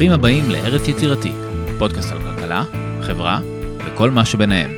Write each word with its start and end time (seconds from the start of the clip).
ברוכים 0.00 0.14
הבאים 0.14 0.50
לארץ 0.50 0.88
יצירתי, 0.88 1.32
פודקאסט 1.78 2.12
על 2.12 2.18
כלכלה, 2.18 2.64
חברה 3.02 3.40
וכל 3.86 4.10
מה 4.10 4.24
שביניהם. 4.24 4.70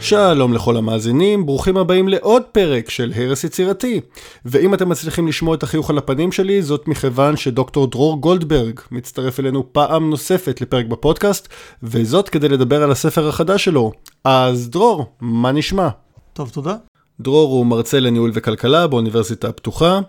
שלום 0.00 0.54
לכל 0.54 0.76
המאזינים, 0.76 1.46
ברוכים 1.46 1.76
הבאים 1.76 2.08
לעוד 2.08 2.42
פרק 2.42 2.90
של 2.90 3.12
הרס 3.16 3.44
יצירתי. 3.44 4.00
ואם 4.44 4.74
אתם 4.74 4.88
מצליחים 4.88 5.28
לשמוע 5.28 5.54
את 5.54 5.62
החיוך 5.62 5.90
על 5.90 5.98
הפנים 5.98 6.32
שלי, 6.32 6.62
זאת 6.62 6.88
מכיוון 6.88 7.36
שדוקטור 7.36 7.86
דרור 7.86 8.20
גולדברג 8.20 8.80
מצטרף 8.90 9.40
אלינו 9.40 9.72
פעם 9.72 10.10
נוספת 10.10 10.60
לפרק 10.60 10.86
בפודקאסט, 10.86 11.48
וזאת 11.82 12.28
כדי 12.28 12.48
לדבר 12.48 12.82
על 12.82 12.90
הספר 12.90 13.28
החדש 13.28 13.64
שלו. 13.64 13.92
אז 14.24 14.70
דרור, 14.70 15.06
מה 15.20 15.52
נשמע? 15.52 15.88
טוב, 16.32 16.50
תודה. 16.50 16.74
דרור 17.20 17.50
הוא 17.52 17.66
מרצה 17.66 18.00
לניהול 18.00 18.30
וכלכלה 18.34 18.86
באוניברסיטה 18.86 19.48
הפתוחה. 19.48 20.00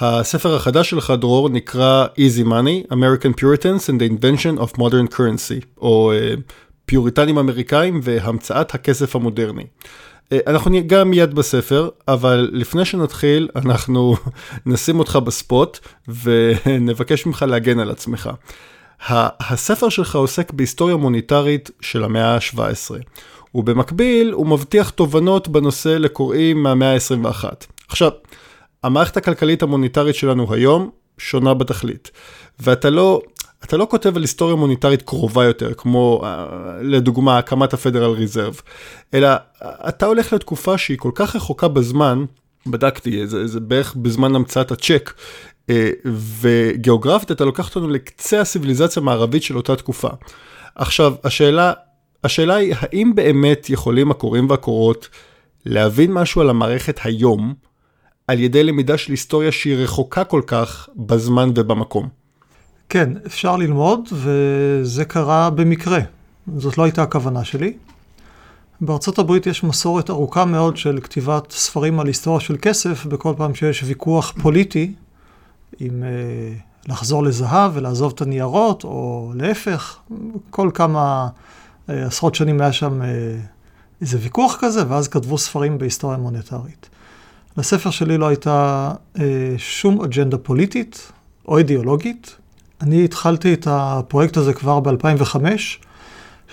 הספר 0.00 0.56
החדש 0.56 0.90
שלך, 0.90 1.12
דרור, 1.20 1.48
נקרא 1.48 2.06
Easy 2.18 2.46
Money, 2.46 2.92
American 2.92 3.40
Puritans 3.40 3.88
and 3.88 4.00
the 4.00 4.12
Invention 4.12 4.60
of 4.60 4.78
Modern 4.78 5.14
Currency, 5.14 5.64
או 5.78 6.12
uh, 6.12 6.40
פיוריטנים 6.86 7.38
אמריקאים 7.38 8.00
והמצאת 8.02 8.74
הכסף 8.74 9.16
המודרני. 9.16 9.62
Uh, 9.62 10.36
אנחנו 10.46 10.70
ניגע 10.70 11.04
מיד 11.04 11.34
בספר, 11.34 11.88
אבל 12.08 12.50
לפני 12.52 12.84
שנתחיל, 12.84 13.48
אנחנו 13.56 14.16
נשים 14.66 14.98
אותך 14.98 15.16
בספוט 15.16 15.78
ונבקש 16.22 17.26
ממך 17.26 17.44
להגן 17.48 17.78
על 17.78 17.90
עצמך. 17.90 18.30
הספר 19.08 19.88
שלך 19.88 20.16
עוסק 20.16 20.52
בהיסטוריה 20.52 20.96
מוניטרית 20.96 21.70
של 21.80 22.04
המאה 22.04 22.34
ה-17. 22.34 22.90
ובמקביל 23.54 24.32
הוא 24.32 24.46
מבטיח 24.46 24.90
תובנות 24.90 25.48
בנושא 25.48 25.88
לקוראים 25.88 26.62
מהמאה 26.62 26.92
ה-21. 26.92 27.44
עכשיו, 27.88 28.10
המערכת 28.82 29.16
הכלכלית 29.16 29.62
המוניטרית 29.62 30.14
שלנו 30.14 30.54
היום 30.54 30.90
שונה 31.18 31.54
בתכלית, 31.54 32.10
ואתה 32.60 32.90
לא, 32.90 33.20
אתה 33.64 33.76
לא 33.76 33.86
כותב 33.90 34.16
על 34.16 34.22
היסטוריה 34.22 34.56
מוניטרית 34.56 35.02
קרובה 35.02 35.44
יותר, 35.44 35.74
כמו 35.74 36.24
לדוגמה 36.80 37.38
הקמת 37.38 37.72
הפדרל 37.72 38.10
ריזרב, 38.10 38.60
אלא 39.14 39.28
אתה 39.62 40.06
הולך 40.06 40.32
לתקופה 40.32 40.78
שהיא 40.78 40.98
כל 40.98 41.10
כך 41.14 41.36
רחוקה 41.36 41.68
בזמן, 41.68 42.24
בדקתי, 42.66 43.26
זה, 43.26 43.46
זה 43.46 43.60
בערך 43.60 43.94
בזמן 43.94 44.34
המצאת 44.34 44.70
הצ'ק, 44.70 45.12
וגיאוגרפית 46.40 47.30
אתה 47.30 47.44
לוקח 47.44 47.68
אותנו 47.68 47.88
לקצה 47.88 48.40
הסיביליזציה 48.40 49.02
המערבית 49.02 49.42
של 49.42 49.56
אותה 49.56 49.76
תקופה. 49.76 50.08
עכשיו, 50.74 51.14
השאלה 51.24 51.72
השאלה 52.26 52.54
היא, 52.54 52.74
האם 52.78 53.14
באמת 53.14 53.70
יכולים 53.70 54.10
הקוראים 54.10 54.50
והקוראות 54.50 55.08
להבין 55.66 56.12
משהו 56.12 56.40
על 56.40 56.50
המערכת 56.50 57.00
היום, 57.04 57.54
על 58.28 58.40
ידי 58.40 58.64
למידה 58.64 58.98
של 58.98 59.12
היסטוריה 59.12 59.52
שהיא 59.52 59.76
רחוקה 59.76 60.24
כל 60.24 60.42
כך 60.46 60.88
בזמן 60.96 61.50
ובמקום? 61.54 62.08
כן, 62.88 63.12
אפשר 63.26 63.56
ללמוד, 63.56 64.08
וזה 64.12 65.04
קרה 65.04 65.50
במקרה. 65.50 65.98
זאת 66.56 66.78
לא 66.78 66.82
הייתה 66.84 67.02
הכוונה 67.02 67.44
שלי. 67.44 67.72
בארצות 68.80 69.18
הברית 69.18 69.46
יש 69.46 69.64
מסורת 69.64 70.10
ארוכה 70.10 70.44
מאוד 70.44 70.76
של 70.76 70.98
כתיבת 71.02 71.52
ספרים 71.52 72.00
על 72.00 72.06
היסטוריה 72.06 72.40
של 72.40 72.56
כסף, 72.62 73.06
בכל 73.06 73.34
פעם 73.36 73.54
שיש 73.54 73.82
ויכוח 73.82 74.32
פוליטי, 74.42 74.92
אם 75.80 76.02
אה, 76.02 76.08
לחזור 76.88 77.22
לזהב 77.22 77.70
ולעזוב 77.74 78.12
את 78.14 78.22
הניירות, 78.22 78.84
או 78.84 79.32
להפך, 79.34 79.98
כל 80.50 80.70
כמה 80.74 81.28
עשרות 81.88 82.34
שנים 82.34 82.60
היה 82.60 82.72
שם 82.72 83.02
אה, 83.02 83.08
איזה 84.00 84.18
ויכוח 84.20 84.56
כזה, 84.60 84.84
ואז 84.88 85.08
כתבו 85.08 85.38
ספרים 85.38 85.78
בהיסטוריה 85.78 86.18
מוניטרית. 86.18 86.88
לספר 87.56 87.90
שלי 87.90 88.18
לא 88.18 88.28
הייתה 88.28 88.92
אה, 89.18 89.54
שום 89.58 90.02
אג'נדה 90.02 90.38
פוליטית 90.38 91.12
או 91.48 91.58
אידיאולוגית. 91.58 92.36
אני 92.80 93.04
התחלתי 93.04 93.54
את 93.54 93.66
הפרויקט 93.70 94.36
הזה 94.36 94.52
כבר 94.52 94.80
ב-2005, 94.80 95.36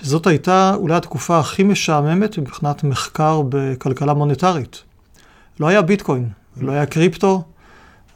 שזאת 0.01 0.27
הייתה 0.27 0.73
אולי 0.75 0.95
התקופה 0.95 1.39
הכי 1.39 1.63
משעממת 1.63 2.37
מבחינת 2.37 2.83
מחקר 2.83 3.41
בכלכלה 3.49 4.13
מוניטרית. 4.13 4.83
לא 5.59 5.67
היה 5.67 5.81
ביטקוין, 5.81 6.29
לא 6.57 6.71
היה 6.71 6.85
קריפטו, 6.85 7.43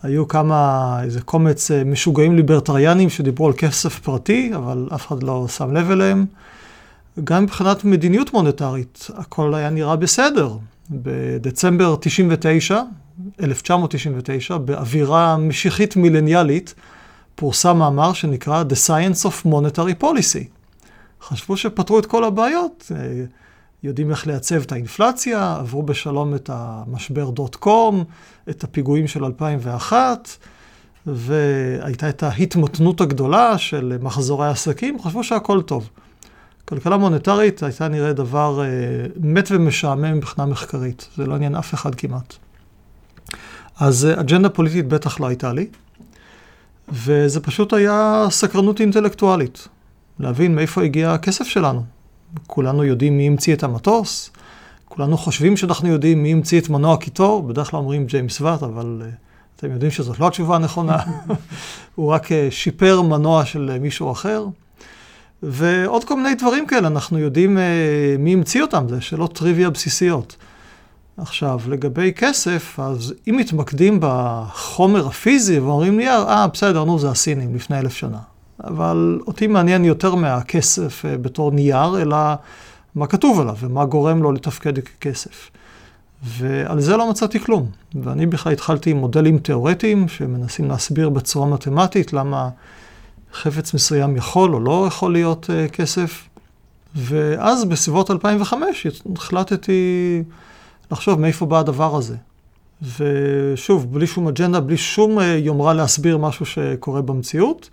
היו 0.04 0.28
כמה, 0.28 1.00
איזה 1.04 1.22
קומץ 1.22 1.72
משוגעים 1.86 2.36
ליברטריאנים 2.36 3.10
שדיברו 3.10 3.48
על 3.48 3.54
כסף 3.58 4.00
פרטי, 4.00 4.52
אבל 4.56 4.88
אף 4.96 5.08
אחד 5.08 5.24
לא 5.24 5.48
שם 5.48 5.74
לב 5.74 5.92
אליהם. 5.92 6.26
גם 7.24 7.44
מבחינת 7.44 7.84
מדיניות 7.84 8.34
מוניטרית, 8.34 9.08
הכל 9.16 9.56
היה 9.56 9.70
נראה 9.70 9.96
בסדר. 9.96 10.58
בדצמבר 10.90 11.96
99, 12.02 12.82
1999, 13.44 14.58
באווירה 14.58 15.38
משיחית 15.38 15.96
מילניאלית, 15.96 16.74
פורסם 17.36 17.78
מאמר 17.78 18.14
שנקרא 18.14 18.64
The 18.70 18.88
Science 18.88 19.26
of 19.26 19.46
Monetary 19.46 20.04
Policy. 20.04 20.44
חשבו 21.22 21.58
שפתרו 21.58 22.00
את 22.00 22.06
כל 22.06 22.24
הבעיות, 22.24 22.92
אה, 22.96 23.26
יודעים 23.84 24.12
איך 24.12 24.28
לייצב 24.28 24.62
את 24.62 24.72
האינפלציה, 24.72 25.56
עברו 25.60 25.84
בשלום 25.84 26.36
את 26.36 26.50
המשבר 26.54 27.30
דוט 27.30 27.56
קום, 27.56 28.04
את 28.50 28.64
הפיגועים 28.64 29.08
של 29.08 29.26
2001, 29.26 30.38
והייתה 31.06 32.10
את 32.10 32.24
ההתמתנות 32.24 33.02
הגדולה 33.02 33.58
של 33.58 33.98
מחזורי 34.02 34.48
עסקים, 34.48 35.02
חשבו 35.02 35.24
שהכל 35.24 35.62
טוב. 35.62 35.90
כלכלה 36.70 36.98
מוניטרית 36.98 37.64
הייתה 37.64 37.88
נראה 37.88 38.14
דבר 38.14 38.62
אה, 38.62 38.68
מת 39.20 39.48
ומשעמם 39.52 40.18
מבחינה 40.18 40.48
מחקרית, 40.48 41.08
זה 41.18 41.26
לא 41.26 41.36
עניין 41.36 41.56
אף 41.56 41.74
אחד 41.74 41.96
כמעט. 41.96 42.34
אז 43.80 44.06
אה, 44.06 44.20
אג'נדה 44.20 44.50
פוליטית 44.50 44.88
בטח 44.88 45.20
לא 45.20 45.28
הייתה 45.28 45.54
לי, 45.54 45.68
וזה 46.90 47.40
פשוט 47.40 47.74
היה 47.74 48.26
סקרנות 48.30 48.82
אינטלקטואלית, 48.82 49.68
להבין 50.20 50.56
מאיפה 50.56 50.84
הגיע 50.84 51.12
הכסף 51.12 51.46
שלנו. 51.46 51.84
כולנו 52.48 52.84
יודעים 52.84 53.18
מי 53.18 53.28
המציא 53.28 53.54
את 53.54 53.64
המטוס, 53.64 54.32
כולנו 54.86 55.18
חושבים 55.18 55.58
שאנחנו 55.58 55.88
יודעים 55.88 56.24
מי 56.24 56.32
המציא 56.32 56.62
את 56.62 56.70
מנוע 56.70 56.98
קיטור, 56.98 57.44
בדרך 57.44 57.72
כלל 57.72 57.78
אומרים 57.78 58.06
ג'יימס 58.06 58.42
ואט, 58.42 58.64
אבל 58.64 59.02
uh, 59.02 59.16
אתם 59.56 59.72
יודעים 59.72 59.92
שזאת 59.92 60.20
לא 60.20 60.28
התשובה 60.28 60.56
הנכונה, 60.56 60.98
הוא 61.96 62.12
רק 62.12 62.26
uh, 62.26 62.30
שיפר 62.50 63.02
מנוע 63.02 63.46
של 63.46 63.78
מישהו 63.80 64.12
אחר. 64.12 64.46
ועוד 65.44 66.04
כל 66.04 66.16
מיני 66.16 66.36
דברים 66.36 66.68
כאלה, 66.68 66.88
אנחנו 66.88 67.20
יודעים 67.20 67.58
אה, 67.58 68.16
מי 68.20 68.34
המציא 68.34 68.62
אותם, 68.62 68.86
זה 68.90 69.02
שאלות 69.02 69.36
טריוויה 69.38 69.70
בסיסיות. 69.70 70.36
עכשיו, 71.18 71.60
לגבי 71.68 72.14
כסף, 72.16 72.80
אז 72.80 73.14
אם 73.30 73.38
מתמקדים 73.38 74.00
בחומר 74.02 75.08
הפיזי 75.08 75.60
ואומרים 75.60 75.98
נייר, 75.98 76.26
אה, 76.28 76.48
בסדר, 76.48 76.84
נו, 76.84 77.00
זה 77.00 77.10
הסינים 77.10 77.56
לפני 77.56 77.80
אלף 77.80 77.94
שנה. 77.94 78.20
אבל 78.64 79.20
אותי 79.28 79.48
מעניין 79.48 79.86
יותר 79.86 80.16
מהכסף 80.16 81.06
אה, 81.06 81.18
בתור 81.18 81.52
נייר, 81.52 82.02
אלא 82.02 82.18
מה 82.96 83.08
כתוב 83.08 83.40
עליו 83.40 83.56
ומה 83.60 83.86
גורם 83.86 84.24
לו 84.24 84.32
לתפקד 84.32 84.80
ככסף. 84.80 85.50
ועל 86.24 86.80
זה 86.80 86.98
לא 86.98 87.10
מצאתי 87.10 87.40
כלום. 87.40 87.70
ואני 88.04 88.26
בכלל 88.26 88.54
התחלתי 88.54 88.92
עם 88.92 88.98
מודלים 88.98 89.38
תיאורטיים 89.38 90.08
שמנסים 90.08 90.68
להסביר 90.68 91.10
בצורה 91.10 91.48
מתמטית 91.48 92.14
למה 92.14 92.50
חפץ 93.34 93.74
מסוים 93.74 94.16
יכול 94.16 94.54
או 94.54 94.60
לא 94.60 94.86
יכול 94.88 95.14
להיות 95.14 95.50
uh, 95.50 95.72
כסף. 95.72 96.24
ואז 96.96 97.66
בסביבות 97.66 98.12
2005 98.12 98.88
החלטתי 99.16 100.24
לחשוב 100.92 101.20
מאיפה 101.20 101.46
בא 101.46 101.60
הדבר 101.60 101.96
הזה. 101.96 102.16
ושוב, 102.98 103.94
בלי 103.94 104.08
שום 104.08 104.28
אג'נדה, 104.28 104.60
בלי 104.60 104.78
שום 104.78 105.20
uh, 105.20 105.22
יומרה 105.22 105.74
להסביר 105.74 106.18
משהו 106.18 106.46
שקורה 106.46 107.02
במציאות. 107.02 107.70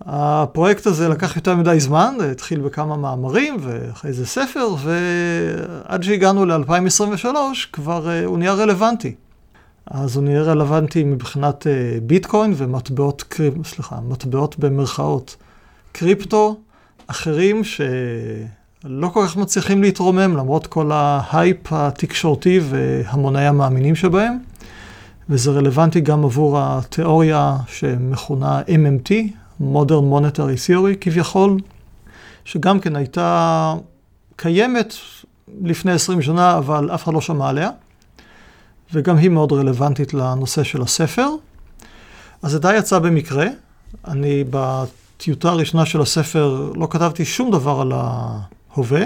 הפרויקט 0.00 0.86
הזה 0.86 1.08
לקח 1.08 1.36
יותר 1.36 1.54
מדי 1.54 1.80
זמן, 1.80 2.14
התחיל 2.32 2.60
בכמה 2.60 2.96
מאמרים 2.96 3.56
ואחרי 3.60 4.12
זה 4.12 4.26
ספר, 4.26 4.68
ועד 4.82 6.02
שהגענו 6.02 6.44
ל-2023 6.44 7.26
כבר 7.72 8.06
uh, 8.06 8.26
הוא 8.26 8.38
נהיה 8.38 8.52
רלוונטי. 8.52 9.14
אז 9.90 10.16
הוא 10.16 10.24
נהיה 10.24 10.42
רלוונטי 10.42 11.04
מבחינת 11.04 11.66
uh, 11.66 12.00
ביטקוין 12.02 12.54
ומטבעות, 12.56 13.34
סליחה, 13.64 13.96
מטבעות 14.08 14.58
במרכאות. 14.58 15.36
קריפטו, 15.92 16.56
אחרים 17.06 17.64
שלא 17.64 19.08
כל 19.08 19.26
כך 19.26 19.36
מצליחים 19.36 19.82
להתרומם 19.82 20.36
למרות 20.36 20.66
כל 20.66 20.90
ההייפ 20.92 21.72
התקשורתי 21.72 22.60
והמוני 22.62 23.46
המאמינים 23.46 23.94
שבהם. 23.94 24.38
וזה 25.28 25.50
רלוונטי 25.50 26.00
גם 26.00 26.24
עבור 26.24 26.58
התיאוריה 26.60 27.56
שמכונה 27.66 28.60
MMT, 28.60 29.10
Modern 29.60 30.12
Monetary 30.12 30.68
Theory 30.68 30.96
כביכול, 31.00 31.58
שגם 32.44 32.80
כן 32.80 32.96
הייתה 32.96 33.74
קיימת 34.36 34.94
לפני 35.64 35.92
20 35.92 36.22
שנה, 36.22 36.58
אבל 36.58 36.90
אף 36.94 37.04
אחד 37.04 37.12
לא 37.12 37.20
שמע 37.20 37.48
עליה. 37.48 37.70
וגם 38.92 39.16
היא 39.16 39.30
מאוד 39.30 39.52
רלוונטית 39.52 40.14
לנושא 40.14 40.62
של 40.62 40.82
הספר. 40.82 41.28
אז 42.42 42.50
זה 42.50 42.58
די 42.58 42.76
יצא 42.76 42.98
במקרה. 42.98 43.46
אני 44.08 44.44
בטיוטה 44.50 45.48
הראשונה 45.50 45.86
של 45.86 46.00
הספר 46.00 46.72
לא 46.74 46.88
כתבתי 46.90 47.24
שום 47.24 47.50
דבר 47.50 47.80
על 47.80 47.92
ההווה, 47.92 49.02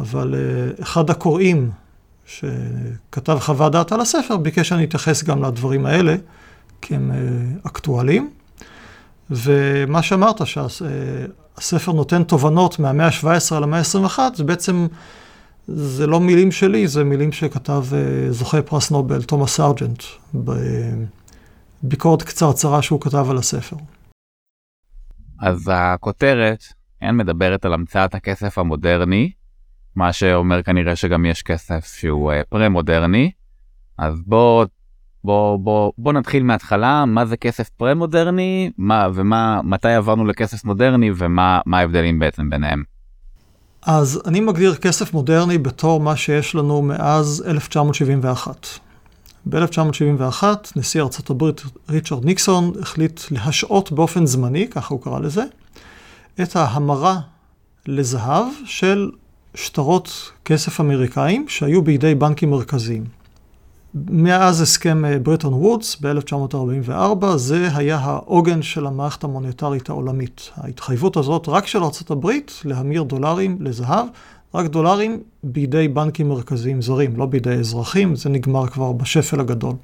אבל 0.00 0.34
uh, 0.34 0.82
אחד 0.82 1.10
הקוראים 1.10 1.70
שכתב 2.26 3.38
חוות 3.40 3.72
דעת 3.72 3.92
על 3.92 4.00
הספר 4.00 4.36
ביקש 4.36 4.68
שאני 4.68 4.84
אתייחס 4.84 5.22
גם 5.22 5.44
לדברים 5.44 5.86
האלה, 5.86 6.16
כי 6.80 6.94
הם 6.94 7.10
uh, 7.10 7.68
אקטואליים. 7.68 8.30
ומה 9.30 10.02
שאמרת, 10.02 10.40
שהספר 10.46 11.92
נותן 11.92 12.22
תובנות 12.22 12.78
מהמאה 12.78 13.06
ה-17 13.06 13.54
למאה 13.54 13.78
ה-21, 13.78 14.18
זה 14.34 14.44
בעצם, 14.44 14.86
זה 15.66 16.06
לא 16.06 16.20
מילים 16.20 16.52
שלי, 16.52 16.88
זה 16.88 17.04
מילים 17.04 17.32
שכתב 17.32 17.84
אה, 17.92 18.32
זוכה 18.32 18.62
פרס 18.62 18.90
נובל, 18.90 19.22
תומאס 19.22 19.56
סארג'נט, 19.56 20.02
בביקורת 21.84 22.22
קצרצרה 22.22 22.82
שהוא 22.82 23.00
כתב 23.00 23.26
על 23.30 23.36
הספר. 23.36 23.76
אז 25.40 25.70
הכותרת, 25.74 26.64
אין 27.02 27.16
מדברת 27.16 27.64
על 27.64 27.74
המצאת 27.74 28.14
הכסף 28.14 28.58
המודרני, 28.58 29.32
מה 29.96 30.12
שאומר 30.12 30.62
כנראה 30.62 30.96
שגם 30.96 31.26
יש 31.26 31.42
כסף 31.42 31.84
שהוא 31.96 32.32
אה, 32.32 32.42
פרה-מודרני. 32.48 33.30
אז 33.98 34.22
בוא, 34.26 34.66
בוא, 35.24 35.56
בוא, 35.58 35.92
בוא 35.98 36.12
נתחיל 36.12 36.42
מההתחלה, 36.42 37.04
מה 37.04 37.26
זה 37.26 37.36
כסף 37.36 37.68
פרה-מודרני, 37.68 38.70
מה, 38.78 39.08
ומה, 39.14 39.60
מתי 39.64 39.92
עברנו 39.92 40.24
לכסף 40.24 40.64
מודרני 40.64 41.10
ומה 41.16 41.60
ההבדלים 41.72 42.18
בעצם 42.18 42.50
ביניהם. 42.50 42.82
אז 43.86 44.22
אני 44.26 44.40
מגדיר 44.40 44.74
כסף 44.74 45.12
מודרני 45.12 45.58
בתור 45.58 46.00
מה 46.00 46.16
שיש 46.16 46.54
לנו 46.54 46.82
מאז 46.82 47.44
1971. 47.46 48.66
ב-1971 49.46 50.44
נשיא 50.76 51.02
ארצות 51.02 51.30
הברית 51.30 51.62
ריצ'רד 51.90 52.24
ניקסון 52.24 52.72
החליט 52.80 53.20
להשעות 53.30 53.92
באופן 53.92 54.26
זמני, 54.26 54.68
ככה 54.68 54.94
הוא 54.94 55.02
קרא 55.02 55.18
לזה, 55.18 55.44
את 56.42 56.56
ההמרה 56.56 57.20
לזהב 57.86 58.46
של 58.64 59.10
שטרות 59.54 60.30
כסף 60.44 60.80
אמריקאים 60.80 61.48
שהיו 61.48 61.82
בידי 61.82 62.14
בנקים 62.14 62.50
מרכזיים. 62.50 63.21
מאז 63.94 64.60
הסכם 64.60 65.02
ברטון 65.22 65.54
וודס 65.54 65.96
ב-1944, 66.00 67.26
זה 67.36 67.68
היה 67.74 67.98
העוגן 68.02 68.62
של 68.62 68.86
המערכת 68.86 69.24
המוניטרית 69.24 69.88
העולמית. 69.90 70.50
ההתחייבות 70.56 71.16
הזאת 71.16 71.48
רק 71.48 71.66
של 71.66 71.82
ארה"ב 71.82 72.30
להמיר 72.64 73.02
דולרים 73.02 73.56
לזהב, 73.60 74.06
רק 74.54 74.66
דולרים 74.66 75.20
בידי 75.42 75.88
בנקים 75.88 76.28
מרכזיים 76.28 76.82
זרים, 76.82 77.16
לא 77.16 77.26
בידי 77.26 77.54
אזרחים, 77.54 78.16
זה 78.16 78.28
נגמר 78.28 78.66
כבר 78.66 78.92
בשפל 78.92 79.40
הגדול. 79.40 79.74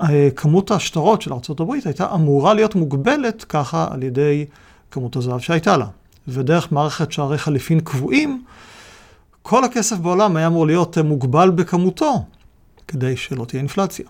וכמות 0.00 0.70
השטרות 0.70 1.22
של 1.22 1.32
ארה"ב 1.32 1.72
הייתה 1.84 2.14
אמורה 2.14 2.54
להיות 2.54 2.74
מוגבלת 2.74 3.44
ככה 3.44 3.88
על 3.90 4.02
ידי 4.02 4.44
כמות 4.90 5.16
הזהב 5.16 5.38
שהייתה 5.38 5.76
לה. 5.76 5.86
ודרך 6.28 6.72
מערכת 6.72 7.12
שערי 7.12 7.38
חליפין 7.38 7.80
קבועים, 7.80 8.42
כל 9.42 9.64
הכסף 9.64 9.96
בעולם 9.96 10.36
היה 10.36 10.46
אמור 10.46 10.66
להיות 10.66 10.98
מוגבל 10.98 11.50
בכמותו, 11.50 12.24
כדי 12.88 13.16
שלא 13.16 13.44
תהיה 13.44 13.60
אינפלציה. 13.60 14.06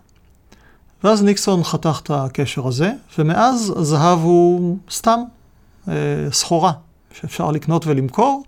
ואז 1.05 1.23
ניקסון 1.23 1.65
חתך 1.65 2.01
את 2.03 2.11
הקשר 2.11 2.67
הזה, 2.67 2.93
ומאז 3.19 3.73
הזהב 3.77 4.19
הוא 4.19 4.77
סתם 4.91 5.21
אה, 5.89 5.95
סחורה 6.33 6.73
שאפשר 7.13 7.51
לקנות 7.51 7.87
ולמכור, 7.87 8.45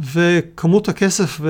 וכמות 0.00 0.88
הכסף 0.88 1.40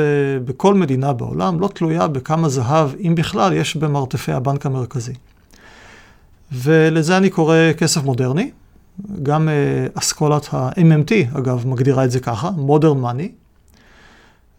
בכל 0.44 0.74
מדינה 0.74 1.12
בעולם 1.12 1.60
לא 1.60 1.68
תלויה 1.68 2.08
בכמה 2.08 2.48
זהב, 2.48 2.90
אם 3.06 3.14
בכלל, 3.14 3.52
יש 3.52 3.76
במרתפי 3.76 4.32
הבנק 4.32 4.66
המרכזי. 4.66 5.12
ולזה 6.52 7.16
אני 7.16 7.30
קורא 7.30 7.56
כסף 7.78 8.02
מודרני. 8.02 8.50
גם 9.22 9.48
uh, 9.48 9.98
אסכולת 9.98 10.54
ה-MMT, 10.54 11.38
אגב, 11.38 11.66
מגדירה 11.66 12.04
את 12.04 12.10
זה 12.10 12.20
ככה, 12.20 12.50
modern 12.68 13.04
money, 13.04 13.39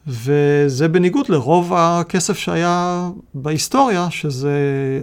וזה 0.08 0.88
בניגוד 0.88 1.30
לרוב 1.30 1.74
הכסף 1.74 2.38
שהיה 2.38 3.10
בהיסטוריה, 3.34 4.08
שזה 4.10 4.52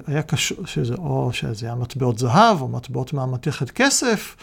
היה 0.07 0.23
קשור, 0.23 0.67
שזה 0.67 0.95
או 0.95 1.31
שזה 1.33 1.67
היה 1.67 1.75
מטבעות 1.75 2.19
זהב, 2.19 2.63
או 2.63 2.69
מטבעות 2.69 3.13
מהמתכת 3.13 3.71
כסף, 3.71 4.37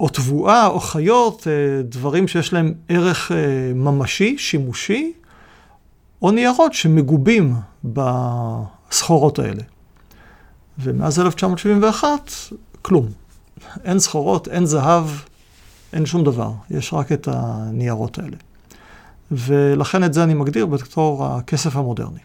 או 0.00 0.08
תבואה, 0.08 0.66
או 0.66 0.80
חיות, 0.80 1.46
אה, 1.46 1.82
דברים 1.82 2.28
שיש 2.28 2.52
להם 2.52 2.74
ערך 2.88 3.32
אה, 3.32 3.36
ממשי, 3.74 4.38
שימושי, 4.38 5.12
או 6.22 6.30
ניירות 6.30 6.74
שמגובים 6.74 7.54
בסחורות 7.84 9.38
האלה. 9.38 9.62
ומאז 10.78 11.20
1971, 11.20 12.32
כלום. 12.82 13.06
אין 13.84 13.98
סחורות, 13.98 14.48
אין 14.48 14.66
זהב, 14.66 15.04
אין 15.92 16.06
שום 16.06 16.24
דבר. 16.24 16.50
יש 16.70 16.94
רק 16.94 17.12
את 17.12 17.28
הניירות 17.32 18.18
האלה. 18.18 18.36
ולכן 19.30 20.04
את 20.04 20.14
זה 20.14 20.24
אני 20.24 20.34
מגדיר 20.34 20.66
בתור 20.66 21.26
הכסף 21.26 21.76
המודרני. 21.76 22.18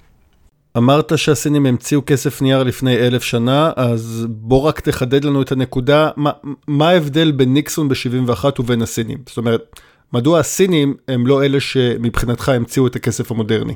אמרת 0.77 1.17
שהסינים 1.17 1.65
המציאו 1.65 2.01
כסף 2.05 2.41
נייר 2.41 2.63
לפני 2.63 2.97
אלף 2.97 3.23
שנה, 3.23 3.71
אז 3.75 4.25
בוא 4.29 4.61
רק 4.61 4.79
תחדד 4.79 5.25
לנו 5.25 5.41
את 5.41 5.51
הנקודה, 5.51 6.09
מה, 6.15 6.31
מה 6.67 6.89
ההבדל 6.89 7.31
בין 7.31 7.53
ניקסון 7.53 7.87
ב-71 7.89 8.45
ובין 8.59 8.81
הסינים? 8.81 9.17
זאת 9.27 9.37
אומרת, 9.37 9.79
מדוע 10.13 10.39
הסינים 10.39 10.95
הם 11.07 11.27
לא 11.27 11.43
אלה 11.43 11.59
שמבחינתך 11.59 12.49
המציאו 12.49 12.87
את 12.87 12.95
הכסף 12.95 13.31
המודרני? 13.31 13.73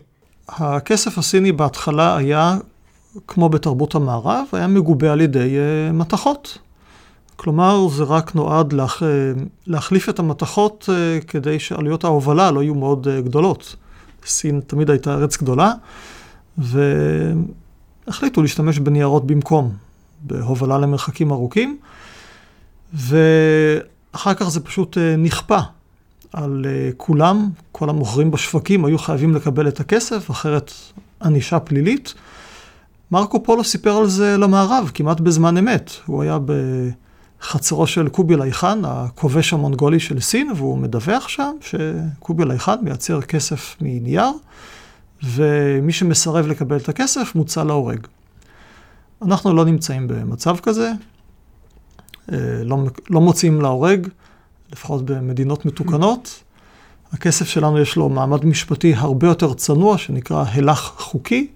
הכסף 0.49 1.17
הסיני 1.17 1.51
בהתחלה 1.51 2.17
היה, 2.17 2.57
כמו 3.27 3.49
בתרבות 3.49 3.95
המערב, 3.95 4.45
היה 4.51 4.67
מגובה 4.67 5.11
על 5.11 5.21
ידי 5.21 5.55
uh, 5.57 5.93
מתכות. 5.93 6.57
כלומר, 7.35 7.87
זה 7.87 8.03
רק 8.03 8.35
נועד 8.35 8.73
להח... 8.73 9.01
להחליף 9.67 10.09
את 10.09 10.19
המתכות 10.19 10.89
אה, 10.93 11.19
כדי 11.27 11.59
שעלויות 11.59 12.03
ההובלה 12.03 12.51
לא 12.51 12.63
יהיו 12.63 12.75
מאוד 12.75 13.07
אה, 13.07 13.21
גדולות. 13.21 13.75
סין 14.25 14.61
תמיד 14.67 14.89
הייתה 14.89 15.13
ארץ 15.13 15.37
גדולה, 15.37 15.73
והחליטו 16.57 18.41
להשתמש 18.41 18.79
בניירות 18.79 19.27
במקום, 19.27 19.71
בהובלה 20.21 20.77
למרחקים 20.77 21.31
ארוכים, 21.31 21.77
ואחר 22.93 24.33
כך 24.33 24.49
זה 24.49 24.59
פשוט 24.59 24.97
אה, 24.97 25.15
נכפה 25.15 25.59
על 26.33 26.65
כולם, 26.97 27.49
כל 27.71 27.89
המוכרים 27.89 28.31
בשווקים 28.31 28.85
היו 28.85 28.97
חייבים 28.97 29.35
לקבל 29.35 29.67
את 29.67 29.79
הכסף, 29.79 30.31
אחרת 30.31 30.71
ענישה 31.21 31.59
פלילית. 31.59 32.13
מרקו 33.11 33.43
פולו 33.43 33.63
סיפר 33.63 33.97
על 33.97 34.07
זה 34.07 34.37
למערב, 34.37 34.91
כמעט 34.93 35.19
בזמן 35.19 35.57
אמת. 35.57 35.91
הוא 36.05 36.21
היה 36.21 36.39
ב... 36.45 36.51
חצרו 37.41 37.87
של 37.87 38.09
קובי 38.09 38.51
חאן, 38.51 38.81
הכובש 38.85 39.53
המונגולי 39.53 39.99
של 39.99 40.19
סין, 40.19 40.51
והוא 40.55 40.77
מדווח 40.77 41.27
שם 41.27 41.51
שקובי 41.61 42.57
חאן 42.57 42.77
מייצר 42.81 43.21
כסף 43.21 43.75
מנייר, 43.81 44.31
ומי 45.23 45.93
שמסרב 45.93 46.47
לקבל 46.47 46.77
את 46.77 46.89
הכסף 46.89 47.35
מוצא 47.35 47.63
להורג. 47.63 48.07
אנחנו 49.21 49.53
לא 49.53 49.65
נמצאים 49.65 50.07
במצב 50.07 50.57
כזה, 50.59 50.91
אה, 52.31 52.37
לא, 52.63 52.77
לא 53.09 53.21
מוצאים 53.21 53.61
להורג, 53.61 54.07
לפחות 54.71 55.05
במדינות 55.05 55.65
מתוקנות. 55.65 56.43
הכסף 57.11 57.47
שלנו 57.47 57.79
יש 57.79 57.95
לו 57.95 58.09
מעמד 58.09 58.45
משפטי 58.45 58.93
הרבה 58.95 59.27
יותר 59.27 59.53
צנוע, 59.53 59.97
שנקרא 59.97 60.43
הילך 60.51 60.79
חוקי, 60.79 61.47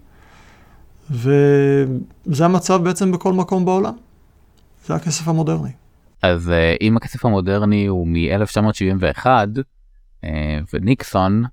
וזה 1.12 2.46
המצב 2.46 2.84
בעצם 2.84 3.12
בכל 3.12 3.34
מקום 3.34 3.66
בעולם. 3.66 3.94
זה 4.90 4.96
הכסף 4.96 5.28
המודרני. 5.28 5.70
אז 6.22 6.50
uh, 6.50 6.78
אם 6.82 6.98
הכסף 6.98 7.26
המודרני 7.26 7.86
הוא 7.86 8.08
מ-1971 8.08 9.26
uh, 9.26 10.28
וניקסון, 10.74 11.44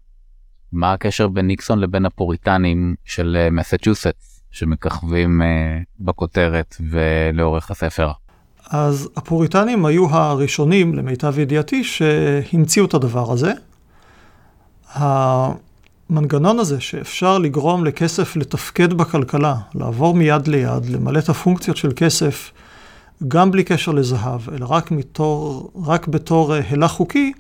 מה 0.73 0.93
הקשר 0.93 1.29
בין 1.29 1.47
ניקסון 1.47 1.79
לבין 1.79 2.07
הפוריטנים 2.07 2.95
של 3.05 3.37
uh, 3.49 3.55
מסצ'וסטס 3.55 4.43
שמככבים 4.51 5.43
בכותרת 6.01 6.77
ולאורך 6.91 7.71
הספר? 7.71 8.11
אז 8.71 9.09
הפוריטנים 9.17 9.87
היו 9.87 10.11
הראשונים, 10.11 10.95
למיטב 10.95 11.39
ידיעתי, 11.39 11.85
שהמציאו 11.85 12.85
את 12.85 12.95
הדבר 12.95 13.33
הזה. 13.33 13.53
המנגנון 14.95 16.59
הזה 16.59 16.81
שאפשר 16.81 17.39
לגרום 17.39 17.85
לכסף 17.85 18.37
לתפקד 18.37 18.93
בכלכלה, 18.93 19.55
לעבור 19.75 20.15
מיד 20.15 20.49
ליד, 20.49 20.87
למלא 20.87 21.19
את 21.19 21.29
הפונקציות 21.29 21.77
של 21.77 21.93
כסף, 21.97 22.53
גם 23.29 23.51
בלי 23.51 23.65
קשר 23.65 23.93
לזהב, 23.93 24.41
אלא 24.55 24.67
רק, 24.71 24.91
מתור, 24.91 25.71
רק 25.85 26.09
בתור 26.09 26.55
אה, 26.55 26.61
הילה 26.71 26.89
חוקי, 26.89 27.33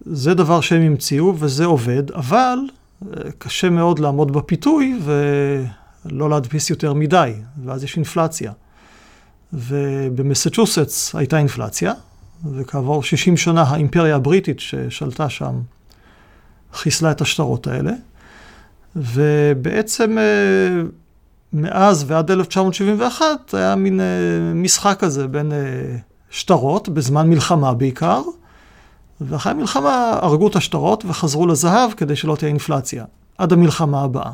זה 0.00 0.34
דבר 0.34 0.60
שהם 0.60 0.82
המציאו 0.82 1.34
וזה 1.38 1.64
עובד, 1.64 2.10
אבל 2.10 2.58
אה, 3.02 3.30
קשה 3.38 3.70
מאוד 3.70 3.98
לעמוד 3.98 4.32
בפיתוי 4.32 4.98
ולא 6.04 6.30
להדפיס 6.30 6.70
יותר 6.70 6.94
מדי, 6.94 7.32
ואז 7.64 7.84
יש 7.84 7.96
אינפלציה. 7.96 8.52
ובמסצ'וסטס 9.52 11.14
הייתה 11.14 11.38
אינפלציה, 11.38 11.92
וכעבור 12.54 13.02
60 13.02 13.36
שנה 13.36 13.62
האימפריה 13.62 14.16
הבריטית 14.16 14.60
ששלטה 14.60 15.28
שם 15.28 15.60
חיסלה 16.72 17.10
את 17.10 17.20
השטרות 17.20 17.66
האלה, 17.66 17.92
ובעצם 18.96 20.18
אה, 20.18 20.82
מאז 21.52 22.04
ועד 22.06 22.30
1971 22.30 23.54
היה 23.54 23.74
מין 23.74 24.00
uh, 24.00 24.54
משחק 24.54 24.96
כזה 25.00 25.28
בין 25.28 25.52
uh, 25.52 25.54
שטרות, 26.30 26.88
בזמן 26.88 27.30
מלחמה 27.30 27.74
בעיקר, 27.74 28.22
ואחרי 29.20 29.52
המלחמה 29.52 30.18
הרגו 30.22 30.48
את 30.48 30.56
השטרות 30.56 31.04
וחזרו 31.08 31.46
לזהב 31.46 31.92
כדי 31.92 32.16
שלא 32.16 32.36
תהיה 32.36 32.48
אינפלציה, 32.48 33.04
עד 33.38 33.52
המלחמה 33.52 34.02
הבאה. 34.02 34.32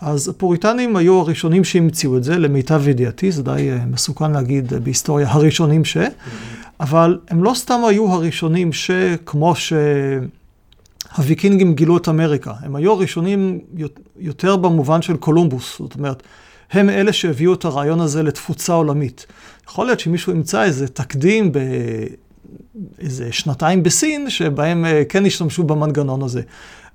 אז 0.00 0.28
הפוריטנים 0.28 0.96
היו 0.96 1.20
הראשונים 1.20 1.64
שהמציאו 1.64 2.16
את 2.16 2.24
זה, 2.24 2.38
למיטב 2.38 2.88
ידיעתי, 2.88 3.32
זה 3.32 3.42
די 3.42 3.70
אה, 3.72 3.86
מסוכן 3.86 4.32
להגיד 4.32 4.74
בהיסטוריה 4.74 5.30
הראשונים 5.30 5.84
ש... 5.84 5.96
אבל 6.80 7.18
הם 7.28 7.44
לא 7.44 7.52
סתם 7.54 7.80
היו 7.88 8.12
הראשונים 8.12 8.72
שכמו 8.72 9.54
שהוויקינגים 11.16 11.74
גילו 11.74 11.96
את 11.96 12.08
אמריקה, 12.08 12.52
הם 12.60 12.76
היו 12.76 12.92
הראשונים 12.92 13.60
יותר 14.16 14.56
במובן 14.56 15.02
של 15.02 15.16
קולומבוס, 15.16 15.78
זאת 15.78 15.94
אומרת, 15.94 16.22
הם 16.70 16.90
אלה 16.90 17.12
שהביאו 17.12 17.54
את 17.54 17.64
הרעיון 17.64 18.00
הזה 18.00 18.22
לתפוצה 18.22 18.72
עולמית. 18.72 19.26
יכול 19.68 19.86
להיות 19.86 20.00
שמישהו 20.00 20.32
ימצא 20.32 20.62
איזה 20.62 20.88
תקדים 20.88 21.52
באיזה 22.98 23.32
שנתיים 23.32 23.82
בסין, 23.82 24.30
שבהם 24.30 24.84
אה, 24.84 25.02
כן 25.08 25.26
השתמשו 25.26 25.62
במנגנון 25.62 26.22
הזה. 26.22 26.42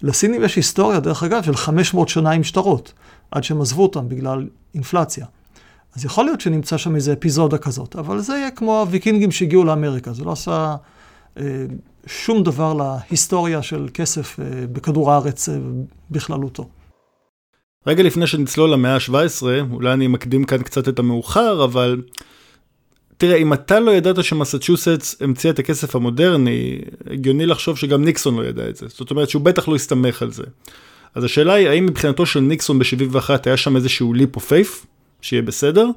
לסינים 0.01 0.43
יש 0.43 0.55
היסטוריה, 0.55 0.99
דרך 0.99 1.23
אגב, 1.23 1.43
של 1.43 1.55
500 1.55 2.09
שנה 2.09 2.31
עם 2.31 2.43
שטרות, 2.43 2.93
עד 3.31 3.43
שהם 3.43 3.61
עזבו 3.61 3.83
אותם 3.83 4.09
בגלל 4.09 4.47
אינפלציה. 4.75 5.25
אז 5.95 6.05
יכול 6.05 6.25
להיות 6.25 6.41
שנמצא 6.41 6.77
שם 6.77 6.95
איזה 6.95 7.13
אפיזודה 7.13 7.57
כזאת, 7.57 7.95
אבל 7.95 8.19
זה 8.19 8.33
יהיה 8.33 8.51
כמו 8.51 8.79
הוויקינגים 8.79 9.31
שהגיעו 9.31 9.63
לאמריקה, 9.63 10.13
זה 10.13 10.23
לא 10.23 10.31
עשה 10.31 10.75
אה, 11.37 11.43
שום 12.07 12.43
דבר 12.43 12.73
להיסטוריה 12.73 13.61
של 13.61 13.87
כסף 13.93 14.39
אה, 14.39 14.45
בכדור 14.67 15.11
הארץ 15.11 15.49
אה, 15.49 15.55
בכללותו. 16.11 16.69
רגע 17.87 18.03
לפני 18.03 18.27
שנצלול 18.27 18.69
למאה 18.69 18.95
ה-17, 18.95 19.43
אולי 19.71 19.93
אני 19.93 20.07
מקדים 20.07 20.43
כאן 20.43 20.63
קצת 20.63 20.89
את 20.89 20.99
המאוחר, 20.99 21.63
אבל 21.63 22.01
תראה, 23.17 23.37
אם 23.37 23.53
אתה 23.53 23.79
לא 23.79 23.91
ידעת 23.91 24.23
שמסצ'וסטס 24.23 25.21
המציא 25.21 25.49
את 25.49 25.59
הכסף 25.59 25.95
המודרני, 25.95 26.79
הגיוני 27.09 27.45
לחשוב 27.45 27.77
שגם 27.77 28.03
ניקסון 28.03 28.35
לא 28.35 28.45
ידע 28.45 28.69
את 28.69 28.75
זה. 28.75 28.85
זאת 28.89 29.11
אומרת 29.11 29.29
שהוא 29.29 29.41
בטח 29.41 29.67
לא 29.67 29.75
הסתמך 29.75 30.21
על 30.21 30.31
זה. 30.31 30.43
אז 31.15 31.23
השאלה 31.23 31.53
היא, 31.53 31.67
האם 31.67 31.85
מבחינתו 31.85 32.25
של 32.25 32.39
ניקסון 32.39 32.79
ב-71 32.79 33.29
היה 33.45 33.57
שם 33.57 33.75
איזשהו 33.75 34.13
ליפ 34.13 34.35
אוף 34.35 34.45
פייף, 34.47 34.85
שיהיה 35.21 35.41
בסדר, 35.41 35.89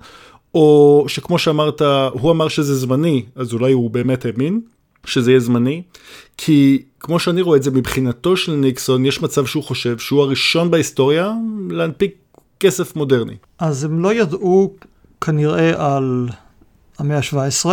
או 0.55 1.05
שכמו 1.09 1.39
שאמרת, 1.39 1.83
הוא 2.13 2.31
אמר 2.31 2.49
שזה 2.49 2.75
זמני, 2.75 3.25
אז 3.35 3.53
אולי 3.53 3.73
הוא 3.73 3.91
באמת 3.91 4.25
האמין 4.25 4.61
שזה 5.07 5.31
יהיה 5.31 5.41
זמני, 5.41 5.83
כי 6.37 6.83
כמו 7.01 7.19
שאני 7.19 7.43
רואה 7.43 7.57
את 7.57 7.63
זה, 7.63 7.71
מבחינתו 7.71 8.37
של 8.37 8.53
ניקסון, 8.53 9.07
יש 9.07 9.23
מצב 9.23 9.47
שהוא 9.47 9.65
חושב 9.65 9.99
שהוא 9.99 10.23
הראשון 10.23 10.71
בהיסטוריה 10.71 11.33
להנפיק 11.71 12.15
כסף 12.61 12.97
מודרני. 12.97 13.37
אז 13.59 13.85
הם 13.85 14.01
לא 14.01 14.15
ידעו 14.15 14.75
כנראה 15.21 15.97
על 15.97 16.29
המאה 16.99 17.19
ה-17, 17.19 17.67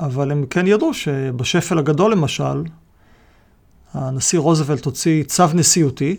אבל 0.00 0.30
הם 0.30 0.46
כן 0.50 0.66
ידעו 0.66 0.94
שבשפל 0.94 1.78
הגדול 1.78 2.12
למשל, 2.12 2.62
הנשיא 3.94 4.38
רוזוולט 4.38 4.84
הוציא 4.84 5.24
צו 5.24 5.44
נשיאותי, 5.54 6.16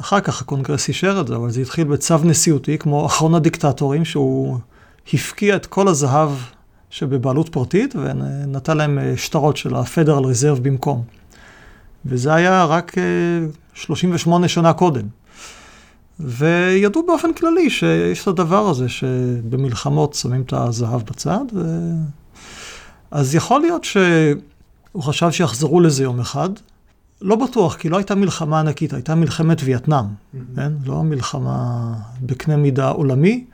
אחר 0.00 0.20
כך 0.20 0.40
הקונגרס 0.40 0.88
אישר 0.88 1.20
את 1.20 1.26
זה, 1.26 1.36
אבל 1.36 1.50
זה 1.50 1.60
התחיל 1.60 1.84
בצו 1.84 2.18
נשיאותי, 2.24 2.78
כמו 2.78 3.06
אחרון 3.06 3.34
הדיקטטורים, 3.34 4.04
שהוא 4.04 4.58
הפקיע 5.14 5.56
את 5.56 5.66
כל 5.66 5.88
הזהב 5.88 6.30
שבבעלות 6.90 7.48
פרטית, 7.48 7.94
ונתן 7.96 8.76
להם 8.76 8.98
אה, 8.98 9.16
שטרות 9.16 9.56
של 9.56 9.74
ה-Federal 9.74 10.24
Reserve 10.24 10.60
במקום. 10.62 11.02
וזה 12.06 12.34
היה 12.34 12.64
רק 12.64 12.94
38 13.74 14.42
אה, 14.44 14.48
שנה 14.48 14.72
קודם. 14.72 15.06
וידעו 16.20 17.06
באופן 17.06 17.32
כללי 17.32 17.70
שיש 17.70 18.22
את 18.22 18.26
הדבר 18.26 18.68
הזה 18.68 18.88
שבמלחמות 18.88 20.14
שמים 20.14 20.42
את 20.42 20.52
הזהב 20.52 21.02
בצד. 21.02 21.44
ו... 21.54 21.90
אז 23.10 23.34
יכול 23.34 23.60
להיות 23.60 23.84
שהוא 23.84 25.02
חשב 25.02 25.30
שיחזרו 25.30 25.80
לזה 25.80 26.02
יום 26.02 26.20
אחד. 26.20 26.48
לא 27.22 27.36
בטוח, 27.36 27.76
כי 27.76 27.88
לא 27.88 27.96
הייתה 27.96 28.14
מלחמה 28.14 28.60
ענקית, 28.60 28.92
הייתה 28.92 29.14
מלחמת 29.14 29.60
וייטנאם, 29.64 30.04
mm-hmm. 30.04 30.56
כן? 30.56 30.72
לא 30.86 31.02
מלחמה 31.02 31.92
בקנה 32.22 32.56
מידה 32.56 32.88
עולמי. 32.88 33.44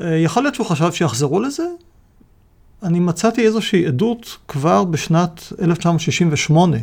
אה, 0.00 0.16
יכול 0.16 0.42
להיות 0.42 0.54
שהוא 0.54 0.66
חשב 0.66 0.92
שיחזרו 0.92 1.40
לזה. 1.40 1.66
אני 2.82 3.00
מצאתי 3.00 3.46
איזושהי 3.46 3.86
עדות 3.86 4.36
כבר 4.48 4.84
בשנת 4.84 5.52
1968. 5.62 6.76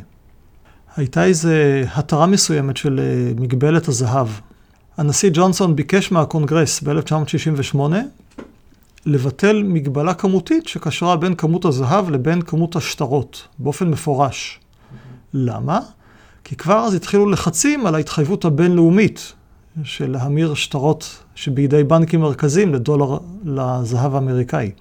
הייתה 0.95 1.25
איזו 1.25 1.49
התרה 1.93 2.25
מסוימת 2.25 2.77
של 2.77 2.99
אה, 2.99 3.33
מגבלת 3.35 3.87
הזהב. 3.87 4.27
הנשיא 4.97 5.29
ג'ונסון 5.33 5.75
ביקש 5.75 6.11
מהקונגרס 6.11 6.81
ב-1968 6.81 7.79
לבטל 9.05 9.63
מגבלה 9.63 10.13
כמותית 10.13 10.67
שקשרה 10.67 11.17
בין 11.17 11.35
כמות 11.35 11.65
הזהב 11.65 12.09
לבין 12.09 12.41
כמות 12.41 12.75
השטרות, 12.75 13.47
באופן 13.59 13.89
מפורש. 13.89 14.59
למה? 15.33 15.79
כי 16.43 16.55
כבר 16.55 16.79
אז 16.79 16.93
התחילו 16.93 17.29
לחצים 17.29 17.85
על 17.85 17.95
ההתחייבות 17.95 18.45
הבינלאומית 18.45 19.33
של 19.83 20.11
להמיר 20.11 20.53
שטרות 20.53 21.23
שבידי 21.35 21.83
בנקים 21.83 22.21
מרכזיים 22.21 22.73
לדולר 22.73 23.17
לזהב 23.45 24.15
האמריקאי. 24.15 24.71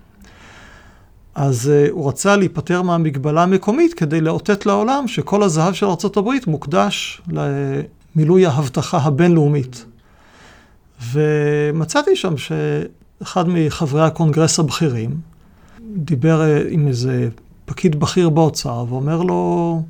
אז 1.34 1.70
uh, 1.70 1.90
הוא 1.90 2.08
רצה 2.08 2.36
להיפטר 2.36 2.82
מהמגבלה 2.82 3.42
המקומית 3.42 3.94
כדי 3.94 4.20
לאותת 4.20 4.66
לעולם 4.66 5.08
שכל 5.08 5.42
הזהב 5.42 5.74
של 5.74 5.86
ארה"ב 5.86 6.30
מוקדש 6.46 7.22
למילוי 7.28 8.46
ההבטחה 8.46 8.98
הבינלאומית. 8.98 9.84
ומצאתי 11.12 12.16
שם 12.16 12.34
שאחד 12.36 13.48
מחברי 13.48 14.02
הקונגרס 14.02 14.58
הבכירים 14.58 15.20
דיבר 15.96 16.42
אה, 16.42 16.62
עם 16.68 16.88
איזה 16.88 17.28
פקיד 17.64 18.00
בכיר 18.00 18.28
באוצר 18.28 18.84
ואומר 18.88 19.22
לו, 19.22 19.82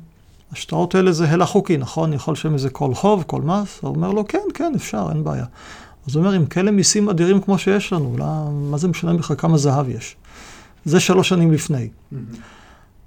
השטרות 0.51 0.95
האלה 0.95 1.11
זה 1.11 1.29
הילך 1.29 1.49
חוקי, 1.49 1.77
נכון? 1.77 2.13
יכול 2.13 2.35
שם 2.35 2.53
איזה 2.53 2.69
כל 2.69 2.93
חוב, 2.93 3.23
כל 3.27 3.41
מס? 3.41 3.79
הוא 3.81 3.95
אומר 3.95 4.11
לו, 4.11 4.27
כן, 4.27 4.47
כן, 4.53 4.73
אפשר, 4.75 5.07
אין 5.09 5.23
בעיה. 5.23 5.45
אז 6.07 6.15
הוא 6.15 6.23
אומר, 6.23 6.35
עם 6.35 6.45
כאלה 6.45 6.71
מיסים 6.71 7.09
אדירים 7.09 7.41
כמו 7.41 7.57
שיש 7.57 7.93
לנו, 7.93 8.15
לא, 8.17 8.25
מה 8.51 8.77
זה 8.77 8.87
משנה 8.87 9.13
בכלל 9.13 9.37
כמה 9.37 9.57
זהב 9.57 9.89
יש? 9.89 10.15
זה 10.85 10.99
שלוש 10.99 11.29
שנים 11.29 11.51
לפני. 11.51 11.89
Mm-hmm. 11.89 12.15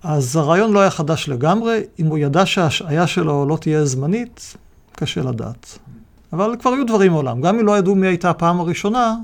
אז 0.02 0.36
הרעיון 0.36 0.72
לא 0.72 0.80
היה 0.80 0.90
חדש 0.90 1.28
לגמרי, 1.28 1.80
אם 1.98 2.06
הוא 2.06 2.18
ידע 2.18 2.46
שההשעיה 2.46 3.06
שלו 3.06 3.46
לא 3.46 3.56
תהיה 3.56 3.84
זמנית, 3.84 4.56
קשה 4.92 5.22
לדעת. 5.22 5.78
אבל 6.32 6.56
כבר 6.60 6.70
היו 6.70 6.86
דברים 6.86 7.12
מעולם. 7.12 7.40
גם 7.40 7.58
אם 7.58 7.66
לא 7.66 7.78
ידעו 7.78 7.94
מי 7.94 8.06
הייתה 8.06 8.30
הפעם 8.30 8.60
הראשונה, 8.60 9.16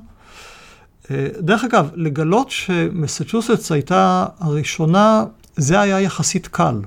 אה, 1.11 1.27
דרך 1.39 1.65
אגב, 1.65 1.91
לגלות 1.95 2.51
שמסצ'וסטס 2.51 3.73
הייתה 3.73 4.27
הראשונה, 4.41 5.25
זה 5.57 5.81
היה 5.81 6.01
יחסית 6.01 6.47
קל. 6.47 6.81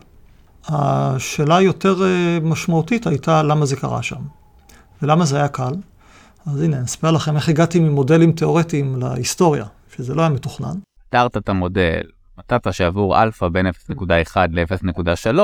השאלה 0.67 1.57
היותר 1.57 2.03
אה, 2.03 2.39
משמעותית 2.41 3.07
הייתה 3.07 3.43
למה 3.43 3.65
זה 3.65 3.75
קרה 3.75 4.03
שם. 4.03 4.21
ולמה 5.01 5.25
זה 5.25 5.37
היה 5.37 5.47
קל? 5.47 5.73
אז 6.45 6.61
הנה, 6.61 6.77
אני 6.77 6.85
אספר 6.85 7.11
לכם 7.11 7.35
איך 7.35 7.49
הגעתי 7.49 7.79
ממודלים 7.79 8.31
תיאורטיים 8.31 8.99
להיסטוריה, 8.99 9.65
שזה 9.95 10.15
לא 10.15 10.21
היה 10.21 10.29
מתוכנן. 10.29 10.75
תארת 11.15 11.37
את 11.37 11.49
המודל, 11.49 12.01
מצאת 12.37 12.73
שעבור 12.73 13.23
אלפא 13.23 13.47
בין 13.47 13.67
0.1 13.67 14.37
ל-0.3, 14.51 15.39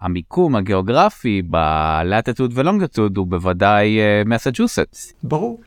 המיקום 0.00 0.56
הגיאוגרפי 0.56 1.42
ב-latitude 1.42 2.52
ו-longitude 2.54 3.16
הוא 3.16 3.26
בוודאי 3.26 3.98
מסצ'וסטס. 4.26 5.10
Uh, 5.10 5.14
ברור. 5.22 5.60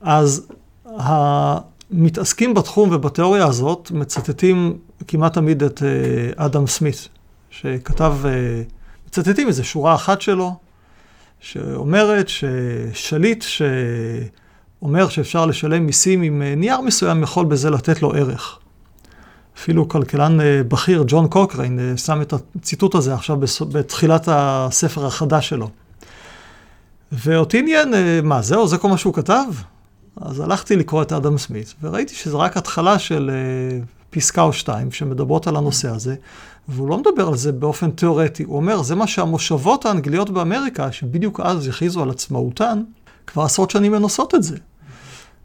אז 0.00 0.48
המתעסקים 0.84 2.54
בתחום 2.54 2.90
ובתיאוריה 2.92 3.46
הזאת 3.46 3.90
מצטטים 3.90 4.78
כמעט 5.08 5.34
תמיד 5.34 5.62
את 5.62 5.78
uh, 5.78 5.82
אדם 6.36 6.66
סמית, 6.66 7.08
שכתב, 7.50 8.14
uh, 8.22 8.26
מצטטים 9.06 9.48
איזה 9.48 9.64
שורה 9.64 9.94
אחת 9.94 10.20
שלו, 10.20 10.56
שאומרת 11.40 12.28
ששליט 12.28 13.44
שאומר 14.86 15.08
שאפשר 15.08 15.46
לשלם 15.46 15.86
מיסים 15.86 16.22
עם 16.22 16.42
נייר 16.42 16.80
מסוים 16.80 17.22
יכול 17.22 17.46
בזה 17.46 17.70
לתת 17.70 18.02
לו 18.02 18.14
ערך. 18.14 18.58
אפילו 19.58 19.88
כלכלן 19.88 20.40
אה, 20.40 20.62
בכיר, 20.68 21.04
ג'ון 21.06 21.28
קוקריין, 21.28 21.78
אה, 21.78 21.96
שם 21.96 22.22
את 22.22 22.32
הציטוט 22.32 22.94
הזה 22.94 23.14
עכשיו 23.14 23.36
בתחילת 23.72 24.28
הספר 24.30 25.06
החדש 25.06 25.48
שלו. 25.48 25.70
ואותי 27.12 27.58
עניין, 27.58 27.94
אה, 27.94 28.20
מה, 28.22 28.42
זהו, 28.42 28.68
זה 28.68 28.78
כל 28.78 28.88
מה 28.88 28.98
שהוא 28.98 29.14
כתב? 29.14 29.44
אז 30.20 30.40
הלכתי 30.40 30.76
לקרוא 30.76 31.02
את 31.02 31.12
אדם 31.12 31.38
סמית, 31.38 31.74
וראיתי 31.82 32.14
שזה 32.14 32.36
רק 32.36 32.56
התחלה 32.56 32.98
של 32.98 33.30
פסקה 34.10 34.42
או 34.42 34.52
שתיים 34.52 34.92
שמדברות 34.92 35.46
על 35.46 35.56
הנושא 35.56 35.88
הזה, 35.88 36.14
והוא 36.68 36.88
לא 36.88 36.98
מדבר 36.98 37.28
על 37.28 37.36
זה 37.36 37.52
באופן 37.52 37.90
תיאורטי, 37.90 38.42
הוא 38.42 38.56
אומר, 38.56 38.82
זה 38.82 38.94
מה 38.94 39.06
שהמושבות 39.06 39.86
האנגליות 39.86 40.30
באמריקה, 40.30 40.92
שבדיוק 40.92 41.40
אז 41.40 41.68
הכריזו 41.68 42.02
על 42.02 42.10
עצמאותן, 42.10 42.82
כבר 43.26 43.42
עשרות 43.42 43.70
שנים 43.70 43.94
הן 43.94 44.02
עושות 44.02 44.34
את 44.34 44.42
זה. 44.42 44.56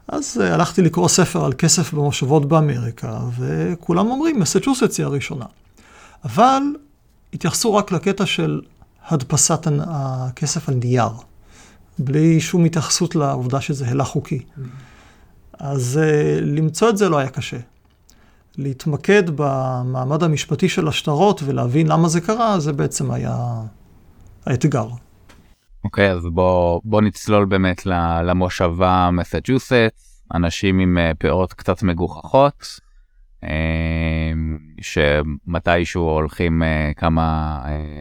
אז 0.08 0.40
uh, 0.40 0.44
הלכתי 0.44 0.82
לקרוא 0.82 1.08
ספר 1.08 1.44
על 1.44 1.52
כסף 1.52 1.92
במושבות 1.94 2.48
באמריקה, 2.48 3.20
וכולם 3.38 4.10
אומרים, 4.10 4.40
מסצ'וסטס 4.40 4.98
היא 4.98 5.06
הראשונה. 5.06 5.44
אבל 6.24 6.62
התייחסו 7.34 7.74
רק 7.74 7.92
לקטע 7.92 8.26
של 8.26 8.60
הדפסת 9.08 9.66
הכסף 9.80 10.68
על 10.68 10.74
נייר, 10.74 11.10
בלי 11.98 12.40
שום 12.40 12.64
התייחסות 12.64 13.14
לעובדה 13.14 13.60
שזה 13.60 13.88
הילך 13.88 14.06
חוקי. 14.06 14.42
אז 15.58 16.00
uh, 16.02 16.40
למצוא 16.40 16.88
את 16.88 16.96
זה 16.96 17.08
לא 17.08 17.18
היה 17.18 17.28
קשה. 17.28 17.58
להתמקד 18.58 19.22
במעמד 19.34 20.22
המשפטי 20.22 20.68
של 20.68 20.88
השטרות 20.88 21.42
ולהבין 21.44 21.86
למה 21.86 22.08
זה 22.08 22.20
קרה, 22.20 22.60
זה 22.60 22.72
בעצם 22.72 23.10
היה 23.10 23.62
האתגר. 24.46 24.88
אוקיי, 25.84 26.10
אז 26.10 26.26
בוא, 26.26 26.80
בוא 26.84 27.00
נצלול 27.00 27.44
באמת 27.44 27.86
למושבה 28.24 29.10
מסצ'וסטס, 29.12 30.24
אנשים 30.34 30.78
עם 30.78 30.98
אה, 30.98 31.12
פאות 31.18 31.52
קצת 31.52 31.82
מגוחכות, 31.82 32.80
אה, 33.44 34.32
שמתישהו 34.80 36.02
הולכים 36.02 36.62
אה, 36.62 36.90
כמה 36.96 37.58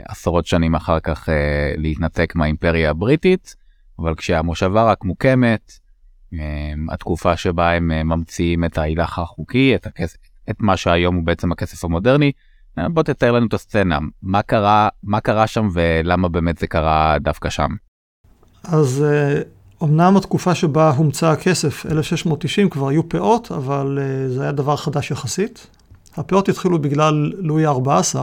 עשרות 0.07 0.45
שנים 0.45 0.75
אחר 0.75 0.99
כך 0.99 1.29
להתנתק 1.77 2.35
מהאימפריה 2.35 2.89
הבריטית, 2.89 3.55
אבל 3.99 4.15
כשהמושבה 4.15 4.83
רק 4.83 5.03
מוקמת, 5.03 5.71
התקופה 6.89 7.37
שבה 7.37 7.71
הם 7.71 7.87
ממציאים 7.87 8.63
את 8.63 8.77
ההילך 8.77 9.19
החוקי, 9.19 9.75
את, 9.75 9.85
הכסף, 9.85 10.17
את 10.49 10.55
מה 10.59 10.77
שהיום 10.77 11.15
הוא 11.15 11.23
בעצם 11.23 11.51
הכסף 11.51 11.83
המודרני, 11.85 12.31
בוא 12.77 13.03
תתאר 13.03 13.31
לנו 13.31 13.47
את 13.47 13.53
הסצנה, 13.53 13.99
מה 14.23 14.41
קרה, 14.41 14.89
מה 15.03 15.19
קרה 15.19 15.47
שם 15.47 15.69
ולמה 15.73 16.27
באמת 16.27 16.57
זה 16.57 16.67
קרה 16.67 17.15
דווקא 17.19 17.49
שם. 17.49 17.69
אז 18.63 19.05
אומנם 19.81 20.17
התקופה 20.17 20.55
שבה 20.55 20.89
הומצא 20.89 21.31
הכסף, 21.31 21.85
1690, 21.85 22.69
כבר 22.69 22.87
היו 22.87 23.09
פאות, 23.09 23.51
אבל 23.51 23.99
uh, 24.01 24.31
זה 24.31 24.43
היה 24.43 24.51
דבר 24.51 24.75
חדש 24.75 25.11
יחסית. 25.11 25.67
הפאות 26.17 26.49
התחילו 26.49 26.79
בגלל 26.81 27.33
לואי 27.37 27.65
ה-14, 27.65 28.19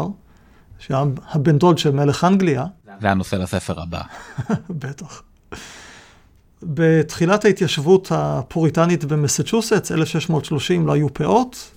שהיה 0.78 1.05
הבן 1.31 1.59
דוד 1.59 1.78
של 1.78 1.90
מלך 1.90 2.25
אנגליה. 2.25 2.64
זה 3.00 3.11
הנושא 3.11 3.37
לספר 3.37 3.81
הבא. 3.81 4.00
בטח. 4.83 5.23
בתחילת 6.62 7.45
ההתיישבות 7.45 8.12
הפוריטנית 8.14 9.05
במסצ'וסטס, 9.05 9.93
1630, 9.93 10.87
לא 10.87 10.93
היו 10.93 11.14
פאות. 11.14 11.71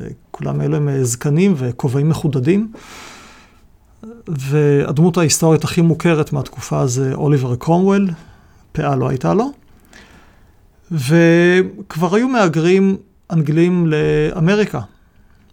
אה, 0.00 0.06
כולם 0.30 0.60
אלו 0.60 0.76
הם 0.76 1.04
זקנים 1.04 1.54
וכובעים 1.56 2.08
מחודדים. 2.08 2.72
והדמות 4.28 5.16
ההיסטורית 5.16 5.64
הכי 5.64 5.80
מוכרת 5.80 6.32
מהתקופה 6.32 6.86
זה 6.86 7.14
אוליבר 7.14 7.56
קרומוול, 7.56 8.10
פאה 8.72 8.96
לא 8.96 9.08
הייתה 9.08 9.34
לו. 9.34 9.52
וכבר 10.90 12.14
היו 12.14 12.28
מהגרים 12.28 12.96
אנגלים 13.30 13.86
לאמריקה. 13.86 14.80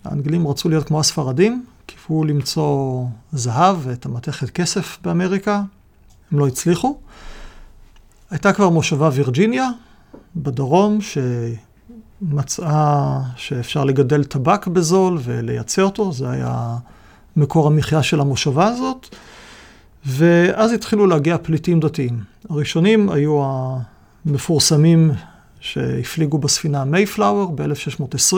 האנגלים 0.03 0.47
רצו 0.47 0.69
להיות 0.69 0.87
כמו 0.87 0.99
הספרדים, 0.99 1.65
קיוו 1.85 2.23
למצוא 2.23 3.05
זהב 3.31 3.77
ואת 3.83 4.05
המתכת 4.05 4.49
כסף 4.49 4.97
באמריקה, 5.03 5.61
הם 6.31 6.39
לא 6.39 6.47
הצליחו. 6.47 6.97
הייתה 8.29 8.53
כבר 8.53 8.69
מושבה 8.69 9.09
וירג'יניה 9.13 9.69
בדרום, 10.35 10.99
שמצאה 12.21 13.19
שאפשר 13.35 13.83
לגדל 13.83 14.23
טבק 14.23 14.67
בזול 14.67 15.17
ולייצא 15.23 15.81
אותו, 15.81 16.11
זה 16.11 16.29
היה 16.29 16.77
מקור 17.35 17.67
המחיה 17.67 18.03
של 18.03 18.19
המושבה 18.21 18.67
הזאת. 18.67 19.15
ואז 20.05 20.71
התחילו 20.71 21.07
להגיע 21.07 21.37
פליטים 21.37 21.79
דתיים. 21.79 22.19
הראשונים 22.49 23.09
היו 23.09 23.43
המפורסמים 24.25 25.11
שהפליגו 25.59 26.37
בספינה 26.37 26.85
מייפלאואר 26.85 27.47
ב-1620, 27.47 28.37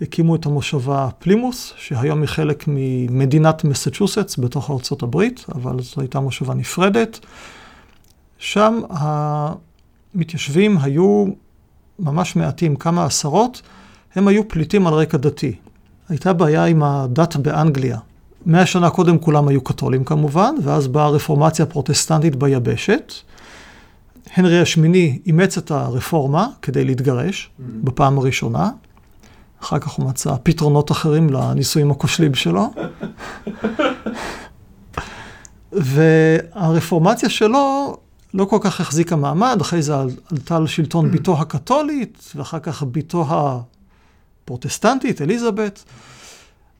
הקימו 0.00 0.36
את 0.36 0.46
המושבה 0.46 1.08
פלימוס, 1.18 1.72
שהיום 1.76 2.20
היא 2.20 2.28
חלק 2.28 2.64
ממדינת 2.68 3.64
מסצ'וסטס 3.64 4.38
בתוך 4.38 4.70
ארצות 4.70 5.02
הברית, 5.02 5.44
אבל 5.54 5.82
זו 5.82 6.00
הייתה 6.00 6.20
מושבה 6.20 6.54
נפרדת. 6.54 7.20
שם 8.38 8.80
המתיישבים 8.90 10.78
היו 10.78 11.26
ממש 11.98 12.36
מעטים, 12.36 12.76
כמה 12.76 13.04
עשרות, 13.04 13.62
הם 14.14 14.28
היו 14.28 14.48
פליטים 14.48 14.86
על 14.86 14.94
רקע 14.94 15.18
דתי. 15.18 15.56
הייתה 16.08 16.32
בעיה 16.32 16.64
עם 16.64 16.82
הדת 16.82 17.36
באנגליה. 17.36 17.98
מאה 18.46 18.66
שנה 18.66 18.90
קודם 18.90 19.18
כולם 19.18 19.48
היו 19.48 19.60
קתולים 19.60 20.04
כמובן, 20.04 20.54
ואז 20.62 20.88
באה 20.88 21.04
הרפורמציה 21.04 21.64
הפרוטסטנטית 21.64 22.36
ביבשת. 22.36 23.12
הנרי 24.36 24.60
השמיני 24.60 25.18
אימץ 25.26 25.58
את 25.58 25.70
הרפורמה 25.70 26.48
כדי 26.62 26.84
להתגרש 26.84 27.50
mm-hmm. 27.50 27.62
בפעם 27.84 28.18
הראשונה. 28.18 28.70
אחר 29.62 29.78
כך 29.78 29.90
הוא 29.90 30.06
מצא 30.06 30.34
פתרונות 30.42 30.90
אחרים 30.90 31.30
לנישואים 31.30 31.90
הכושלים 31.90 32.34
שלו. 32.34 32.70
והרפורמציה 35.72 37.28
שלו 37.28 37.96
לא 38.34 38.44
כל 38.44 38.58
כך 38.60 38.80
החזיקה 38.80 39.16
מעמד, 39.16 39.58
אחרי 39.60 39.82
זה 39.82 39.94
עלתה 40.30 40.58
לשלטון 40.60 41.10
בתו 41.10 41.40
הקתולית, 41.40 42.32
ואחר 42.36 42.58
כך 42.58 42.82
בתו 42.82 43.26
הפרוטסטנטית, 44.44 45.22
אליזבת. 45.22 45.84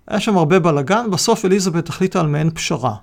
היה 0.06 0.20
שם 0.20 0.36
הרבה 0.36 0.58
בלאגן, 0.58 1.10
בסוף 1.10 1.44
אליזבת 1.44 1.88
החליטה 1.88 2.20
על 2.20 2.26
מעין 2.26 2.50
פשרה. 2.50 2.94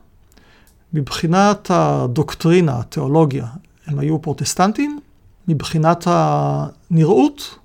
מבחינת 0.94 1.72
הדוקטרינה, 1.74 2.80
התיאולוגיה, 2.80 3.46
הם 3.88 4.00
היו 4.00 4.22
פרוטסטנטים, 4.22 5.00
מבחינת 5.48 6.08
הנראות, 6.08 7.60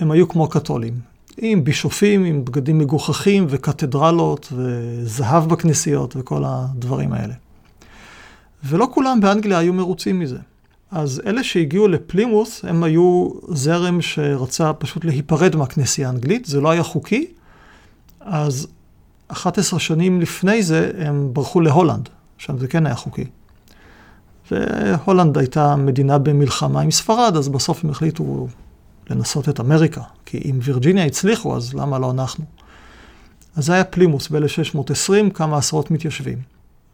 הם 0.00 0.10
היו 0.10 0.28
כמו 0.28 0.48
קתולים. 0.48 0.94
עם 1.38 1.64
בישופים, 1.64 2.24
עם 2.24 2.44
בגדים 2.44 2.78
מגוחכים 2.78 3.46
וקתדרלות 3.48 4.52
וזהב 4.52 5.48
בכנסיות 5.48 6.16
וכל 6.16 6.42
הדברים 6.46 7.12
האלה. 7.12 7.34
ולא 8.64 8.88
כולם 8.94 9.20
באנגליה 9.20 9.58
היו 9.58 9.72
מרוצים 9.72 10.18
מזה. 10.18 10.38
אז 10.90 11.22
אלה 11.26 11.44
שהגיעו 11.44 11.88
לפלימוס, 11.88 12.64
הם 12.64 12.82
היו 12.82 13.30
זרם 13.48 14.02
שרצה 14.02 14.72
פשוט 14.72 15.04
להיפרד 15.04 15.56
מהכנסייה 15.56 16.08
האנגלית, 16.08 16.44
זה 16.44 16.60
לא 16.60 16.70
היה 16.70 16.82
חוקי, 16.82 17.26
אז 18.20 18.66
11 19.28 19.80
שנים 19.80 20.20
לפני 20.20 20.62
זה 20.62 20.90
הם 20.98 21.28
ברחו 21.32 21.60
להולנד, 21.60 22.08
שם 22.38 22.58
זה 22.58 22.68
כן 22.68 22.86
היה 22.86 22.94
חוקי. 22.94 23.24
והולנד 24.50 25.38
הייתה 25.38 25.76
מדינה 25.76 26.18
במלחמה 26.18 26.80
עם 26.80 26.90
ספרד, 26.90 27.36
אז 27.36 27.48
בסוף 27.48 27.84
הם 27.84 27.90
החליטו 27.90 28.48
לנסות 29.10 29.48
את 29.48 29.60
אמריקה. 29.60 30.02
כי 30.26 30.42
אם 30.44 30.58
וירג'יניה 30.62 31.04
הצליחו, 31.04 31.56
אז 31.56 31.74
למה 31.74 31.98
לא 31.98 32.10
אנחנו? 32.10 32.44
אז 33.56 33.64
זה 33.64 33.72
היה 33.72 33.84
פלימוס 33.84 34.28
ב-1620, 34.28 35.30
כמה 35.34 35.56
עשרות 35.58 35.90
מתיישבים. 35.90 36.38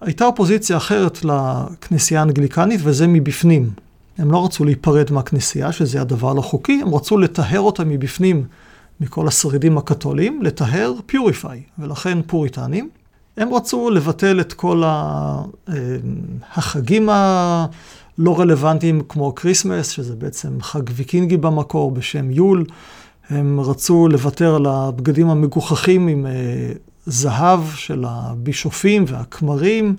הייתה 0.00 0.24
אופוזיציה 0.24 0.76
אחרת 0.76 1.24
לכנסייה 1.24 2.20
האנגליקנית, 2.20 2.80
וזה 2.84 3.06
מבפנים. 3.06 3.70
הם 4.18 4.30
לא 4.30 4.44
רצו 4.44 4.64
להיפרד 4.64 5.12
מהכנסייה, 5.12 5.72
שזה 5.72 6.00
הדבר 6.00 6.32
לא 6.32 6.40
חוקי, 6.40 6.80
הם 6.82 6.94
רצו 6.94 7.18
לטהר 7.18 7.60
אותה 7.60 7.84
מבפנים 7.84 8.44
מכל 9.00 9.28
השרידים 9.28 9.78
הקתולים, 9.78 10.42
לטהר 10.42 10.92
purify, 11.06 11.62
ולכן 11.78 12.18
פוריטנים. 12.26 12.88
הם 13.36 13.54
רצו 13.54 13.90
לבטל 13.90 14.40
את 14.40 14.52
כל 14.52 14.82
אה, 14.84 15.42
החגים 16.54 17.08
הלא 17.08 18.40
רלוונטיים, 18.40 19.02
כמו 19.08 19.34
Christmas, 19.34 19.88
שזה 19.88 20.16
בעצם 20.16 20.60
חג 20.60 20.82
ויקינגי 20.92 21.36
במקור 21.36 21.90
בשם 21.90 22.30
יול. 22.30 22.64
הם 23.30 23.60
רצו 23.60 24.08
לוותר 24.08 24.54
על 24.54 24.66
הבגדים 24.66 25.30
המגוחכים 25.30 26.08
עם 26.08 26.26
אה, 27.06 27.12
זהב 27.12 27.60
של 27.74 28.04
הבישופים 28.08 29.04
והכמרים. 29.06 29.96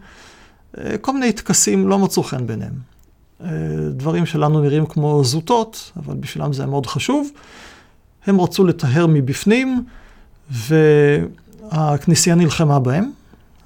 אה, 0.77 0.97
כל 0.97 1.13
מיני 1.13 1.31
טקסים 1.31 1.87
לא 1.87 1.99
מצאו 1.99 2.23
חן 2.23 2.47
בעיניהם. 2.47 2.97
דברים 3.91 4.25
שלנו 4.25 4.61
נראים 4.61 4.85
כמו 4.85 5.23
זוטות, 5.23 5.91
אבל 5.97 6.15
בשבילם 6.15 6.53
זה 6.53 6.61
היה 6.61 6.69
מאוד 6.69 6.85
חשוב. 6.85 7.29
הם 8.25 8.41
רצו 8.41 8.65
לטהר 8.65 9.07
מבפנים, 9.07 9.83
והכנסייה 10.51 12.35
נלחמה 12.35 12.79
בהם, 12.79 13.11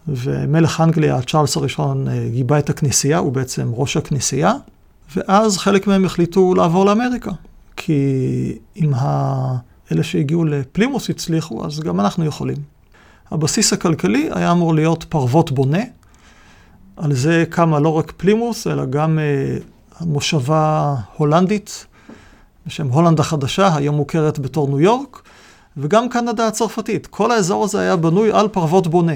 ומלך 0.08 0.82
אנגליה, 0.82 1.22
צ'ארלס 1.22 1.58
הראשון, 1.58 2.08
אה, 2.08 2.30
גיבה 2.32 2.60
את 2.60 2.70
הכנסייה, 2.70 3.18
הוא 3.18 3.32
בעצם 3.32 3.72
ראש 3.74 3.98
הכנסייה, 3.98 4.54
ואז 5.16 5.58
חלק 5.58 5.88
מהם 5.88 6.06
החליטו 6.06 6.56
לעבור 6.56 6.86
לאמריקה. 6.86 7.32
כי 7.76 8.58
אם 8.76 8.92
אלה 9.92 10.04
שהגיעו 10.04 10.46
לפלימוס 10.46 11.10
הצליחו, 11.10 11.66
אז 11.66 11.80
גם 11.80 12.00
אנחנו 12.00 12.26
יכולים. 12.26 12.58
הבסיס 13.32 13.74
הכלכלי 13.74 14.30
היה 14.32 14.52
אמור 14.52 14.76
להיות 14.76 15.04
פרוות 15.04 15.52
בונה. 15.52 15.84
על 16.98 17.14
זה 17.14 17.44
קמה 17.50 17.80
לא 17.80 17.90
רק 17.90 18.14
פלימוס, 18.18 18.68
אלא 18.68 18.86
גם 18.86 19.20
אה, 19.20 19.58
מושבה 20.02 20.96
הולנדית 21.18 21.86
בשם 22.68 22.88
הולנד 22.88 23.20
החדשה, 23.20 23.76
היום 23.76 23.96
מוכרת 23.96 24.40
בתור 24.40 24.68
ניו 24.68 24.80
יורק, 24.80 25.22
וגם 25.78 26.10
קנדה 26.10 26.48
הצרפתית. 26.48 27.08
כל 27.08 27.32
האזור 27.32 27.64
הזה 27.64 27.80
היה 27.80 27.96
בנוי 27.96 28.32
על 28.32 28.48
פרוות 28.48 28.88
בונה. 28.88 29.14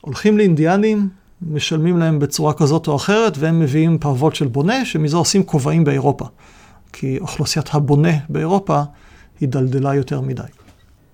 הולכים 0.00 0.38
לאינדיאנים, 0.38 1.08
משלמים 1.42 1.98
להם 1.98 2.18
בצורה 2.18 2.52
כזאת 2.52 2.88
או 2.88 2.96
אחרת, 2.96 3.38
והם 3.38 3.60
מביאים 3.60 3.98
פרוות 3.98 4.34
של 4.34 4.46
בונה, 4.46 4.84
שמזה 4.84 5.16
עושים 5.16 5.42
כובעים 5.42 5.84
באירופה. 5.84 6.26
כי 6.92 7.18
אוכלוסיית 7.18 7.74
הבונה 7.74 8.12
באירופה 8.28 8.82
הידלדלה 9.40 9.94
יותר 9.94 10.20
מדי. 10.20 10.42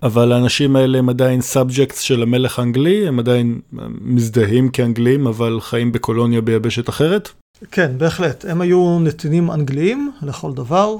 אבל 0.05 0.31
האנשים 0.31 0.75
האלה 0.75 0.97
הם 0.97 1.09
עדיין 1.09 1.41
subjects 1.41 1.99
של 1.99 2.23
המלך 2.23 2.59
האנגלי, 2.59 3.07
הם 3.07 3.19
עדיין 3.19 3.59
מזדהים 4.01 4.69
כאנגלים, 4.69 5.27
אבל 5.27 5.59
חיים 5.61 5.91
בקולוניה 5.91 6.41
ביבשת 6.41 6.89
אחרת? 6.89 7.29
כן, 7.71 7.91
בהחלט. 7.97 8.45
הם 8.45 8.61
היו 8.61 8.99
נתינים 8.99 9.51
אנגליים 9.51 10.11
לכל 10.21 10.53
דבר, 10.53 10.95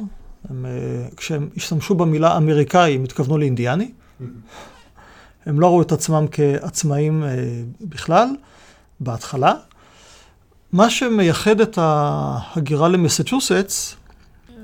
הם, 0.49 0.65
אה, 0.65 1.07
כשהם 1.17 1.49
השתמשו 1.57 1.95
במילה 1.95 2.37
אמריקאי, 2.37 2.95
הם 2.95 3.03
התכוונו 3.03 3.37
לאינדיאני. 3.37 3.91
הם 5.45 5.59
לא 5.59 5.67
ראו 5.67 5.81
את 5.81 5.91
עצמם 5.91 6.25
כעצמאים 6.31 7.23
אה, 7.23 7.29
בכלל, 7.81 8.27
בהתחלה. 8.99 9.53
מה 10.73 10.89
שמייחד 10.89 11.61
את 11.61 11.77
ההגירה 11.81 12.87
למסצ'וסטס 12.87 13.95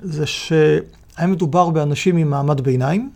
זה 0.02 0.26
שהיה 0.26 1.28
מדובר 1.28 1.70
באנשים 1.70 2.16
ממעמד 2.16 2.62
ביניים, 2.62 3.10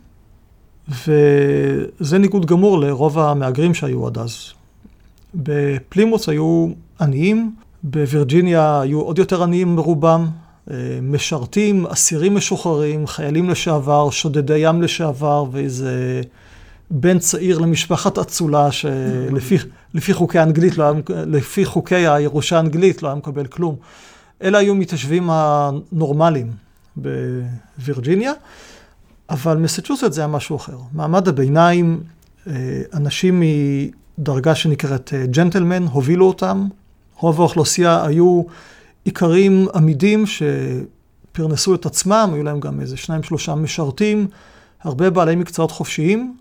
וזה 0.88 2.18
ניגוד 2.18 2.46
גמור 2.46 2.80
לרוב 2.80 3.18
המהגרים 3.18 3.74
שהיו 3.74 4.06
עד 4.06 4.18
אז. 4.18 4.52
בפלימוס 5.34 6.28
היו 6.28 6.68
עניים, 7.00 7.54
בווירג'יניה 7.82 8.80
היו 8.80 9.00
עוד 9.00 9.18
יותר 9.18 9.42
עניים 9.42 9.76
ברובם, 9.76 10.26
אה, 10.70 10.98
משרתים, 11.02 11.86
אסירים 11.86 12.34
משוחררים, 12.34 13.06
חיילים 13.06 13.50
לשעבר, 13.50 14.10
שודדי 14.10 14.58
ים 14.58 14.82
לשעבר, 14.82 15.44
ואיזה 15.52 16.20
בן 16.90 17.18
צעיר 17.18 17.58
למשפחת 17.58 18.18
אצולה, 18.18 18.72
שלפי 18.72 20.12
חוקי 20.14 20.38
האנגלית, 20.38 20.78
לא 20.78 20.84
היה, 20.84 20.92
לפי 21.08 21.64
חוקי 21.64 22.06
הירושה 22.06 22.56
האנגלית 22.56 23.02
לא 23.02 23.08
היה 23.08 23.14
מקבל 23.14 23.46
כלום. 23.46 23.76
אלה 24.42 24.58
היו 24.58 24.74
מתיישבים 24.74 25.28
הנורמליים 25.30 26.50
בווירג'יניה, 26.96 28.32
אבל 29.30 29.56
מסצ'וסט 29.56 30.12
זה 30.12 30.20
היה 30.20 30.28
משהו 30.28 30.56
אחר. 30.56 30.76
מעמד 30.92 31.28
הביניים, 31.28 32.02
אה, 32.46 32.52
אנשים 32.94 33.42
מדרגה 34.18 34.54
שנקראת 34.54 35.12
ג'נטלמן, 35.30 35.82
הובילו 35.82 36.26
אותם. 36.26 36.68
רוב 37.18 37.40
האוכלוסייה 37.40 38.04
היו 38.04 38.42
איכרים 39.06 39.66
עמידים 39.74 40.24
שפרנסו 40.26 41.74
את 41.74 41.86
עצמם, 41.86 42.30
היו 42.34 42.42
להם 42.42 42.60
גם 42.60 42.80
איזה 42.80 42.96
שניים 42.96 43.22
שלושה 43.22 43.54
משרתים, 43.54 44.26
הרבה 44.82 45.10
בעלי 45.10 45.36
מקצועות 45.36 45.70
חופשיים. 45.70 46.36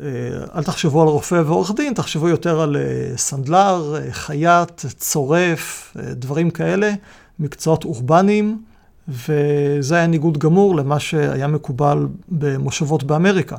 אה, 0.00 0.06
אל 0.54 0.62
תחשבו 0.62 1.02
על 1.02 1.08
רופא 1.08 1.42
ועורך 1.46 1.70
דין, 1.76 1.94
תחשבו 1.94 2.28
יותר 2.28 2.60
על 2.60 2.76
אה, 2.76 3.16
סנדלר, 3.16 3.96
אה, 3.96 4.12
חייט, 4.12 4.86
צורף, 4.86 5.96
דברים 5.96 6.50
כאלה, 6.50 6.92
מקצועות 7.38 7.84
אורבניים, 7.84 8.62
וזה 9.08 9.94
היה 9.94 10.06
ניגוד 10.06 10.38
גמור 10.38 10.76
למה 10.76 11.00
שהיה 11.00 11.46
מקובל 11.46 12.06
במושבות 12.28 13.04
באמריקה. 13.04 13.56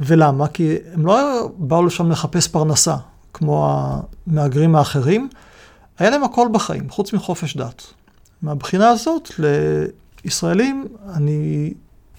ולמה? 0.00 0.48
כי 0.48 0.76
הם 0.94 1.06
לא 1.06 1.48
באו 1.58 1.86
לשם 1.86 2.10
לחפש 2.10 2.48
פרנסה, 2.48 2.96
כמו 3.34 3.82
המהגרים 4.26 4.76
האחרים, 4.76 5.28
היה 5.98 6.10
להם 6.10 6.24
הכל 6.24 6.48
בחיים, 6.52 6.90
חוץ 6.90 7.12
מחופש 7.12 7.56
דת. 7.56 7.82
מהבחינה 8.42 8.88
הזאת, 8.88 9.30
לישראלים, 10.24 10.86
אני, 11.14 11.72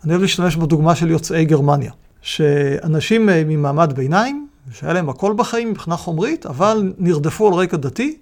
אני 0.04 0.12
אוהב 0.12 0.22
להשתמש 0.22 0.56
בדוגמה 0.56 0.96
של 0.96 1.12
יוצאי 1.12 1.46
גרמניה. 1.46 1.92
שאנשים 2.22 3.26
ממעמד 3.26 3.94
ביניים, 3.96 4.48
שהיה 4.72 4.94
להם 4.94 5.10
הכל 5.10 5.34
בחיים 5.38 5.70
מבחינה 5.72 5.98
חומרית, 5.98 6.46
אבל 6.46 6.94
נרדפו 6.98 7.48
על 7.48 7.54
רקע 7.54 7.78
דתי, 7.78 8.18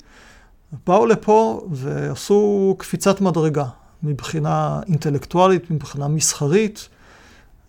באו 0.87 1.05
לפה 1.05 1.61
ועשו 1.71 2.75
קפיצת 2.77 3.21
מדרגה 3.21 3.65
מבחינה 4.03 4.79
אינטלקטואלית, 4.87 5.71
מבחינה 5.71 6.07
מסחרית. 6.07 6.89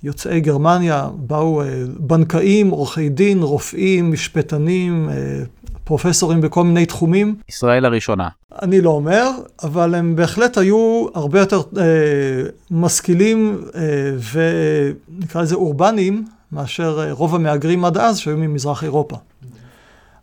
יוצאי 0.03 0.41
גרמניה 0.41 1.09
באו 1.17 1.63
אה, 1.63 1.85
בנקאים, 1.99 2.71
עורכי 2.71 3.09
דין, 3.09 3.43
רופאים, 3.43 4.13
משפטנים, 4.13 5.09
אה, 5.09 5.43
פרופסורים 5.85 6.41
בכל 6.41 6.65
מיני 6.65 6.87
תחומים. 6.87 7.37
ישראל 7.49 7.85
הראשונה. 7.85 8.29
אני 8.63 8.81
לא 8.81 8.91
אומר, 8.91 9.31
אבל 9.63 9.95
הם 9.95 10.17
בהחלט 10.17 10.59
היו 10.59 11.07
הרבה 11.15 11.41
יותר 11.41 11.61
אה, 11.79 11.83
משכילים 12.71 13.65
אה, 13.75 13.81
ונקרא 15.09 15.43
לזה 15.43 15.55
אורבניים, 15.55 16.25
מאשר 16.53 17.01
אה, 17.03 17.13
רוב 17.13 17.35
המהגרים 17.35 17.85
עד 17.85 17.97
אז 17.97 18.19
שהיו 18.19 18.37
ממזרח 18.37 18.85
אירופה. 18.85 19.17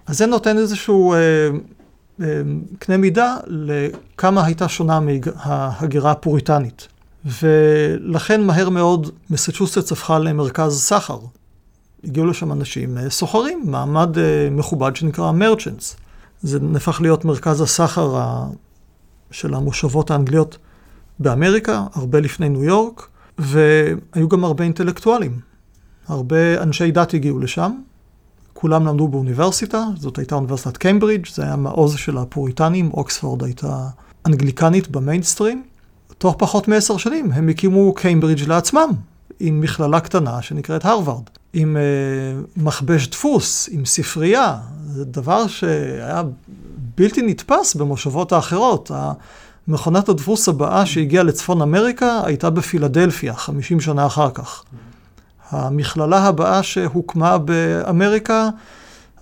אז 0.08 0.18
זה 0.18 0.26
נותן 0.26 0.58
איזשהו 0.58 1.14
אה, 1.14 1.18
אה, 1.18 1.50
קנה 2.80 2.98
מידה 2.98 3.38
לכמה 3.48 4.46
הייתה 4.46 4.68
שונה 4.68 5.00
מההגירה 5.00 6.12
הפוריטנית. 6.12 6.88
ולכן 7.26 8.44
מהר 8.44 8.70
מאוד 8.70 9.10
מסצ'וסטס 9.30 9.92
הפכה 9.92 10.20
למרכז 10.20 10.80
סחר. 10.80 11.20
הגיעו 12.04 12.26
לשם 12.26 12.52
אנשים 12.52 12.98
אה, 12.98 13.10
סוחרים, 13.10 13.64
מעמד 13.66 14.18
אה, 14.18 14.48
מכובד 14.52 14.96
שנקרא 14.96 15.32
מרצ'נס. 15.32 15.96
זה 16.42 16.60
נהפך 16.60 17.02
להיות 17.02 17.26
מרכז 17.26 17.62
הסחר 17.62 18.44
של 19.32 19.54
המושבות 19.54 20.12
האנגליות 20.12 20.58
באמריקה, 21.20 21.84
הרבה 21.94 22.20
לפני 22.20 22.50
ניו 22.50 22.64
יורק, 22.64 23.08
והיו 23.38 24.30
גם 24.30 24.44
הרבה 24.44 24.64
אינטלקטואלים. 24.64 25.40
הרבה 26.08 26.64
אנשי 26.64 26.92
דת 26.92 27.14
הגיעו 27.14 27.40
לשם, 27.40 27.72
כולם 28.62 28.88
למדו 28.88 29.08
באוניברסיטה, 29.08 29.84
זאת 29.96 30.18
הייתה 30.18 30.36
אוניברסיטת 30.36 30.78
קיימברידג', 30.78 31.26
זה 31.34 31.44
היה 31.44 31.56
מעוז 31.56 31.96
של 31.96 32.18
הפוריטנים, 32.18 32.92
אוקספורד 32.94 33.44
הייתה 33.44 33.88
אנגליקנית 34.28 34.88
במיינסטרים. 34.88 35.64
תוך 36.18 36.36
פחות 36.38 36.68
מעשר 36.68 36.98
שנים 36.98 37.32
הם 37.32 37.50
הקימו 37.50 37.94
קיימברידג' 37.94 38.48
לעצמם, 38.48 38.90
עם 39.40 39.62
מכללה 39.62 40.00
קטנה 40.00 40.42
שנקראת 40.42 40.86
הרווארד. 40.86 41.24
עם 41.54 41.78
אה, 41.78 42.62
מכבש 42.62 43.08
דפוס, 43.08 43.70
עם 43.72 43.86
ספרייה, 43.86 44.58
זה 44.88 45.06
דבר 45.06 45.48
שהיה 45.48 46.24
בלתי 46.98 47.22
נתפס 47.22 47.76
במושבות 47.76 48.32
האחרות. 48.32 48.92
מכונת 49.68 50.10
הדפוס 50.10 50.50
הבאה 50.50 50.86
שהגיעה 50.86 51.24
לצפון 51.24 51.62
אמריקה 51.62 52.22
הייתה 52.26 52.50
בפילדלפיה, 52.50 53.34
50 53.34 53.82
שנה 53.82 54.06
אחר 54.06 54.30
כך. 54.30 54.64
המכללה 55.50 56.18
הבאה 56.18 56.64
שהוקמה 56.64 57.38
באמריקה 57.38 58.50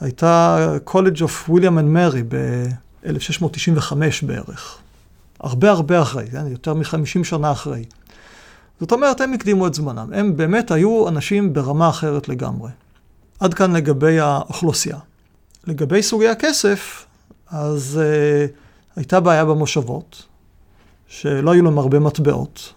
הייתה 0.01 0.57
College 0.89 1.19
of 1.19 1.49
William 1.49 1.77
and 1.77 1.95
Mary 1.95 2.23
ב-1695 2.27 3.93
בערך. 4.25 4.77
הרבה 5.39 5.71
הרבה 5.71 6.01
אחרי, 6.01 6.27
כן? 6.31 6.47
יותר 6.47 6.73
מ-50 6.73 7.23
שנה 7.23 7.51
אחרי. 7.51 7.85
זאת 8.79 8.91
אומרת, 8.91 9.21
הם 9.21 9.33
הקדימו 9.33 9.67
את 9.67 9.73
זמנם. 9.73 10.13
הם 10.13 10.37
באמת 10.37 10.71
היו 10.71 11.07
אנשים 11.07 11.53
ברמה 11.53 11.89
אחרת 11.89 12.29
לגמרי. 12.29 12.71
עד 13.39 13.53
כאן 13.53 13.75
לגבי 13.75 14.19
האוכלוסייה. 14.19 14.97
לגבי 15.67 16.03
סוגי 16.03 16.27
הכסף, 16.27 17.05
אז 17.51 17.99
uh, 17.99 18.51
הייתה 18.95 19.19
בעיה 19.19 19.45
במושבות, 19.45 20.23
שלא 21.07 21.51
היו 21.51 21.63
להם 21.63 21.77
הרבה 21.77 21.99
מטבעות, 21.99 22.73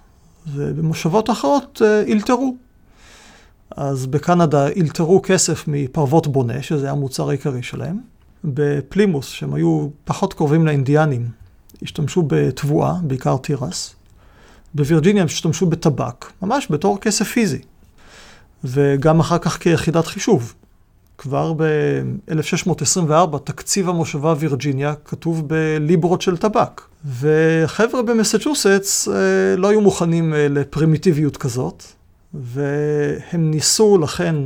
ובמושבות 0.46 1.30
אחרות 1.30 1.82
uh, 1.84 2.08
אילתרו. 2.08 2.56
אז 3.76 4.06
בקנדה 4.06 4.68
אילתרו 4.68 5.22
כסף 5.22 5.64
מפרוות 5.68 6.26
בונה, 6.26 6.62
שזה 6.62 6.90
המוצר 6.90 7.28
העיקרי 7.28 7.62
שלהם. 7.62 8.00
בפלימוס, 8.44 9.28
שהם 9.28 9.54
היו 9.54 9.88
פחות 10.04 10.34
קרובים 10.34 10.66
לאינדיאנים, 10.66 11.28
השתמשו 11.82 12.22
בתבואה, 12.26 12.94
בעיקר 13.02 13.36
תירס. 13.36 13.94
בווירג'יניה 14.74 15.22
הם 15.22 15.26
השתמשו 15.26 15.66
בטבק, 15.66 16.32
ממש 16.42 16.66
בתור 16.70 16.98
כסף 17.00 17.28
פיזי. 17.28 17.58
וגם 18.64 19.20
אחר 19.20 19.38
כך 19.38 19.58
כיחידת 19.58 20.06
חישוב. 20.06 20.54
כבר 21.18 21.52
ב-1624, 21.52 23.38
תקציב 23.44 23.88
המושבה 23.88 24.34
וירג'יניה 24.38 24.94
כתוב 25.04 25.48
בליברות 25.48 26.22
של 26.22 26.36
טבק. 26.36 26.80
וחבר'ה 27.20 28.02
במסצ'וסטס 28.02 29.08
אה, 29.08 29.14
לא 29.56 29.68
היו 29.68 29.80
מוכנים 29.80 30.34
אה, 30.34 30.46
לפרימיטיביות 30.48 31.36
כזאת, 31.36 31.84
והם 32.34 33.50
ניסו 33.50 33.98
לכן 33.98 34.36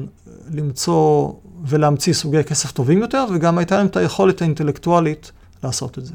למצוא 0.54 1.32
ולהמציא 1.66 2.12
סוגי 2.12 2.44
כסף 2.44 2.72
טובים 2.72 2.98
יותר, 2.98 3.24
וגם 3.34 3.58
הייתה 3.58 3.76
להם 3.76 3.86
את 3.86 3.96
היכולת 3.96 4.42
האינטלקטואלית 4.42 5.32
לעשות 5.64 5.98
את 5.98 6.04
זה. 6.04 6.14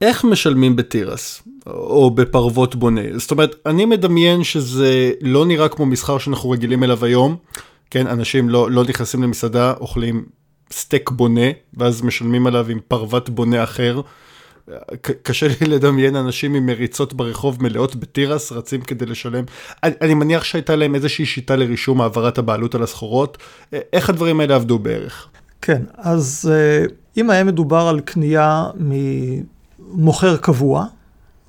איך 0.00 0.24
משלמים 0.24 0.76
בתירס 0.76 1.42
או 1.66 2.10
בפרוות 2.10 2.74
בונה? 2.74 3.00
זאת 3.16 3.30
אומרת, 3.30 3.54
אני 3.66 3.84
מדמיין 3.84 4.44
שזה 4.44 5.12
לא 5.20 5.46
נראה 5.46 5.68
כמו 5.68 5.86
מסחר 5.86 6.18
שאנחנו 6.18 6.50
רגילים 6.50 6.84
אליו 6.84 7.04
היום. 7.04 7.36
כן, 7.90 8.06
אנשים 8.06 8.48
לא, 8.48 8.70
לא 8.70 8.84
נכנסים 8.84 9.22
למסעדה, 9.22 9.72
אוכלים 9.80 10.24
סטייק 10.72 11.10
בונה, 11.10 11.50
ואז 11.74 12.02
משלמים 12.02 12.46
עליו 12.46 12.66
עם 12.68 12.78
פרוות 12.88 13.30
בונה 13.30 13.64
אחר. 13.64 14.00
קשה 15.22 15.46
לי 15.48 15.66
לדמיין 15.66 16.16
אנשים 16.16 16.54
עם 16.54 16.66
מריצות 16.66 17.14
ברחוב 17.14 17.62
מלאות 17.62 17.96
בתירס, 17.96 18.52
רצים 18.52 18.80
כדי 18.80 19.06
לשלם. 19.06 19.44
אני, 19.82 19.94
אני 20.00 20.14
מניח 20.14 20.44
שהייתה 20.44 20.76
להם 20.76 20.94
איזושהי 20.94 21.26
שיטה 21.26 21.56
לרישום 21.56 22.00
העברת 22.00 22.38
הבעלות 22.38 22.74
על 22.74 22.82
הסחורות. 22.82 23.38
איך 23.92 24.10
הדברים 24.10 24.40
האלה 24.40 24.54
עבדו 24.54 24.78
בערך? 24.78 25.28
כן, 25.62 25.82
אז 25.96 26.50
אה, 26.52 26.84
אם 27.16 27.30
היה 27.30 27.44
מדובר 27.44 27.88
על 27.88 28.00
קנייה 28.00 28.66
ממוכר 28.74 30.36
קבוע, 30.36 30.86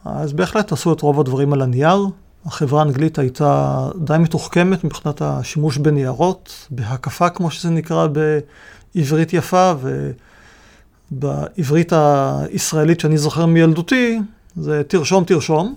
אז 0.06 0.34
בהחלט 0.34 0.72
עשו 0.72 0.94
את 0.94 1.02
רוב 1.02 1.20
הדברים 1.20 1.54
על 1.54 1.62
הנייר. 1.62 2.06
החברה 2.46 2.82
האנגלית 2.82 3.20
הייתה 3.20 3.88
די 3.96 4.18
מתוחכמת 4.20 4.84
מבחינת 4.84 5.22
השימוש 5.22 5.78
בניירות, 5.78 6.68
בהקפה 6.72 7.30
כמו 7.30 7.52
שזה 7.52 7.70
נקרא 7.70 8.08
בעברית 8.96 9.34
יפה, 9.34 9.74
ובעברית 11.12 11.93
הישראלית 11.93 13.00
שאני 13.00 13.17
זוכר 13.17 13.45
מילדותי, 13.45 14.19
זה 14.56 14.82
תרשום 14.88 15.24
תרשום, 15.24 15.76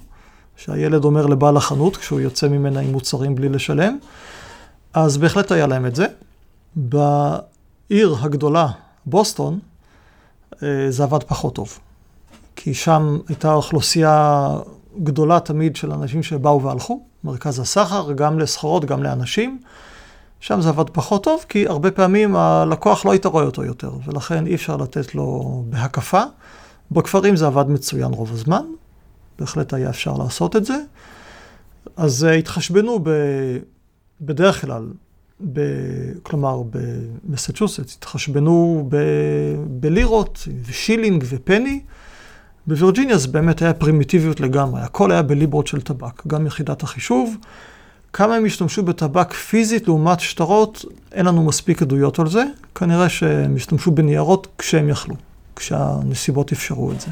שהילד 0.57 1.05
אומר 1.05 1.27
לבעל 1.27 1.57
החנות 1.57 1.97
כשהוא 1.97 2.21
יוצא 2.21 2.49
ממנה 2.49 2.81
עם 2.81 2.92
מוצרים 2.92 3.35
בלי 3.35 3.49
לשלם, 3.49 3.99
אז 4.95 5.16
בהחלט 5.16 5.53
היה 5.53 5.66
להם 5.66 5.87
את 5.87 5.95
זה. 5.95 6.07
בעיר 6.77 8.16
הגדולה, 8.21 8.68
בוסטון, 9.07 9.59
אה, 10.62 10.87
זה 10.90 11.03
עבד 11.03 11.23
פחות 11.23 11.55
טוב. 11.55 11.79
כי 12.57 12.75
שם 12.75 13.18
הייתה 13.29 13.53
אוכלוסייה 13.53 14.49
גדולה 15.03 15.40
תמיד 15.40 15.77
של 15.77 15.92
אנשים 15.92 16.23
שבאו 16.23 16.62
והלכו, 16.62 17.03
מרכז 17.25 17.59
הסחר, 17.59 18.12
גם 18.12 18.38
לסחורות, 18.38 18.85
גם 18.85 19.03
לאנשים. 19.03 19.61
שם 20.43 20.61
זה 20.61 20.69
עבד 20.69 20.91
פחות 20.91 21.25
טוב, 21.25 21.45
כי 21.49 21.67
הרבה 21.67 21.91
פעמים 21.91 22.37
הלקוח 22.37 23.05
לא 23.05 23.11
היית 23.11 23.27
רואה 23.27 23.45
אותו 23.45 23.65
יותר, 23.65 23.93
ולכן 24.05 24.47
אי 24.47 24.55
אפשר 24.55 24.77
לתת 24.77 25.15
לו 25.15 25.63
בהקפה. 25.69 26.23
בכפרים 26.91 27.37
זה 27.37 27.47
עבד 27.47 27.71
מצוין 27.71 28.13
רוב 28.13 28.33
הזמן, 28.33 28.63
בהחלט 29.39 29.75
היה 29.75 29.91
אפשר 29.91 30.13
לעשות 30.17 30.57
את 30.57 30.65
זה. 30.65 30.75
אז 31.97 32.25
אה, 32.25 32.33
התחשבנו 32.33 32.99
ב, 33.03 33.11
בדרך 34.21 34.61
כלל, 34.61 34.87
ב, 35.53 35.61
כלומר 36.23 36.63
במסצ'וסטס, 36.71 37.97
התחשבנו 37.97 38.87
ב, 38.89 38.97
בלירות 39.67 40.49
ושילינג 40.65 41.25
ופני. 41.29 41.81
בווירג'יניה 42.67 43.19
זה 43.19 43.29
באמת 43.29 43.63
היה 43.63 43.75
פרימיטיביות 43.75 44.41
לגמרי, 44.41 44.81
הכל 44.81 45.13
היה 45.13 45.23
בליברות 45.23 45.67
של 45.67 45.81
טבק, 45.81 46.27
גם 46.27 46.47
יחידת 46.47 46.83
החישוב. 46.83 47.37
כמה 48.12 48.35
הם 48.35 48.44
השתמשו 48.44 48.83
בטבק 48.83 49.33
פיזית 49.33 49.88
לעומת 49.88 50.20
שטרות, 50.20 50.85
אין 51.12 51.27
לנו 51.27 51.42
מספיק 51.42 51.83
עדויות 51.83 52.18
על 52.18 52.29
זה. 52.29 52.44
כנראה 52.75 53.09
שהם 53.09 53.57
השתמשו 53.57 53.90
בניירות 53.90 54.46
כשהם 54.59 54.88
יכלו, 54.88 55.14
כשהנסיבות 55.57 56.53
אפשרו 56.53 56.92
את 56.92 57.01
זה. 57.01 57.09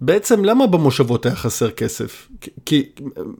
בעצם 0.00 0.44
למה 0.44 0.66
במושבות 0.66 1.26
היה 1.26 1.34
חסר 1.34 1.70
כסף? 1.70 2.28
כי, 2.66 2.88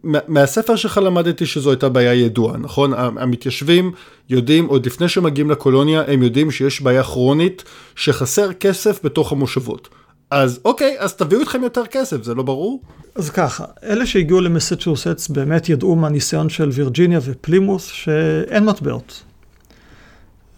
מהספר 0.05 0.77
שלך 0.77 1.01
למדתי 1.05 1.47
שזו 1.47 1.71
הייתה 1.71 1.89
בעיה 1.89 2.15
ידועה, 2.15 2.57
נכון? 2.57 2.93
המתיישבים 2.95 3.93
יודעים, 4.31 4.67
עוד 4.67 4.87
לפני 4.87 5.09
שמגיעים 5.09 5.51
לקולוניה, 5.51 6.03
הם 6.07 6.23
יודעים 6.23 6.51
שיש 6.51 6.83
בעיה 6.83 7.03
כרונית 7.03 7.65
שחסר 7.97 8.53
כסף 8.53 9.05
בתוך 9.05 9.33
המושבות. 9.33 9.89
אז 10.33 10.61
אוקיי, 10.65 10.97
אז 10.99 11.15
תביאו 11.15 11.41
איתכם 11.41 11.63
יותר 11.63 11.87
כסף, 11.87 12.23
זה 12.23 12.35
לא 12.35 12.43
ברור? 12.43 12.81
אז 13.15 13.31
ככה, 13.31 13.65
אלה 13.83 14.07
שהגיעו 14.07 14.41
למסצ'וסטס 14.41 15.29
באמת 15.29 15.69
ידעו 15.69 15.97
מהניסיון 15.97 16.49
של 16.49 16.71
וירג'יניה 16.73 17.21
ופלימוס 17.23 17.87
שאין 17.87 18.65
מטבעות. 18.65 19.23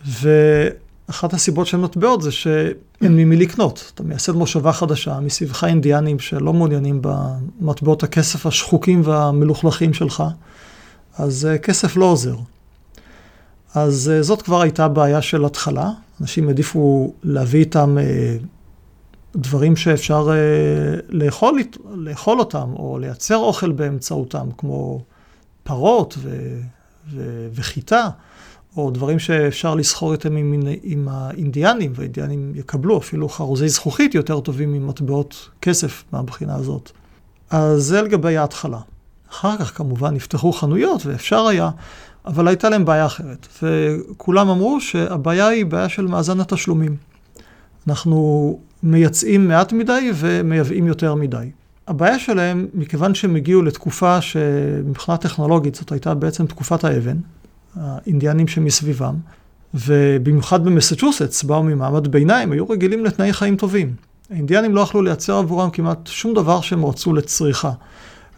ואחת 0.07 1.35
הסיבות 1.35 1.67
שאין 1.67 1.83
מטבעות 1.83 2.23
זה 2.23 2.33
שאין 2.33 3.17
ממי 3.17 3.37
לקנות. 3.37 3.93
אתה 3.95 4.03
מייסד 4.03 4.33
מושבה 4.33 4.73
חדשה 4.73 5.21
מסביבך 5.21 5.65
אינדיאנים 5.65 6.19
שלא 6.19 6.53
מעוניינים 6.53 7.01
במטבעות 7.03 8.03
הכסף 8.03 8.47
השחוקים 8.47 9.03
והמלוכלכים 9.05 9.95
שלך, 9.95 10.23
אז 11.19 11.49
uh, 11.55 11.59
כסף 11.59 11.97
לא 11.97 12.05
עוזר. 12.05 12.37
אז 13.75 14.13
uh, 14.21 14.23
זאת 14.23 14.43
כבר 14.43 14.63
הייתה 14.63 14.89
בעיה 14.89 15.23
של 15.23 15.45
התחלה. 15.45 15.91
אנשים 16.21 16.49
העדיפו 16.49 17.15
להביא 17.25 17.61
איתם 17.61 17.97
uh, 17.99 18.45
דברים 19.37 19.77
שאפשר 19.77 20.29
uh, 20.29 21.03
לאכול, 21.09 21.63
לאכול 21.95 22.39
אותם, 22.39 22.73
או 22.77 22.99
לייצר 22.99 23.37
אוכל 23.37 23.73
באמצעותם, 23.73 24.49
כמו 24.59 25.05
פרות 25.63 26.15
ו, 26.19 26.59
ו, 27.11 27.49
וחיטה, 27.55 28.09
או 28.77 28.91
דברים 28.91 29.19
שאפשר 29.19 29.75
לסחור 29.75 30.13
איתם 30.13 30.37
עם, 30.37 30.63
עם 30.83 31.09
האינדיאנים, 31.11 31.93
והאינדיאנים 31.95 32.53
יקבלו 32.55 32.99
אפילו 32.99 33.29
חרוזי 33.29 33.69
זכוכית 33.69 34.15
יותר 34.15 34.41
טובים 34.41 34.73
ממטבעות 34.73 35.49
כסף 35.63 36.05
מהבחינה 36.13 36.55
הזאת. 36.55 36.91
אז 37.51 37.83
זה 37.83 38.03
לגבי 38.03 38.37
ההתחלה. 38.37 38.79
אחר 39.31 39.57
כך 39.57 39.77
כמובן 39.77 40.15
נפתחו 40.15 40.53
חנויות 40.53 41.07
ואפשר 41.07 41.47
היה, 41.47 41.71
אבל 42.27 42.49
הייתה 42.49 42.69
להם 42.69 42.85
בעיה 42.85 43.07
אחרת. 43.07 43.47
וכולם 43.63 44.49
אמרו 44.49 44.81
שהבעיה 44.81 45.47
היא 45.47 45.67
בעיה 45.67 45.89
של 45.89 46.07
מאזן 46.07 46.41
התשלומים. 46.41 46.97
אנחנו 47.89 48.59
מייצאים 48.85 49.49
מעט 49.49 49.73
מדי 49.73 50.11
ומייבאים 50.15 50.87
יותר 50.87 51.15
מדי. 51.15 51.51
הבעיה 51.89 52.19
שלהם, 52.19 52.67
מכיוון 52.75 53.15
שהם 53.15 53.37
הגיעו 53.37 53.63
לתקופה 53.63 54.21
שמבחינה 54.21 55.17
טכנולוגית 55.17 55.75
זאת 55.75 55.93
הייתה 55.93 56.15
בעצם 56.15 56.47
תקופת 56.47 56.85
האבן, 56.85 57.17
האינדיאנים 57.77 58.49
שמסביבם, 58.49 59.15
ובמיוחד 59.75 60.65
במסצ'וסטס 60.65 61.43
באו 61.43 61.63
ממעמד 61.63 62.09
ביניים, 62.09 62.53
היו 62.53 62.69
רגילים 62.69 63.05
לתנאי 63.05 63.33
חיים 63.33 63.57
טובים. 63.57 63.95
האינדיאנים 64.31 64.75
לא 64.75 64.81
יכלו 64.81 65.03
לייצר 65.03 65.37
עבורם 65.37 65.71
כמעט 65.71 66.07
שום 66.07 66.35
דבר 66.35 66.61
שהם 66.61 66.85
רצו 66.85 67.13
לצריכה. 67.13 67.73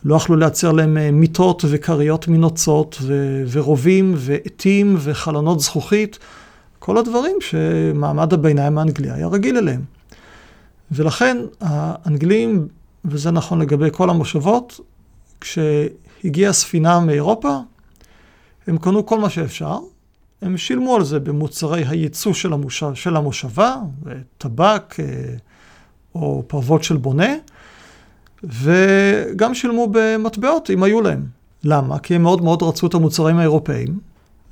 לא 0.05 0.15
יכלו 0.15 0.37
לייצר 0.37 0.73
להם 0.73 0.99
אה, 0.99 1.11
מיטות 1.11 1.65
וכריות 1.69 2.29
מנוצות 2.29 2.99
ו- 3.03 3.45
ורובים 3.53 4.15
ועטים 4.17 4.97
וחלונות 4.99 5.61
זכוכית, 5.61 6.19
כל 6.79 6.99
הדברים 6.99 7.37
שמעמד 7.41 8.33
הביניים 8.33 8.79
האנגלי 8.79 9.11
היה 9.11 9.27
רגיל 9.27 9.57
אליהם. 9.57 9.96
ולכן 10.91 11.37
האנגלים, 11.61 12.69
וזה 13.05 13.31
נכון 13.31 13.59
לגבי 13.59 13.89
כל 13.93 14.11
המושבות, 14.11 14.81
כשהגיעה 15.41 16.53
ספינה 16.53 17.01
מאירופה, 17.01 17.59
הם 18.67 18.79
קנו 18.79 19.07
כל 19.07 19.19
מה 19.19 19.31
שאפשר, 19.31 19.79
הם 20.43 20.57
שילמו 20.57 20.97
על 20.97 21.05
זה 21.05 21.21
במוצרי 21.21 21.85
הייצוא 21.89 22.33
של, 22.33 22.53
המושב, 22.53 22.95
של 22.95 23.17
המושבה, 23.17 23.77
טבק 24.39 24.97
אה, 24.99 25.05
או 26.15 26.43
פרוות 26.47 26.85
של 26.85 26.97
בונה, 26.97 27.35
וגם 28.45 29.55
שילמו 29.55 29.89
במטבעות 29.93 30.71
אם 30.71 30.83
היו 30.83 31.01
להם. 31.01 31.27
למה? 31.65 31.99
כי 31.99 32.15
הם 32.15 32.23
מאוד 32.23 32.43
מאוד 32.43 32.63
רצו 32.63 32.87
את 32.87 32.95
המוצרים 32.95 33.39
האירופאיים, 33.39 33.99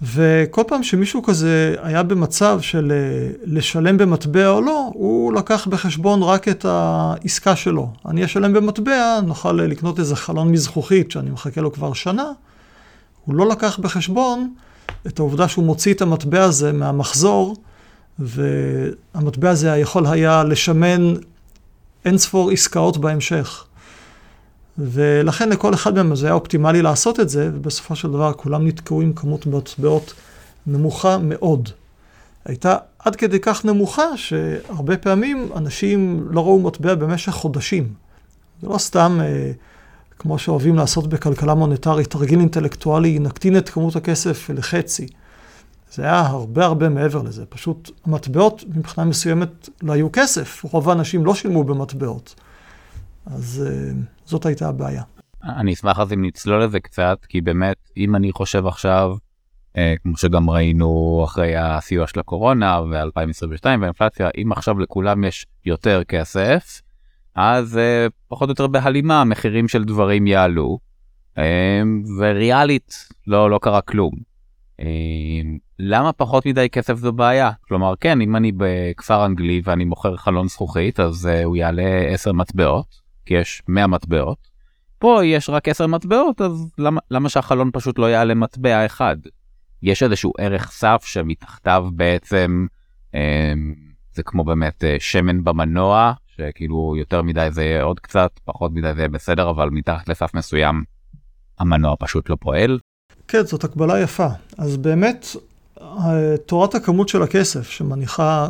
וכל 0.04 0.62
פעם 0.66 0.82
שמישהו 0.82 1.22
כזה 1.22 1.74
היה 1.82 2.02
במצב 2.02 2.60
של 2.60 2.92
אה, 2.92 3.30
לשלם 3.44 3.96
במטבע 3.96 4.48
או 4.48 4.60
לא, 4.60 4.90
הוא 4.94 5.32
לקח 5.32 5.66
בחשבון 5.66 6.22
רק 6.22 6.48
את 6.48 6.64
העסקה 6.64 7.56
שלו. 7.56 7.90
אני 8.08 8.24
אשלם 8.24 8.52
במטבע, 8.52 9.20
נוכל 9.26 9.60
אה, 9.60 9.66
לקנות 9.66 9.98
איזה 9.98 10.16
חלון 10.16 10.52
מזכוכית 10.52 11.10
שאני 11.10 11.30
מחכה 11.30 11.60
לו 11.60 11.72
כבר 11.72 11.92
שנה. 11.92 12.32
הוא 13.24 13.34
לא 13.34 13.48
לקח 13.48 13.78
בחשבון 13.78 14.54
את 15.06 15.18
העובדה 15.18 15.48
שהוא 15.48 15.64
מוציא 15.64 15.94
את 15.94 16.02
המטבע 16.02 16.42
הזה 16.42 16.72
מהמחזור, 16.72 17.56
והמטבע 18.18 19.50
הזה 19.50 19.68
יכול 19.68 20.06
היה 20.06 20.44
לשמן 20.44 21.14
אין 22.04 22.18
ספור 22.18 22.50
עסקאות 22.50 22.96
בהמשך. 22.96 23.64
ולכן 24.78 25.48
לכל 25.48 25.74
אחד 25.74 25.94
מהם 25.94 26.16
זה 26.16 26.26
היה 26.26 26.34
אופטימלי 26.34 26.82
לעשות 26.82 27.20
את 27.20 27.28
זה, 27.28 27.50
ובסופו 27.54 27.96
של 27.96 28.08
דבר 28.08 28.32
כולם 28.32 28.66
נתקעו 28.66 29.00
עם 29.00 29.12
כמות 29.12 29.46
מטבעות 29.46 30.14
נמוכה 30.66 31.18
מאוד. 31.18 31.68
הייתה 32.44 32.76
עד 32.98 33.16
כדי 33.16 33.40
כך 33.40 33.64
נמוכה 33.64 34.16
שהרבה 34.16 34.96
פעמים 34.96 35.48
אנשים 35.56 36.26
לא 36.30 36.40
ראו 36.40 36.60
מטבע 36.60 36.94
במשך 36.94 37.32
חודשים. 37.32 37.92
זה 38.62 38.68
לא 38.68 38.78
סתם, 38.78 39.18
אה, 39.22 39.52
כמו 40.18 40.38
שאוהבים 40.38 40.74
לעשות 40.74 41.06
בכלכלה 41.06 41.54
מוניטרית, 41.54 42.10
תרגיל 42.10 42.40
אינטלקטואלי, 42.40 43.18
נקטין 43.18 43.56
את 43.56 43.68
כמות 43.68 43.96
הכסף 43.96 44.50
לחצי. 44.50 45.06
זה 45.94 46.02
היה 46.02 46.20
הרבה 46.20 46.64
הרבה 46.64 46.88
מעבר 46.88 47.22
לזה. 47.22 47.46
פשוט 47.46 47.90
המטבעות 48.06 48.64
מבחינה 48.74 49.06
מסוימת 49.06 49.68
לא 49.82 49.92
היו 49.92 50.08
כסף. 50.12 50.64
רוב 50.64 50.88
האנשים 50.88 51.24
לא 51.24 51.34
שילמו 51.34 51.64
במטבעות. 51.64 52.34
אז 53.26 53.66
אה, 53.66 53.92
זאת 54.24 54.46
הייתה 54.46 54.68
הבעיה. 54.68 55.02
אני 55.44 55.72
אשמח 55.72 56.00
אז 56.00 56.12
אם 56.12 56.24
נצלול 56.24 56.64
לזה 56.64 56.80
קצת, 56.80 57.18
כי 57.28 57.40
באמת, 57.40 57.76
אם 57.96 58.16
אני 58.16 58.32
חושב 58.32 58.66
עכשיו, 58.66 59.16
אה, 59.76 59.94
כמו 60.02 60.16
שגם 60.16 60.50
ראינו 60.50 61.22
אחרי 61.24 61.56
הסיוע 61.56 62.06
של 62.06 62.20
הקורונה 62.20 62.80
ו-2022 62.80 63.64
והאינפלציה, 63.64 64.28
אם 64.42 64.52
עכשיו 64.52 64.78
לכולם 64.78 65.24
יש 65.24 65.46
יותר 65.66 66.04
כסף, 66.04 66.80
אז 67.34 67.78
אה, 67.78 68.06
פחות 68.28 68.48
או 68.48 68.52
יותר 68.52 68.66
בהלימה 68.66 69.20
המחירים 69.20 69.68
של 69.68 69.84
דברים 69.84 70.26
יעלו, 70.26 70.78
אה, 71.38 71.82
וריאלית 72.18 73.08
לא, 73.26 73.50
לא 73.50 73.58
קרה 73.62 73.80
כלום. 73.80 74.12
אה, 74.80 74.86
למה 75.78 76.12
פחות 76.12 76.46
מדי 76.46 76.68
כסף 76.68 76.96
זו 76.96 77.12
בעיה? 77.12 77.50
כלומר, 77.68 77.94
כן, 78.00 78.20
אם 78.20 78.36
אני 78.36 78.52
בכפר 78.56 79.26
אנגלי 79.26 79.60
ואני 79.64 79.84
מוכר 79.84 80.16
חלון 80.16 80.48
זכוכית, 80.48 81.00
אז 81.00 81.26
אה, 81.26 81.44
הוא 81.44 81.56
יעלה 81.56 82.06
10 82.08 82.32
מטבעות. 82.32 83.03
כי 83.26 83.34
יש 83.34 83.62
100 83.68 83.86
מטבעות. 83.86 84.54
פה 84.98 85.24
יש 85.24 85.50
רק 85.50 85.68
10 85.68 85.86
מטבעות, 85.86 86.40
אז 86.40 86.66
למה, 86.78 87.00
למה 87.10 87.28
שהחלון 87.28 87.70
פשוט 87.72 87.98
לא 87.98 88.10
יעלה 88.10 88.34
מטבע 88.34 88.86
אחד? 88.86 89.16
יש 89.82 90.02
איזשהו 90.02 90.32
ערך 90.38 90.70
סף 90.70 91.02
שמתחתיו 91.04 91.86
בעצם 91.92 92.66
אה, 93.14 93.52
זה 94.14 94.22
כמו 94.22 94.44
באמת 94.44 94.84
אה, 94.84 94.96
שמן 94.98 95.44
במנוע, 95.44 96.12
שכאילו 96.36 96.94
יותר 96.98 97.22
מדי 97.22 97.48
זה 97.50 97.64
יהיה 97.64 97.82
עוד 97.82 98.00
קצת, 98.00 98.30
פחות 98.44 98.72
מדי 98.72 98.94
זה 98.94 99.00
יהיה 99.00 99.08
בסדר, 99.08 99.50
אבל 99.50 99.70
מתחת 99.70 100.08
לסף 100.08 100.34
מסוים 100.34 100.84
המנוע 101.58 101.94
פשוט 101.98 102.30
לא 102.30 102.36
פועל. 102.40 102.78
כן, 103.28 103.42
זאת 103.42 103.64
הקבלה 103.64 104.00
יפה. 104.00 104.26
אז 104.58 104.76
באמת, 104.76 105.26
תורת 106.46 106.74
הכמות 106.74 107.08
של 107.08 107.22
הכסף, 107.22 107.70
שמניחה 107.70 108.48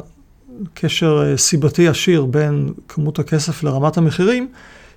קשר 0.74 1.22
אה, 1.26 1.36
סיבתי 1.36 1.82
ישיר 1.82 2.24
בין 2.24 2.72
כמות 2.88 3.18
הכסף 3.18 3.62
לרמת 3.62 3.96
המחירים, 3.96 4.48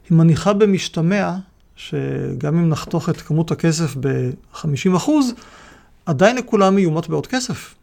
היא 0.09 0.17
מניחה 0.17 0.53
במשתמע 0.53 1.33
שגם 1.75 2.57
אם 2.57 2.69
נחתוך 2.69 3.09
את 3.09 3.17
כמות 3.17 3.51
הכסף 3.51 3.95
ב-50%, 3.99 5.09
עדיין 6.05 6.37
לכולם 6.37 6.77
יהיו 6.77 6.91
מטבעות 6.91 7.27
כסף, 7.27 7.75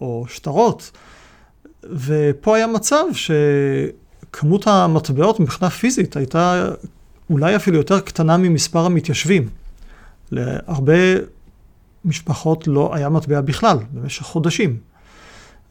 או 0.00 0.24
שטרות. 0.28 0.90
ופה 1.82 2.56
היה 2.56 2.66
מצב 2.66 3.04
שכמות 3.12 4.66
המטבעות 4.66 5.40
מבחינה 5.40 5.70
פיזית 5.70 6.16
הייתה 6.16 6.68
אולי 7.30 7.56
אפילו 7.56 7.76
יותר 7.76 8.00
קטנה 8.00 8.36
ממספר 8.36 8.86
המתיישבים. 8.86 9.48
להרבה 10.30 10.94
משפחות 12.04 12.66
לא 12.66 12.94
היה 12.94 13.08
מטבע 13.08 13.40
בכלל, 13.40 13.78
במשך 13.92 14.22
חודשים. 14.22 14.76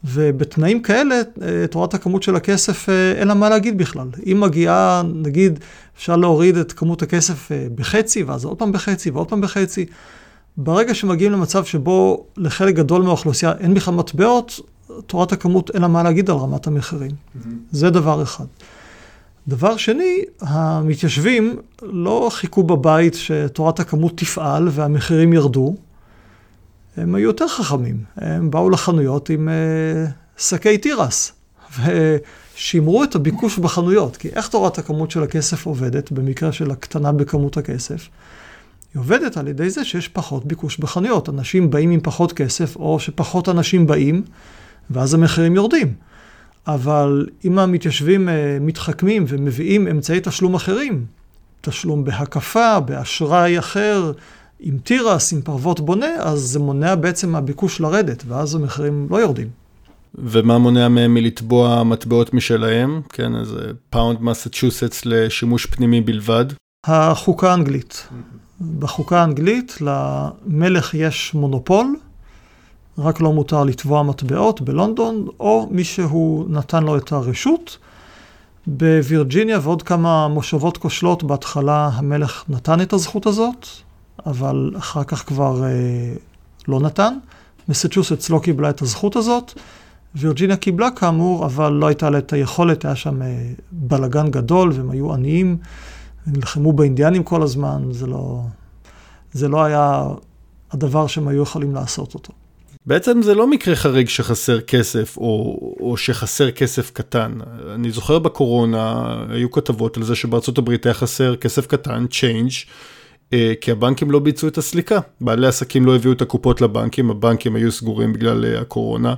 ובתנאים 0.03 0.81
כאלה, 0.81 1.15
אה, 1.41 1.67
תורת 1.67 1.93
הכמות 1.93 2.23
של 2.23 2.35
הכסף, 2.35 2.89
אה, 2.89 3.11
אין 3.11 3.27
לה 3.27 3.33
מה 3.33 3.49
להגיד 3.49 3.77
בכלל. 3.77 4.07
אם 4.25 4.37
מגיעה, 4.39 5.01
נגיד, 5.15 5.59
אפשר 5.97 6.15
להוריד 6.15 6.57
את 6.57 6.71
כמות 6.71 7.01
הכסף 7.01 7.51
אה, 7.51 7.67
בחצי, 7.75 8.23
ואז 8.23 8.45
עוד 8.45 8.57
פעם 8.57 8.71
בחצי 8.71 9.09
ועוד 9.09 9.29
פעם 9.29 9.41
בחצי. 9.41 9.85
ברגע 10.57 10.93
שמגיעים 10.93 11.31
למצב 11.31 11.65
שבו 11.65 12.25
לחלק 12.37 12.75
גדול 12.75 13.01
מהאוכלוסייה 13.01 13.53
אין 13.59 13.73
בכלל 13.73 13.93
מטבעות, 13.93 14.59
תורת 15.05 15.31
הכמות 15.31 15.71
אין 15.73 15.81
לה 15.81 15.87
מה 15.87 16.03
להגיד 16.03 16.29
על 16.29 16.35
רמת 16.35 16.67
המחירים. 16.67 17.11
Mm-hmm. 17.11 17.49
זה 17.71 17.89
דבר 17.89 18.23
אחד. 18.23 18.45
דבר 19.47 19.77
שני, 19.77 20.21
המתיישבים 20.41 21.57
לא 21.81 22.29
חיכו 22.31 22.63
בבית 22.63 23.13
שתורת 23.13 23.79
הכמות 23.79 24.17
תפעל 24.17 24.67
והמחירים 24.71 25.33
ירדו. 25.33 25.75
הם 26.97 27.15
היו 27.15 27.27
יותר 27.27 27.47
חכמים. 27.47 28.03
הם 28.17 28.51
באו 28.51 28.69
לחנויות 28.69 29.29
עם 29.29 29.49
uh, 29.49 30.41
שקי 30.41 30.77
תירס, 30.77 31.31
ושימרו 32.55 33.03
את 33.03 33.15
הביקוש 33.15 33.57
בחנויות. 33.57 34.17
כי 34.17 34.29
איך 34.29 34.47
תורת 34.47 34.77
הכמות 34.77 35.11
של 35.11 35.23
הכסף 35.23 35.65
עובדת, 35.65 36.11
במקרה 36.11 36.51
של 36.51 36.71
הקטנה 36.71 37.11
בכמות 37.11 37.57
הכסף? 37.57 38.09
היא 38.93 38.99
עובדת 38.99 39.37
על 39.37 39.47
ידי 39.47 39.69
זה 39.69 39.85
שיש 39.85 40.07
פחות 40.07 40.45
ביקוש 40.45 40.77
בחנויות. 40.77 41.29
אנשים 41.29 41.69
באים 41.69 41.91
עם 41.91 41.99
פחות 42.03 42.33
כסף, 42.33 42.75
או 42.75 42.99
שפחות 42.99 43.49
אנשים 43.49 43.87
באים, 43.87 44.23
ואז 44.89 45.13
המחירים 45.13 45.55
יורדים. 45.55 45.93
אבל 46.67 47.27
אם 47.45 47.59
המתיישבים 47.59 48.27
uh, 48.27 48.31
מתחכמים 48.61 49.25
ומביאים 49.27 49.87
אמצעי 49.87 50.19
תשלום 50.23 50.55
אחרים, 50.55 51.05
תשלום 51.61 52.03
בהקפה, 52.03 52.79
באשראי 52.79 53.59
אחר, 53.59 54.11
עם 54.59 54.77
תירס, 54.77 55.33
עם 55.33 55.41
פרוות 55.41 55.79
בונה, 55.79 56.15
אז 56.19 56.39
זה 56.39 56.59
מונע 56.59 56.95
בעצם 56.95 57.31
מהביקוש 57.31 57.81
לרדת, 57.81 58.23
ואז 58.27 58.55
המחירים 58.55 59.07
לא 59.09 59.17
יורדים. 59.17 59.47
ומה 60.15 60.57
מונע 60.57 60.87
מהם 60.87 61.13
מלטבוע 61.13 61.83
מטבעות 61.83 62.33
משלהם? 62.33 63.01
כן, 63.09 63.35
איזה 63.35 63.71
פאונד 63.89 64.21
מסצ'וסטס 64.21 65.05
לשימוש 65.05 65.65
פנימי 65.65 66.01
בלבד? 66.01 66.45
החוקה 66.87 67.51
האנגלית. 67.51 68.07
בחוקה 68.79 69.21
האנגלית 69.21 69.77
למלך 69.81 70.93
יש 70.93 71.33
מונופול, 71.33 71.95
רק 72.97 73.21
לו 73.21 73.33
מותר 73.33 73.63
לטבוע 73.63 74.03
מטבעות 74.03 74.61
בלונדון, 74.61 75.27
או 75.39 75.67
מי 75.71 75.83
שהוא 75.83 76.45
נתן 76.49 76.83
לו 76.83 76.97
את 76.97 77.11
הרשות. 77.11 77.77
בווירג'יניה 78.67 79.59
ועוד 79.61 79.83
כמה 79.83 80.27
מושבות 80.27 80.77
כושלות, 80.77 81.23
בהתחלה 81.23 81.89
המלך 81.93 82.43
נתן 82.49 82.81
את 82.81 82.93
הזכות 82.93 83.25
הזאת, 83.25 83.67
אבל 84.25 84.71
אחר 84.77 85.03
כך 85.03 85.27
כבר 85.27 85.63
אה, 85.63 86.13
לא 86.67 86.79
נתן. 86.79 87.13
מסצ'וסטס 87.69 88.29
לא 88.29 88.39
קיבלה 88.43 88.69
את 88.69 88.81
הזכות 88.81 89.15
הזאת. 89.15 89.53
וירג'יניה 90.15 90.57
קיבלה 90.57 90.91
כאמור, 90.91 91.45
אבל 91.45 91.73
לא 91.73 91.87
הייתה 91.87 92.09
לה 92.09 92.17
את 92.17 92.33
היכולת, 92.33 92.85
היה 92.85 92.95
שם 92.95 93.21
אה, 93.21 93.27
בלגן 93.71 94.31
גדול 94.31 94.71
והם 94.71 94.91
היו 94.91 95.13
עניים, 95.13 95.57
נלחמו 96.27 96.73
באינדיאנים 96.73 97.23
כל 97.23 97.43
הזמן, 97.43 97.83
זה 97.91 98.07
לא, 98.07 98.41
זה 99.33 99.47
לא 99.47 99.63
היה 99.63 100.03
הדבר 100.71 101.07
שהם 101.07 101.27
היו 101.27 101.43
יכולים 101.43 101.75
לעשות 101.75 102.13
אותו. 102.13 102.33
בעצם 102.85 103.21
זה 103.21 103.35
לא 103.35 103.47
מקרה 103.47 103.75
חריג 103.75 104.09
שחסר 104.09 104.61
כסף 104.61 105.17
או, 105.17 105.59
או 105.79 105.97
שחסר 105.97 106.51
כסף 106.51 106.91
קטן. 106.91 107.31
אני 107.73 107.91
זוכר 107.91 108.19
בקורונה 108.19 109.15
היו 109.29 109.51
כתבות 109.51 109.97
על 109.97 110.03
זה 110.03 110.15
שבארצות 110.15 110.57
הברית 110.57 110.85
היה 110.85 110.93
חסר 110.93 111.35
כסף 111.35 111.67
קטן, 111.67 111.91
אה, 111.91 112.07
כי 113.61 113.71
הבנקים 113.71 114.11
לא 114.11 114.19
ביצעו 114.19 114.47
את 114.47 114.57
הסליקה. 114.57 114.99
בעלי 115.21 115.47
עסקים 115.47 115.85
לא 115.85 115.95
הביאו 115.95 116.13
את 116.13 116.21
הקופות 116.21 116.61
לבנקים, 116.61 117.09
הבנקים 117.09 117.55
היו 117.55 117.71
סגורים 117.71 118.13
בגלל 118.13 118.45
אה, 118.45 118.61
הקורונה, 118.61 119.13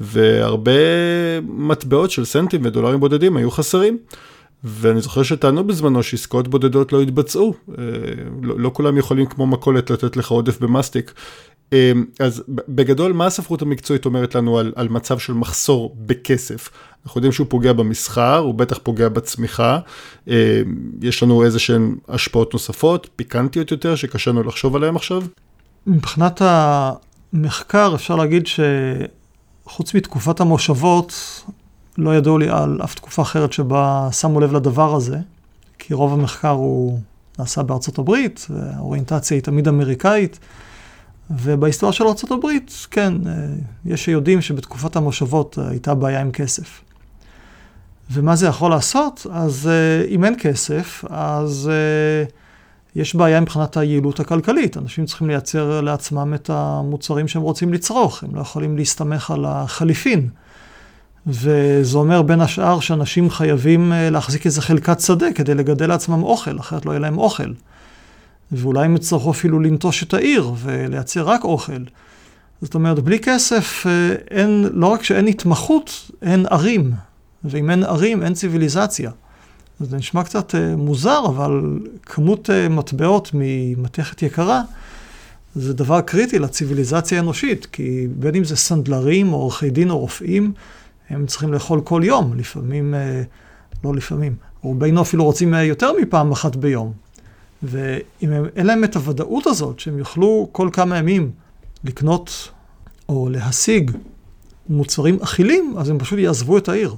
והרבה 0.00 0.72
מטבעות 1.42 2.10
של 2.10 2.24
סנטים 2.24 2.60
ודולרים 2.64 3.00
בודדים 3.00 3.36
היו 3.36 3.50
חסרים. 3.50 3.98
ואני 4.64 5.00
זוכר 5.00 5.22
שטענו 5.22 5.64
בזמנו 5.64 6.02
שעסקאות 6.02 6.48
בודדות 6.48 6.92
לא 6.92 7.02
התבצעו, 7.02 7.54
אה, 7.78 7.84
לא, 8.42 8.54
לא 8.58 8.70
כולם 8.74 8.98
יכולים 8.98 9.26
כמו 9.26 9.46
מכולת 9.46 9.90
לתת 9.90 10.16
לך 10.16 10.30
עודף 10.30 10.60
במאסטיק. 10.60 11.12
אז 12.20 12.42
בגדול 12.48 13.12
מה 13.12 13.26
הספרות 13.26 13.62
המקצועית 13.62 14.04
אומרת 14.04 14.34
לנו 14.34 14.58
על, 14.58 14.72
על 14.76 14.88
מצב 14.88 15.18
של 15.18 15.32
מחסור 15.32 15.96
בכסף? 15.98 16.70
אנחנו 17.04 17.18
יודעים 17.18 17.32
שהוא 17.32 17.46
פוגע 17.50 17.72
במסחר, 17.72 18.38
הוא 18.38 18.54
בטח 18.54 18.78
פוגע 18.82 19.08
בצמיחה. 19.08 19.78
אה, 20.28 20.62
יש 21.02 21.22
לנו 21.22 21.44
איזה 21.44 21.58
שהן 21.58 21.96
השפעות 22.08 22.52
נוספות, 22.52 23.08
פיקנטיות 23.16 23.70
יותר, 23.70 23.94
שקשה 23.94 24.30
לנו 24.30 24.42
לחשוב 24.42 24.76
עליהן 24.76 24.96
עכשיו? 24.96 25.22
מבחינת 25.86 26.42
המחקר 26.44 27.92
אפשר 27.94 28.16
להגיד 28.16 28.46
שחוץ 28.46 29.94
מתקופת 29.94 30.40
המושבות, 30.40 31.42
לא 31.98 32.16
ידעו 32.16 32.38
לי 32.38 32.48
על 32.48 32.80
אף 32.84 32.94
תקופה 32.94 33.22
אחרת 33.22 33.52
שבה 33.52 34.08
שמו 34.12 34.40
לב 34.40 34.52
לדבר 34.52 34.94
הזה, 34.94 35.18
כי 35.78 35.94
רוב 35.94 36.12
המחקר 36.12 36.48
הוא 36.48 37.00
נעשה 37.38 37.62
בארצות 37.62 37.98
הברית, 37.98 38.46
והאוריינטציה 38.50 39.36
היא 39.36 39.42
תמיד 39.42 39.68
אמריקאית. 39.68 40.38
ובהיסטוריה 41.30 41.92
של 41.92 42.04
ארה"ב, 42.04 42.46
כן, 42.90 43.14
אה, 43.26 43.32
יש 43.86 44.04
שיודעים 44.04 44.40
שבתקופת 44.40 44.96
המושבות 44.96 45.58
הייתה 45.70 45.94
בעיה 45.94 46.20
עם 46.20 46.30
כסף. 46.30 46.80
ומה 48.12 48.36
זה 48.36 48.46
יכול 48.46 48.70
לעשות? 48.70 49.26
אז 49.32 49.68
uh, 49.70 50.08
אם 50.08 50.24
אין 50.24 50.34
כסף, 50.38 51.04
אז 51.10 51.70
יש 52.96 53.14
בעיה 53.14 53.40
מבחינת 53.40 53.76
היעילות 53.76 54.20
הכלכלית. 54.20 54.76
אנשים 54.76 55.06
צריכים 55.06 55.28
לייצר 55.28 55.80
לעצמם 55.80 56.34
את 56.34 56.50
המוצרים 56.50 57.28
שהם 57.28 57.42
רוצים 57.42 57.72
לצרוך, 57.72 58.22
הם 58.22 58.34
לא 58.34 58.40
יכולים 58.40 58.76
להסתמך 58.76 59.30
על 59.30 59.44
החליפין. 59.44 60.28
וזה 61.26 61.98
אומר 61.98 62.22
בין 62.22 62.40
השאר 62.40 62.80
שאנשים 62.80 63.30
חייבים 63.30 63.92
להחזיק 63.96 64.46
איזה 64.46 64.62
חלקת 64.62 65.00
שדה 65.00 65.32
כדי 65.34 65.54
לגדל 65.54 65.86
לעצמם 65.86 66.22
אוכל, 66.22 66.58
אחרת 66.58 66.86
לא 66.86 66.90
יהיה 66.90 67.00
להם 67.00 67.18
אוכל. 67.18 67.52
ואולי 68.52 68.84
הם 68.84 68.96
יצטרכו 68.96 69.30
אפילו 69.30 69.60
לנטוש 69.60 70.02
את 70.02 70.14
העיר 70.14 70.52
ולייצר 70.56 71.22
רק 71.22 71.44
אוכל. 71.44 71.82
זאת 72.62 72.74
אומרת, 72.74 72.98
בלי 72.98 73.18
כסף 73.18 73.86
אין, 74.30 74.68
לא 74.72 74.86
רק 74.86 75.02
שאין 75.02 75.26
התמחות, 75.26 76.10
אין 76.22 76.46
ערים. 76.50 76.92
ואם 77.44 77.70
אין 77.70 77.84
ערים, 77.84 78.22
אין 78.22 78.34
ציוויליזציה. 78.34 79.10
זה 79.80 79.96
נשמע 79.96 80.24
קצת 80.24 80.54
uh, 80.54 80.76
מוזר, 80.76 81.26
אבל 81.26 81.78
כמות 82.02 82.50
uh, 82.50 82.72
מטבעות 82.72 83.30
ממתכת 83.34 84.22
יקרה, 84.22 84.62
זה 85.54 85.74
דבר 85.74 86.00
קריטי 86.00 86.38
לציוויליזציה 86.38 87.18
האנושית, 87.18 87.66
כי 87.66 88.06
בין 88.16 88.34
אם 88.34 88.44
זה 88.44 88.56
סנדלרים 88.56 89.32
או 89.32 89.38
עורכי 89.38 89.70
דין 89.70 89.90
או 89.90 89.98
רופאים, 89.98 90.52
הם 91.10 91.26
צריכים 91.26 91.52
לאכול 91.52 91.80
כל 91.84 92.02
יום, 92.04 92.34
לפעמים, 92.36 92.94
לא 93.84 93.94
לפעמים, 93.94 94.34
רובנו 94.62 95.02
אפילו 95.02 95.24
רוצים 95.24 95.54
יותר 95.54 95.92
מפעם 96.02 96.32
אחת 96.32 96.56
ביום. 96.56 96.92
ואם 97.62 98.32
הם, 98.32 98.44
אין 98.56 98.66
להם 98.66 98.84
את 98.84 98.96
הוודאות 98.96 99.46
הזאת, 99.46 99.80
שהם 99.80 99.98
יוכלו 99.98 100.48
כל 100.52 100.68
כמה 100.72 100.98
ימים 100.98 101.30
לקנות 101.84 102.48
או 103.08 103.28
להשיג 103.28 103.90
מוצרים 104.68 105.18
אכילים, 105.22 105.74
אז 105.78 105.90
הם 105.90 105.98
פשוט 105.98 106.18
יעזבו 106.18 106.58
את 106.58 106.68
העיר. 106.68 106.94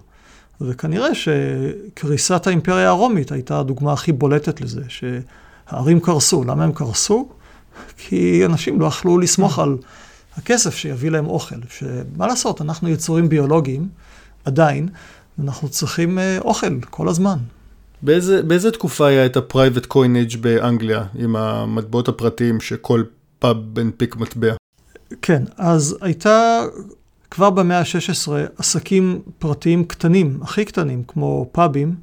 וכנראה 0.61 1.09
שקריסת 1.14 2.46
האימפריה 2.46 2.88
הרומית 2.88 3.33
הייתה 3.33 3.59
הדוגמה 3.59 3.92
הכי 3.92 4.12
בולטת 4.12 4.61
לזה, 4.61 4.83
שהערים 4.88 6.01
קרסו. 6.01 6.44
למה 6.44 6.65
הם 6.65 6.73
קרסו? 6.73 7.29
כי 7.96 8.46
אנשים 8.46 8.81
לא 8.81 8.87
יכלו 8.87 9.19
לסמוך 9.19 9.58
על 9.58 9.77
הכסף 10.37 10.75
שיביא 10.75 11.10
להם 11.10 11.27
אוכל. 11.27 11.56
שמה 11.69 12.27
לעשות, 12.27 12.60
אנחנו 12.60 12.88
יצורים 12.88 13.29
ביולוגיים, 13.29 13.88
עדיין, 14.44 14.88
ואנחנו 15.38 15.69
צריכים 15.69 16.19
אה, 16.19 16.38
אוכל 16.38 16.81
כל 16.90 17.08
הזמן. 17.08 17.38
באיזה, 18.03 18.42
באיזה 18.42 18.71
תקופה 18.71 19.07
היה 19.07 19.27
את 19.27 19.37
ה-Private 19.37 19.87
Coinage 19.92 20.38
באנגליה, 20.40 21.05
עם 21.15 21.37
המטבעות 21.37 22.09
הפרטיים 22.09 22.61
שכל 22.61 23.03
פאב 23.38 23.79
הנפיק 23.79 24.17
מטבע? 24.17 24.55
כן, 25.23 25.42
אז 25.57 25.96
הייתה 26.00 26.65
כבר 27.31 27.50
במאה 27.50 27.79
ה-16 27.79 28.33
עסקים 28.57 29.21
פרטיים 29.38 29.85
קטנים, 29.85 30.38
הכי 30.42 30.65
קטנים, 30.65 31.03
כמו 31.09 31.48
פאבים 31.53 31.94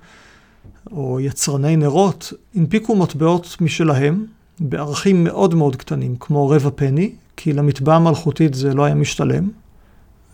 או 0.92 1.20
יצרני 1.20 1.76
נרות, 1.76 2.34
הנפיקו 2.56 2.96
מטבעות 2.96 3.58
משלהם 3.62 4.26
בערכים 4.60 5.24
מאוד 5.24 5.56
מאוד 5.56 5.76
קטנים, 5.76 6.16
כמו 6.20 6.50
רבע 6.50 6.70
פני, 6.76 7.12
כי 7.38 7.54
למטבע 7.54 7.96
המלכותית 7.96 8.54
זה 8.54 8.74
לא 8.74 8.84
היה 8.84 8.96
משתלם, 8.96 9.50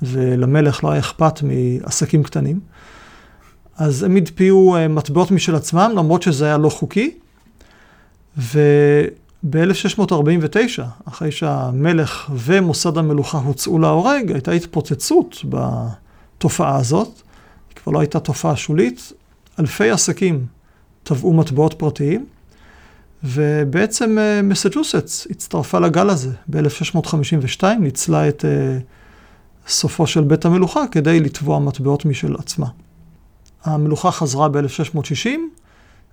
ולמלך 0.02 0.84
לא 0.84 0.92
היה 0.92 1.00
אכפת 1.00 1.40
מעסקים 1.44 2.24
קטנים. 2.24 2.60
אז 3.78 4.04
הם 4.04 4.16
הדפיאו 4.16 4.76
אה, 4.76 4.88
מטבעות 4.88 5.32
משל 5.32 5.56
עצמם, 5.56 5.92
למרות 5.96 6.22
שזה 6.22 6.46
היה 6.46 6.58
לא 6.58 6.70
חוקי. 6.70 7.14
ו... 8.38 8.60
ב-1649, 9.50 10.84
אחרי 11.06 11.32
שהמלך 11.32 12.32
ומוסד 12.36 12.98
המלוכה 12.98 13.38
הוצאו 13.38 13.80
להורג, 13.80 14.32
הייתה 14.32 14.52
התפוצצות 14.52 15.46
התופעה 15.54 16.76
הזאת, 16.76 17.08
היא 17.70 17.76
כבר 17.76 17.92
לא 17.92 18.00
הייתה 18.00 18.20
תופעה 18.20 18.56
שולית, 18.56 19.14
אלפי 19.60 19.90
עסקים 19.90 20.46
טבעו 21.04 21.34
מטבעות 21.34 21.74
פרטיים, 21.74 22.26
ובעצם 23.24 24.18
אה, 24.20 24.42
מסג'וסטס 24.42 25.28
הצטרפה 25.30 25.80
לגל 25.80 26.10
הזה. 26.10 26.32
ב-1652 26.48 27.64
ניצלה 27.80 28.30
את 28.30 28.46
אה, 28.46 28.78
סופו 29.68 30.08
של 30.08 30.22
בית 30.22 30.46
המלוכה 30.46 30.88
כדי 30.92 31.20
לתבוע 31.20 31.60
מטבעות 31.60 32.06
משל 32.06 32.36
עצמה. 32.40 32.68
המלוכה 33.66 34.12
חזרה 34.12 34.50
ב-1660, 34.50 35.28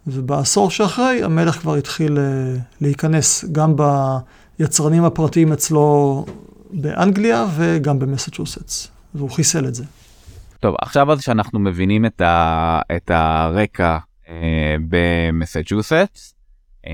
ובעשור 0.07 0.71
שאחרי 0.71 1.23
המלך 1.23 1.55
כבר 1.55 1.75
התחיל 1.75 2.19
אה, 2.19 2.25
להיכנס 2.81 3.45
גם 3.53 3.77
ביצרנים 4.59 5.05
הפרטיים 5.05 5.53
אצלו 5.53 6.25
באנגליה 6.71 7.47
וגם 7.57 7.99
במסצ'וסטס, 7.99 8.89
והוא 9.15 9.31
חיסל 9.31 9.67
את 9.69 9.75
זה. 9.75 9.85
טוב, 10.61 10.75
עכשיו 10.81 11.13
אז 11.13 11.23
שאנחנו 11.23 11.59
מבינים 11.59 12.07
את, 12.07 12.21
ה, 12.21 12.81
את 12.97 13.11
הרקע 13.11 13.99
אה, 14.29 14.77
במסצ'וסטס, 14.89 16.35
אה, 16.87 16.93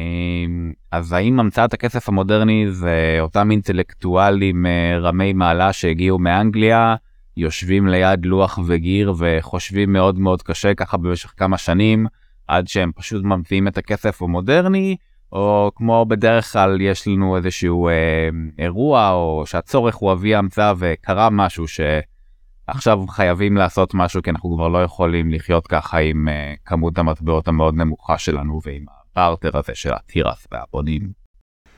אז 0.93 1.13
האם 1.13 1.41
המצאת 1.41 1.75
הכסף 1.75 2.09
המודרני 2.09 2.67
זה 2.71 3.17
אותם 3.21 3.51
אינטלקטואלים 3.51 4.67
אה, 4.67 4.99
רמי 4.99 5.33
מעלה 5.33 5.73
שהגיעו 5.73 6.19
מאנגליה, 6.19 6.97
יושבים 7.39 7.89
ליד 7.89 8.27
לוח 8.27 8.59
וגיר 8.67 9.15
וחושבים 9.19 9.93
מאוד 9.93 10.19
מאוד 10.19 10.43
קשה 10.43 10.75
ככה 10.75 10.97
במשך 10.97 11.33
כמה 11.37 11.59
שנים, 11.59 12.07
עד 12.49 12.69
שהם 12.69 12.93
פשוט 12.97 13.25
ממציאים 13.25 13.69
את 13.69 13.79
הכסף 13.79 14.23
המודרני, 14.23 14.97
או 15.33 15.71
כמו 15.75 16.07
בדרך 16.09 16.53
כלל 16.53 16.81
יש 16.81 17.09
לנו 17.09 17.37
איזשהו 17.37 17.89
אה, 17.89 18.29
אירוע, 18.59 19.11
או 19.11 19.43
שהצורך 19.47 19.95
הוא 19.95 20.13
אבי 20.13 20.35
המצאה 20.35 20.73
וקרה 20.79 21.31
משהו 21.31 21.65
שעכשיו 21.69 23.07
חייבים 23.09 23.57
לעשות 23.57 23.95
משהו 23.95 24.23
כי 24.23 24.31
אנחנו 24.31 24.55
כבר 24.55 24.69
לא 24.69 24.83
יכולים 24.83 25.31
לחיות 25.31 25.67
ככה 25.67 25.99
עם 25.99 26.29
אה, 26.29 26.55
כמות 26.65 26.99
המטבעות 26.99 27.49
המאוד 27.49 27.75
נמוכה 27.75 28.19
שלנו 28.19 28.61
ועם 28.65 28.85
הפרטר 28.91 29.59
הזה 29.59 29.75
של 29.75 29.91
התירס 29.95 30.47
והבונים. 30.53 31.09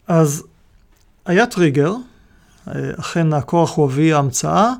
אז 0.09 0.47
היה 1.27 1.47
טריגר, 1.47 1.93
אה, 2.69 2.73
אכן 3.01 3.33
הכוח 3.33 3.77
הוא 3.77 3.87
אבי 3.87 4.13
ההמצאה, 4.13 4.73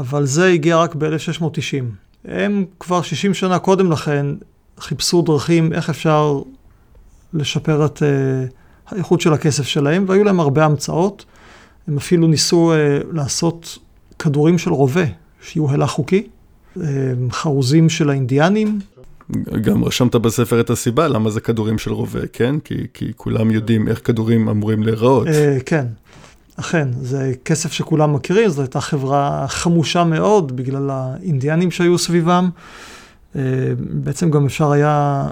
אבל 0.00 0.26
זה 0.26 0.46
הגיע 0.46 0.78
רק 0.78 0.94
ב-1690. 0.94 1.84
הם 2.24 2.64
כבר 2.80 3.02
60 3.02 3.34
שנה 3.34 3.58
קודם 3.58 3.92
לכן 3.92 4.26
חיפשו 4.78 5.22
דרכים 5.22 5.72
איך 5.72 5.90
אפשר 5.90 6.40
לשפר 7.34 7.86
את 7.86 7.98
uh, 7.98 8.02
האיכות 8.86 9.20
של 9.20 9.32
הכסף 9.32 9.62
שלהם, 9.62 10.04
והיו 10.08 10.24
להם 10.24 10.40
הרבה 10.40 10.64
המצאות. 10.64 11.24
הם 11.88 11.96
אפילו 11.96 12.26
ניסו 12.26 12.72
uh, 12.72 13.06
לעשות 13.12 13.78
כדורים 14.18 14.58
של 14.58 14.72
רובה, 14.72 15.04
שיהיו 15.42 15.70
הלה 15.70 15.86
חוקי, 15.86 16.26
uh, 16.76 16.80
חרוזים 17.30 17.88
של 17.88 18.10
האינדיאנים. 18.10 18.78
גם 19.62 19.84
רשמת 19.84 20.14
בספר 20.14 20.60
את 20.60 20.70
הסיבה 20.70 21.08
למה 21.08 21.30
זה 21.30 21.40
כדורים 21.40 21.78
של 21.78 21.92
רובה, 21.92 22.26
כן? 22.32 22.60
כי, 22.60 22.86
כי 22.94 23.12
כולם 23.16 23.50
יודעים 23.50 23.88
איך 23.88 24.00
כדורים 24.04 24.48
אמורים 24.48 24.82
להיראות. 24.82 25.26
Uh, 25.26 25.62
כן, 25.66 25.86
אכן, 26.60 26.88
זה 27.02 27.32
כסף 27.44 27.72
שכולם 27.72 28.12
מכירים, 28.12 28.48
זו 28.48 28.62
הייתה 28.62 28.80
חברה 28.80 29.44
חמושה 29.48 30.04
מאוד 30.04 30.56
בגלל 30.56 30.90
האינדיאנים 30.90 31.70
שהיו 31.70 31.98
סביבם. 31.98 32.50
אה, 33.36 33.42
בעצם 33.78 34.30
גם 34.30 34.46
אפשר 34.46 34.72
היה, 34.72 35.26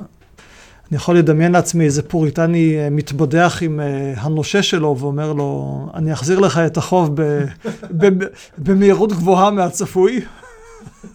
אני 0.89 0.97
יכול 0.97 1.19
לדמיין 1.19 1.53
לעצמי 1.53 1.85
איזה 1.85 2.03
פוריטני 2.03 2.77
אה, 2.79 2.91
מתבדח 2.91 3.59
עם 3.63 3.81
אה, 3.81 4.15
הנושה 4.17 4.63
שלו 4.63 4.97
ואומר 4.99 5.33
לו, 5.33 5.87
אני 5.95 6.13
אחזיר 6.13 6.39
לך 6.39 6.59
את 6.59 6.77
החוב 6.77 7.11
ב, 7.15 7.45
ב, 7.99 8.25
במהירות 8.59 9.13
גבוהה 9.13 9.51
מהצפוי. 9.51 10.21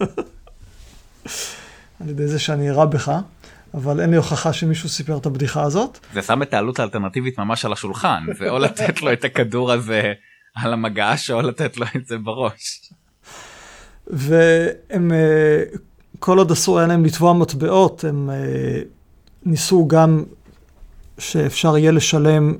על 2.00 2.08
ידי 2.08 2.28
זה 2.28 2.38
שאני 2.38 2.70
רע 2.70 2.84
בך, 2.84 3.12
אבל 3.74 4.00
אין 4.00 4.10
לי 4.10 4.16
הוכחה 4.16 4.52
שמישהו 4.52 4.88
סיפר 4.88 5.16
את 5.16 5.26
הבדיחה 5.26 5.62
הזאת. 5.62 5.98
זה 6.12 6.22
שם 6.22 6.42
את 6.42 6.54
העלות 6.54 6.78
האלטרנטיבית 6.78 7.38
ממש 7.38 7.64
על 7.64 7.72
השולחן, 7.72 8.24
זה 8.38 8.50
או 8.50 8.58
לתת 8.58 9.02
לו 9.02 9.12
את 9.12 9.24
הכדור 9.24 9.72
הזה 9.72 10.12
על 10.56 10.72
המגש 10.72 11.30
או 11.30 11.42
לתת 11.42 11.76
לו 11.76 11.86
את 11.96 12.06
זה 12.06 12.18
בראש. 12.18 12.90
והם 14.06 15.12
כל 16.18 16.38
עוד 16.38 16.50
אסור 16.50 16.78
היה 16.78 16.88
להם 16.88 17.04
לתבוע 17.04 17.32
מטבעות, 17.32 18.04
הם 18.04 18.30
אה, 18.30 18.80
ניסו 19.44 19.88
גם 19.88 20.24
שאפשר 21.18 21.78
יהיה 21.78 21.92
לשלם 21.92 22.54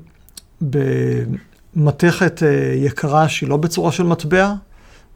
במתכת 0.61 2.43
אה, 2.43 2.73
יקרה 2.75 3.29
שהיא 3.29 3.49
לא 3.49 3.57
בצורה 3.57 3.91
של 3.91 4.03
מטבע, 4.03 4.53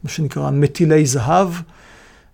מה 0.04 0.10
שנקרא 0.10 0.50
מטילי 0.50 1.06
זהב, 1.06 1.48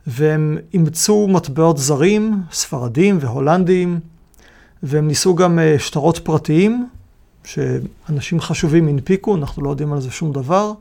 והם 0.07 0.59
אימצו 0.73 1.29
מטבעות 1.29 1.79
זרים, 1.79 2.43
ספרדים 2.53 3.19
והולנדים, 3.21 4.01
והם 4.83 5.09
ניסו 5.09 5.35
גם 5.35 5.59
אה, 5.59 5.79
שטרות 5.79 6.19
פרטיים, 6.19 6.89
שאנשים 7.45 8.41
חשובים 8.41 8.89
הנפיקו, 8.89 9.37
אנחנו 9.37 9.63
לא 9.63 9.71
יודעים 9.71 9.93
על 9.93 10.01
זה 10.01 10.11
שום 10.11 10.33
דבר. 10.33 10.73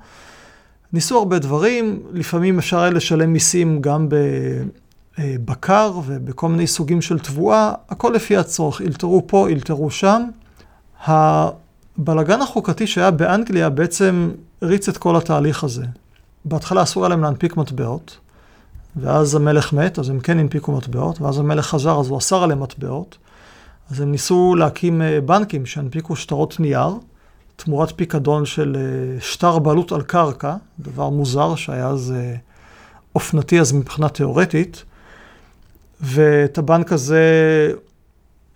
ניסו 0.93 1.17
הרבה 1.17 1.39
דברים, 1.39 1.99
לפעמים 2.13 2.59
אפשר 2.59 2.79
היה 2.79 2.89
לשלם 2.89 3.33
מיסים 3.33 3.81
גם 3.81 4.07
אה, 5.19 5.35
בקר 5.45 5.99
ובכל 6.05 6.49
מיני 6.49 6.67
סוגים 6.67 7.01
של 7.01 7.19
תבואה, 7.19 7.73
הכל 7.89 8.11
לפי 8.15 8.37
הצורך, 8.37 8.81
אלתרו 8.81 9.23
פה, 9.27 9.49
אלתרו 9.49 9.91
שם. 9.91 10.23
הבלגן 11.05 12.41
החוקתי 12.41 12.87
שהיה 12.87 13.11
באנגליה 13.11 13.69
בעצם 13.69 14.31
הריץ 14.61 14.89
את 14.89 14.97
כל 14.97 15.15
התהליך 15.15 15.63
הזה. 15.63 15.83
בהתחלה 16.45 16.83
אסור 16.83 17.03
היה 17.03 17.09
להם 17.09 17.21
להנפיק 17.21 17.57
מטבעות, 17.57 18.17
ואז 18.95 19.35
המלך 19.35 19.73
מת, 19.73 19.99
אז 19.99 20.09
הם 20.09 20.19
כן 20.19 20.39
הנפיקו 20.39 20.71
מטבעות, 20.71 21.21
ואז 21.21 21.39
המלך 21.39 21.65
חזר, 21.65 21.99
אז 21.99 22.07
הוא 22.07 22.17
אסר 22.17 22.43
עליהם 22.43 22.59
מטבעות. 22.59 23.17
אז 23.91 24.01
הם 24.01 24.11
ניסו 24.11 24.55
להקים 24.55 25.01
אה, 25.01 25.21
בנקים 25.21 25.65
שהנפיקו 25.65 26.15
שטרות 26.15 26.59
נייר, 26.59 26.89
תמורת 27.55 27.91
פיקדון 27.95 28.45
של 28.45 28.77
אה, 28.79 29.21
שטר 29.21 29.59
בעלות 29.59 29.91
על 29.91 30.01
קרקע, 30.01 30.55
דבר 30.79 31.09
מוזר 31.09 31.55
שהיה 31.55 31.87
אז 31.87 32.13
אופנתי 33.15 33.59
אז 33.59 33.73
מבחינה 33.73 34.09
תיאורטית. 34.09 34.83
ואת 36.01 36.57
הבנק 36.57 36.91
הזה 36.91 37.21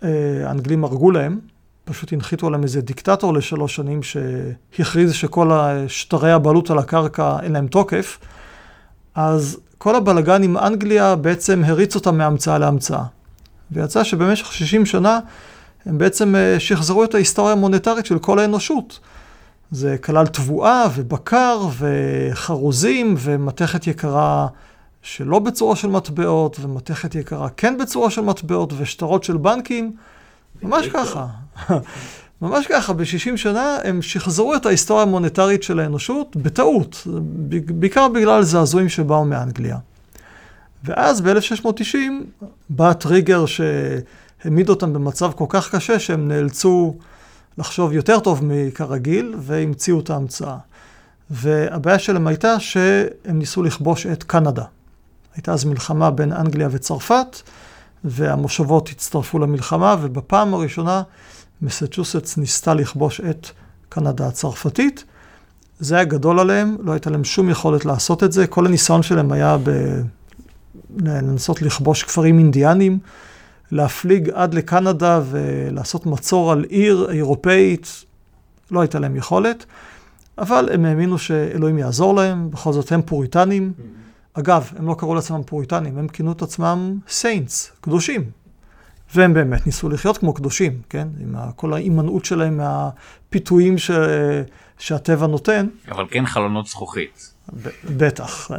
אה, 0.02 0.08
האנגלים 0.46 0.84
הרגו 0.84 1.10
להם, 1.10 1.38
פשוט 1.84 2.12
הנחיתו 2.12 2.46
עליהם 2.46 2.62
איזה 2.62 2.80
דיקטטור 2.80 3.34
לשלוש 3.34 3.76
שנים 3.76 4.00
שהכריז 4.02 5.14
שכל 5.14 5.50
שטרי 5.88 6.32
הבעלות 6.32 6.70
על 6.70 6.78
הקרקע 6.78 7.36
אין 7.42 7.52
להם 7.52 7.66
תוקף, 7.66 8.18
אז 9.14 9.58
כל 9.82 9.96
הבלגן 9.96 10.42
עם 10.42 10.56
אנגליה 10.56 11.16
בעצם 11.16 11.62
הריץ 11.64 11.94
אותם 11.94 12.18
מהמצאה 12.18 12.58
להמצאה. 12.58 13.04
ויצא 13.70 14.04
שבמשך 14.04 14.52
60 14.52 14.86
שנה 14.86 15.18
הם 15.86 15.98
בעצם 15.98 16.36
אה, 16.36 16.60
שחזרו 16.60 17.04
את 17.04 17.14
ההיסטוריה 17.14 17.52
המוניטרית 17.52 18.06
של 18.06 18.18
כל 18.18 18.38
האנושות. 18.38 18.98
זה 19.70 19.96
כלל 19.98 20.26
תבואה 20.26 20.86
ובקר 20.94 21.60
וחרוזים 21.78 23.14
ומתכת 23.18 23.86
יקרה 23.86 24.46
שלא 25.02 25.38
בצורה 25.38 25.76
של 25.76 25.88
מטבעות, 25.88 26.56
ומתכת 26.60 27.14
יקרה 27.14 27.48
כן 27.56 27.78
בצורה 27.78 28.10
של 28.10 28.20
מטבעות, 28.20 28.72
ושטרות 28.76 29.24
של 29.24 29.36
בנקים, 29.36 29.92
ממש 30.62 30.86
ככה. 30.88 31.26
ממש 32.42 32.66
ככה, 32.66 32.92
ב-60 32.92 33.36
שנה 33.36 33.78
הם 33.84 34.02
שחזרו 34.02 34.54
את 34.54 34.66
ההיסטוריה 34.66 35.02
המוניטרית 35.02 35.62
של 35.62 35.80
האנושות 35.80 36.36
בטעות, 36.36 37.06
בעיקר 37.66 38.08
בגלל 38.08 38.42
זעזועים 38.42 38.88
שבאו 38.88 39.24
מאנגליה. 39.24 39.76
ואז 40.84 41.20
ב-1690 41.20 41.96
בא 42.70 42.92
טריגר 42.92 43.44
שהעמיד 43.46 44.68
אותם 44.68 44.92
במצב 44.92 45.32
כל 45.32 45.44
כך 45.48 45.74
קשה 45.74 45.98
שהם 45.98 46.28
נאלצו 46.28 46.94
לחשוב 47.58 47.92
יותר 47.92 48.20
טוב 48.20 48.40
מכרגיל 48.44 49.34
והמציאו 49.38 50.00
את 50.00 50.10
ההמצאה. 50.10 50.56
והבעיה 51.30 51.98
שלהם 51.98 52.26
הייתה 52.26 52.60
שהם 52.60 53.38
ניסו 53.38 53.62
לכבוש 53.62 54.06
את 54.06 54.22
קנדה. 54.22 54.64
הייתה 55.34 55.52
אז 55.52 55.64
מלחמה 55.64 56.10
בין 56.10 56.32
אנגליה 56.32 56.68
וצרפת, 56.70 57.42
והמושבות 58.04 58.88
הצטרפו 58.88 59.38
למלחמה, 59.38 59.96
ובפעם 60.00 60.54
הראשונה 60.54 61.02
מסצ'וסטס 61.62 62.36
ניסתה 62.36 62.74
לכבוש 62.74 63.20
את 63.20 63.46
קנדה 63.88 64.26
הצרפתית. 64.26 65.04
זה 65.78 65.94
היה 65.94 66.04
גדול 66.04 66.40
עליהם, 66.40 66.76
לא 66.80 66.92
הייתה 66.92 67.10
להם 67.10 67.24
שום 67.24 67.50
יכולת 67.50 67.84
לעשות 67.84 68.24
את 68.24 68.32
זה. 68.32 68.46
כל 68.46 68.66
הניסיון 68.66 69.02
שלהם 69.02 69.32
היה 69.32 69.56
ב... 69.62 69.70
לנסות 70.96 71.62
לכבוש 71.62 72.02
כפרים 72.02 72.38
אינדיאנים, 72.38 72.98
להפליג 73.72 74.30
עד 74.30 74.54
לקנדה 74.54 75.20
ולעשות 75.30 76.06
מצור 76.06 76.52
על 76.52 76.64
עיר 76.68 77.08
אירופאית, 77.10 78.04
לא 78.70 78.80
הייתה 78.80 78.98
להם 78.98 79.16
יכולת. 79.16 79.66
אבל 80.38 80.68
הם 80.72 80.84
האמינו 80.84 81.18
שאלוהים 81.18 81.78
יעזור 81.78 82.14
להם, 82.14 82.50
בכל 82.50 82.72
זאת 82.72 82.92
הם 82.92 83.02
פוריטנים. 83.02 83.72
Mm-hmm. 83.76 84.40
אגב, 84.40 84.70
הם 84.76 84.86
לא 84.86 84.94
קראו 84.98 85.14
לעצמם 85.14 85.42
פוריטנים, 85.46 85.98
הם 85.98 86.08
כינו 86.08 86.32
את 86.32 86.42
עצמם 86.42 86.98
סיינטס, 87.08 87.72
קדושים. 87.80 88.39
והם 89.14 89.34
באמת 89.34 89.66
ניסו 89.66 89.88
לחיות 89.88 90.18
כמו 90.18 90.34
קדושים, 90.34 90.80
כן? 90.88 91.08
עם 91.20 91.34
כל 91.56 91.72
ההימנעות 91.72 92.24
שלהם 92.24 92.56
מהפיתויים 92.56 93.78
ש... 93.78 93.90
שהטבע 94.78 95.26
נותן. 95.26 95.66
אבל 95.88 96.04
כן 96.10 96.26
חלונות 96.26 96.66
זכוכית. 96.66 97.34
בטח, 97.96 98.50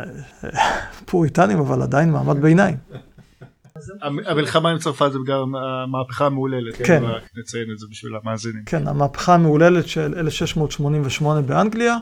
פוריטנים, 1.06 1.60
אבל 1.60 1.82
עדיין 1.82 2.12
מעמד 2.12 2.41
ביניים. 2.41 2.76
המלחמה 4.02 4.70
עם 4.70 4.78
צרפת 4.78 5.12
זה 5.12 5.18
גם 5.28 5.56
המהפכה 5.56 6.26
המהוללת, 6.26 6.76
כן, 6.76 7.04
רק 7.04 7.24
נציין 7.38 7.66
את 7.74 7.80
זה 7.80 7.86
בשביל 7.91 8.12
המאזינים. 8.24 8.64
כן, 8.66 8.88
המהפכה 8.88 9.34
המהוללת 9.34 9.88
של 9.88 10.14
1688 10.18 11.41
באנגליה, 11.41 11.97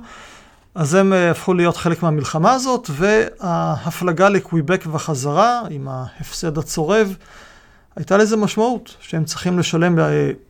אז 0.76 0.93
הם 0.93 1.14
אה, 1.14 1.32
הפכו 1.32 1.54
להיות 1.54 1.78
חלק 1.78 2.04
מהמלחמה 2.04 2.54
הזאת, 2.54 2.89
וההפלגה 2.91 4.30
לקוויבק 4.30 4.84
וחזרה, 4.91 5.62
עם 5.70 5.88
ההפסד 5.88 6.58
הצורב, 6.58 7.16
הייתה 8.00 8.18
לזה 8.18 8.38
משמעות, 8.38 8.95
שהם 9.00 9.26
צריכים 9.26 9.60
לשלם 9.60 10.00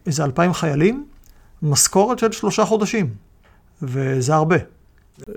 איזה 0.05 0.23
אלפיים 0.23 0.53
חיילים, 0.53 1.05
משכורת 1.61 2.19
של 2.19 2.31
שלושה 2.31 2.65
חודשים, 2.65 3.09
וזה 3.81 4.35
הרבה. 4.35 4.55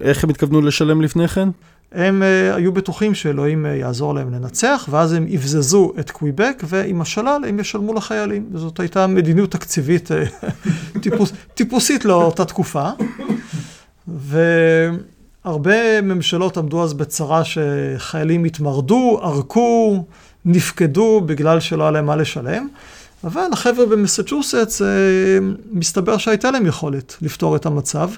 איך 0.01 0.25
הם 0.25 0.31
התכוונו 0.31 0.61
לשלם 0.61 1.03
לפני 1.03 1.29
כן? 1.29 1.49
הם 1.93 2.23
uh, 2.23 2.57
היו 2.57 2.73
בטוחים 2.73 3.15
שאלוהים 3.15 3.67
uh, 3.67 3.69
יעזור 3.69 4.15
להם 4.15 4.35
לנצח, 4.35 4.89
ואז 4.91 5.13
הם 5.13 5.27
יבזזו 5.29 5.93
את 6.01 6.11
קוויבק, 6.11 6.63
ועם 6.69 7.01
השלל 7.01 7.45
הם 7.49 7.61
ישלמו 7.61 7.95
לחיילים. 7.95 8.49
וזאת 8.53 8.81
הייתה 8.81 9.07
מדיניות 9.07 9.51
תקציבית 9.51 10.09
טיפוס, 11.03 11.33
טיפוסית 11.55 12.05
לאותה 12.05 12.45
תקופה. 12.45 12.89
והרבה 14.09 16.01
ממשלות 16.01 16.57
עמדו 16.57 16.83
אז 16.83 16.95
בצרה 16.95 17.43
שחיילים 17.45 18.45
התמרדו, 18.45 19.21
ערקו, 19.23 20.05
נפקדו 20.45 21.21
בגלל 21.27 21.61
שלא 21.61 21.83
היה 21.83 21.91
להם 21.91 22.07
מה 22.07 22.17
לשלם. 22.17 22.69
אבל 23.25 23.47
החבר'ה 23.53 23.87
במסצ'וסטס, 23.87 24.83
מסתבר 25.73 26.17
שהייתה 26.17 26.51
להם 26.51 26.67
יכולת 26.67 27.17
לפתור 27.23 27.57
את 27.57 27.67
המצב. 27.67 28.11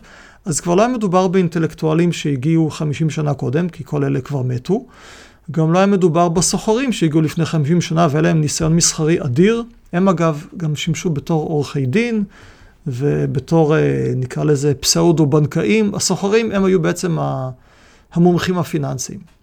אז 0.44 0.60
כבר 0.60 0.74
לא 0.74 0.82
היה 0.82 0.92
מדובר 0.92 1.28
באינטלקטואלים 1.28 2.12
שהגיעו 2.12 2.70
50 2.70 3.10
שנה 3.10 3.34
קודם, 3.34 3.68
כי 3.68 3.84
כל 3.84 4.04
אלה 4.04 4.20
כבר 4.20 4.42
מתו. 4.42 4.86
גם 5.50 5.72
לא 5.72 5.78
היה 5.78 5.86
מדובר 5.86 6.28
בסוחרים 6.28 6.92
שהגיעו 6.92 7.20
לפני 7.20 7.44
50 7.44 7.80
שנה 7.80 8.06
והיה 8.10 8.22
להם 8.22 8.40
ניסיון 8.40 8.76
מסחרי 8.76 9.20
אדיר. 9.20 9.64
הם 9.92 10.08
אגב 10.08 10.46
גם 10.56 10.76
שימשו 10.76 11.10
בתור 11.10 11.48
עורכי 11.48 11.86
דין 11.86 12.24
ובתור, 12.86 13.76
אה, 13.76 14.12
נקרא 14.16 14.44
לזה, 14.44 14.74
פסאודו-בנקאים. 14.74 15.94
הסוחרים 15.94 16.52
הם 16.52 16.64
היו 16.64 16.82
בעצם 16.82 17.18
המומחים 18.12 18.58
הפיננסיים. 18.58 19.33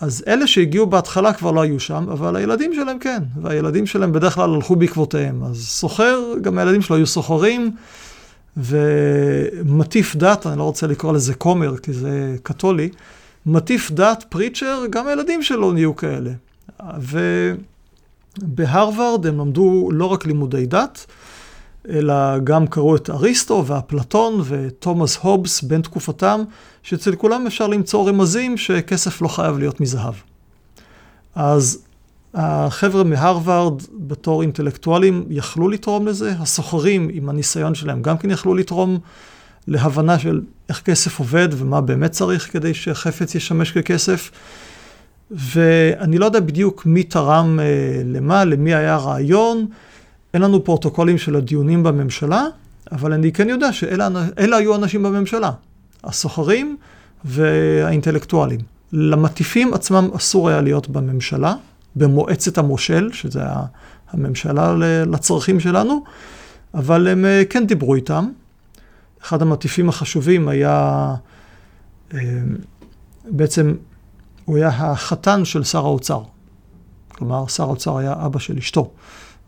אז 0.00 0.24
אלה 0.26 0.46
שהגיעו 0.46 0.86
בהתחלה 0.86 1.32
כבר 1.32 1.50
לא 1.50 1.60
היו 1.60 1.80
שם, 1.80 2.06
אבל 2.12 2.36
הילדים 2.36 2.74
שלהם 2.74 2.98
כן, 2.98 3.22
והילדים 3.42 3.86
שלהם 3.86 4.12
בדרך 4.12 4.34
כלל 4.34 4.54
הלכו 4.54 4.76
בעקבותיהם. 4.76 5.44
אז 5.44 5.66
סוחר, 5.68 6.20
גם 6.40 6.58
הילדים 6.58 6.82
שלו 6.82 6.96
היו 6.96 7.06
סוחרים. 7.06 7.70
ומטיף 8.56 10.16
דת, 10.16 10.46
אני 10.46 10.58
לא 10.58 10.62
רוצה 10.62 10.86
לקרוא 10.86 11.12
לזה 11.12 11.34
כומר, 11.34 11.76
כי 11.76 11.92
זה 11.92 12.36
קתולי, 12.42 12.88
מטיף 13.46 13.90
דת, 13.90 14.24
פריצ'ר, 14.28 14.84
גם 14.90 15.06
הילדים 15.06 15.42
שלו 15.42 15.72
נהיו 15.72 15.96
כאלה. 15.96 16.30
ובהרווארד 18.42 19.26
הם 19.26 19.38
למדו 19.38 19.88
לא 19.92 20.04
רק 20.04 20.26
לימודי 20.26 20.66
דת, 20.66 21.06
אלא 21.88 22.38
גם 22.38 22.66
קראו 22.66 22.96
את 22.96 23.10
אריסטו 23.10 23.64
ואפלטון 23.66 24.40
ותומאס 24.44 25.16
הובס 25.16 25.62
בין 25.62 25.82
תקופתם, 25.82 26.40
שאצל 26.82 27.14
כולם 27.14 27.46
אפשר 27.46 27.66
למצוא 27.66 28.08
רמזים 28.08 28.56
שכסף 28.56 29.22
לא 29.22 29.28
חייב 29.28 29.58
להיות 29.58 29.80
מזהב. 29.80 30.14
אז 31.34 31.82
החבר'ה 32.34 33.04
מהרווארד 33.04 33.82
בתור 33.98 34.42
אינטלקטואלים 34.42 35.24
יכלו 35.30 35.68
לתרום 35.68 36.06
לזה, 36.06 36.32
הסוחרים 36.38 37.08
עם 37.12 37.28
הניסיון 37.28 37.74
שלהם 37.74 38.02
גם 38.02 38.18
כן 38.18 38.30
יכלו 38.30 38.54
לתרום 38.54 38.98
להבנה 39.68 40.18
של 40.18 40.40
איך 40.68 40.82
כסף 40.82 41.18
עובד 41.18 41.48
ומה 41.50 41.80
באמת 41.80 42.10
צריך 42.10 42.52
כדי 42.52 42.74
שחפץ 42.74 43.34
ישמש 43.34 43.72
ככסף. 43.72 44.30
ואני 45.30 46.18
לא 46.18 46.24
יודע 46.24 46.40
בדיוק 46.40 46.86
מי 46.86 47.02
תרם 47.02 47.60
אה, 47.60 48.02
למה, 48.04 48.44
למי 48.44 48.74
היה 48.74 48.96
רעיון. 48.96 49.66
אין 50.38 50.44
לנו 50.44 50.64
פרוטוקולים 50.64 51.18
של 51.18 51.36
הדיונים 51.36 51.82
בממשלה, 51.82 52.44
אבל 52.92 53.12
אני 53.12 53.32
כן 53.32 53.48
יודע 53.48 53.72
שאלה 53.72 54.08
היו 54.36 54.74
אנשים 54.74 55.02
בממשלה, 55.02 55.50
הסוחרים 56.04 56.76
והאינטלקטואלים. 57.24 58.60
למטיפים 58.92 59.74
עצמם 59.74 60.08
אסור 60.16 60.48
היה 60.48 60.60
להיות 60.60 60.88
בממשלה, 60.88 61.54
במועצת 61.96 62.58
המושל, 62.58 63.10
שזה 63.12 63.40
הממשלה 64.10 64.74
לצרכים 65.06 65.60
שלנו, 65.60 66.04
אבל 66.74 67.08
הם 67.08 67.24
אה, 67.24 67.42
כן 67.50 67.66
דיברו 67.66 67.94
איתם. 67.94 68.28
אחד 69.22 69.42
המטיפים 69.42 69.88
החשובים 69.88 70.48
היה, 70.48 71.14
אה, 72.14 72.20
בעצם, 73.24 73.74
הוא 74.44 74.56
היה 74.56 74.68
החתן 74.68 75.44
של 75.44 75.64
שר 75.64 75.84
האוצר. 75.86 76.22
כלומר, 77.08 77.46
שר 77.46 77.62
האוצר 77.62 77.98
היה 77.98 78.14
אבא 78.24 78.38
של 78.38 78.58
אשתו. 78.58 78.90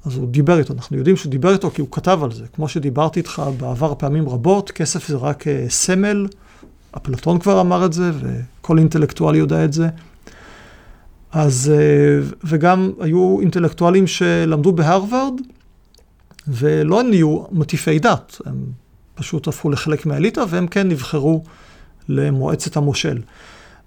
אז 0.04 0.16
הוא 0.16 0.28
דיבר 0.28 0.58
איתו, 0.58 0.74
אנחנו 0.74 0.96
יודעים 0.96 1.16
שהוא 1.16 1.30
דיבר 1.30 1.52
איתו 1.52 1.70
כי 1.70 1.80
הוא 1.80 1.88
כתב 1.90 2.20
על 2.22 2.32
זה. 2.32 2.44
כמו 2.52 2.68
שדיברתי 2.68 3.20
איתך 3.20 3.42
בעבר 3.58 3.94
פעמים 3.98 4.28
רבות, 4.28 4.70
כסף 4.70 5.08
זה 5.08 5.16
רק 5.16 5.48
אה, 5.48 5.66
סמל, 5.68 6.26
אפלטון 6.96 7.38
כבר 7.38 7.60
אמר 7.60 7.86
את 7.86 7.92
זה, 7.92 8.10
וכל 8.20 8.78
אינטלקטואל 8.78 9.34
יודע 9.34 9.64
את 9.64 9.72
זה. 9.72 9.88
אז, 11.32 11.72
אה, 11.74 12.28
וגם 12.44 12.92
היו 13.00 13.40
אינטלקטואלים 13.40 14.06
שלמדו 14.06 14.72
בהרווארד, 14.72 15.34
ולא 16.48 17.02
נהיו 17.02 17.42
מטיפי 17.52 17.98
דת, 17.98 18.40
הם 18.46 18.64
פשוט 19.14 19.48
הפכו 19.48 19.70
לחלק 19.70 20.06
מהאליטה, 20.06 20.44
והם 20.48 20.66
כן 20.66 20.88
נבחרו 20.88 21.44
למועצת 22.08 22.76
המושל. 22.76 23.18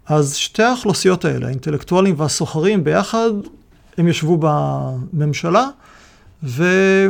אז 0.05 0.35
שתי 0.35 0.63
האוכלוסיות 0.63 1.25
האלה, 1.25 1.47
האינטלקטואלים 1.47 2.15
והסוחרים 2.17 2.83
ביחד, 2.83 3.29
הם 3.97 4.07
ישבו 4.07 4.37
בממשלה, 4.39 5.67
והיה 6.43 7.09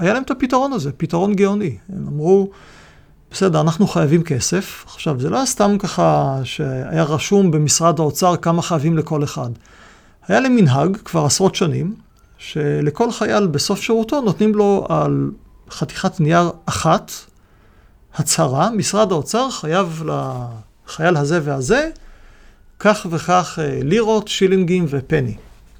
להם 0.00 0.22
את 0.22 0.30
הפתרון 0.30 0.72
הזה, 0.72 0.92
פתרון 0.92 1.34
גאוני. 1.34 1.76
הם 1.92 2.06
אמרו, 2.08 2.50
בסדר, 3.30 3.60
אנחנו 3.60 3.86
חייבים 3.86 4.22
כסף. 4.22 4.84
עכשיו, 4.86 5.20
זה 5.20 5.30
לא 5.30 5.36
היה 5.36 5.46
סתם 5.46 5.76
ככה 5.78 6.38
שהיה 6.44 7.02
רשום 7.02 7.50
במשרד 7.50 8.00
האוצר 8.00 8.36
כמה 8.36 8.62
חייבים 8.62 8.98
לכל 8.98 9.24
אחד. 9.24 9.50
היה 10.28 10.40
להם 10.40 10.56
מנהג 10.56 10.96
כבר 10.96 11.24
עשרות 11.24 11.54
שנים, 11.54 11.94
שלכל 12.38 13.12
חייל 13.12 13.46
בסוף 13.46 13.80
שירותו 13.80 14.20
נותנים 14.20 14.54
לו 14.54 14.86
על 14.88 15.30
חתיכת 15.70 16.20
נייר 16.20 16.50
אחת, 16.66 17.12
הצהרה, 18.14 18.70
משרד 18.70 19.12
האוצר 19.12 19.50
חייב 19.50 20.02
לחייל 20.86 21.16
הזה 21.16 21.40
והזה, 21.44 21.90
כך 22.78 23.06
וכך 23.10 23.58
אה, 23.62 23.78
לירות, 23.82 24.28
שילינגים 24.28 24.86
ופני, 24.88 25.36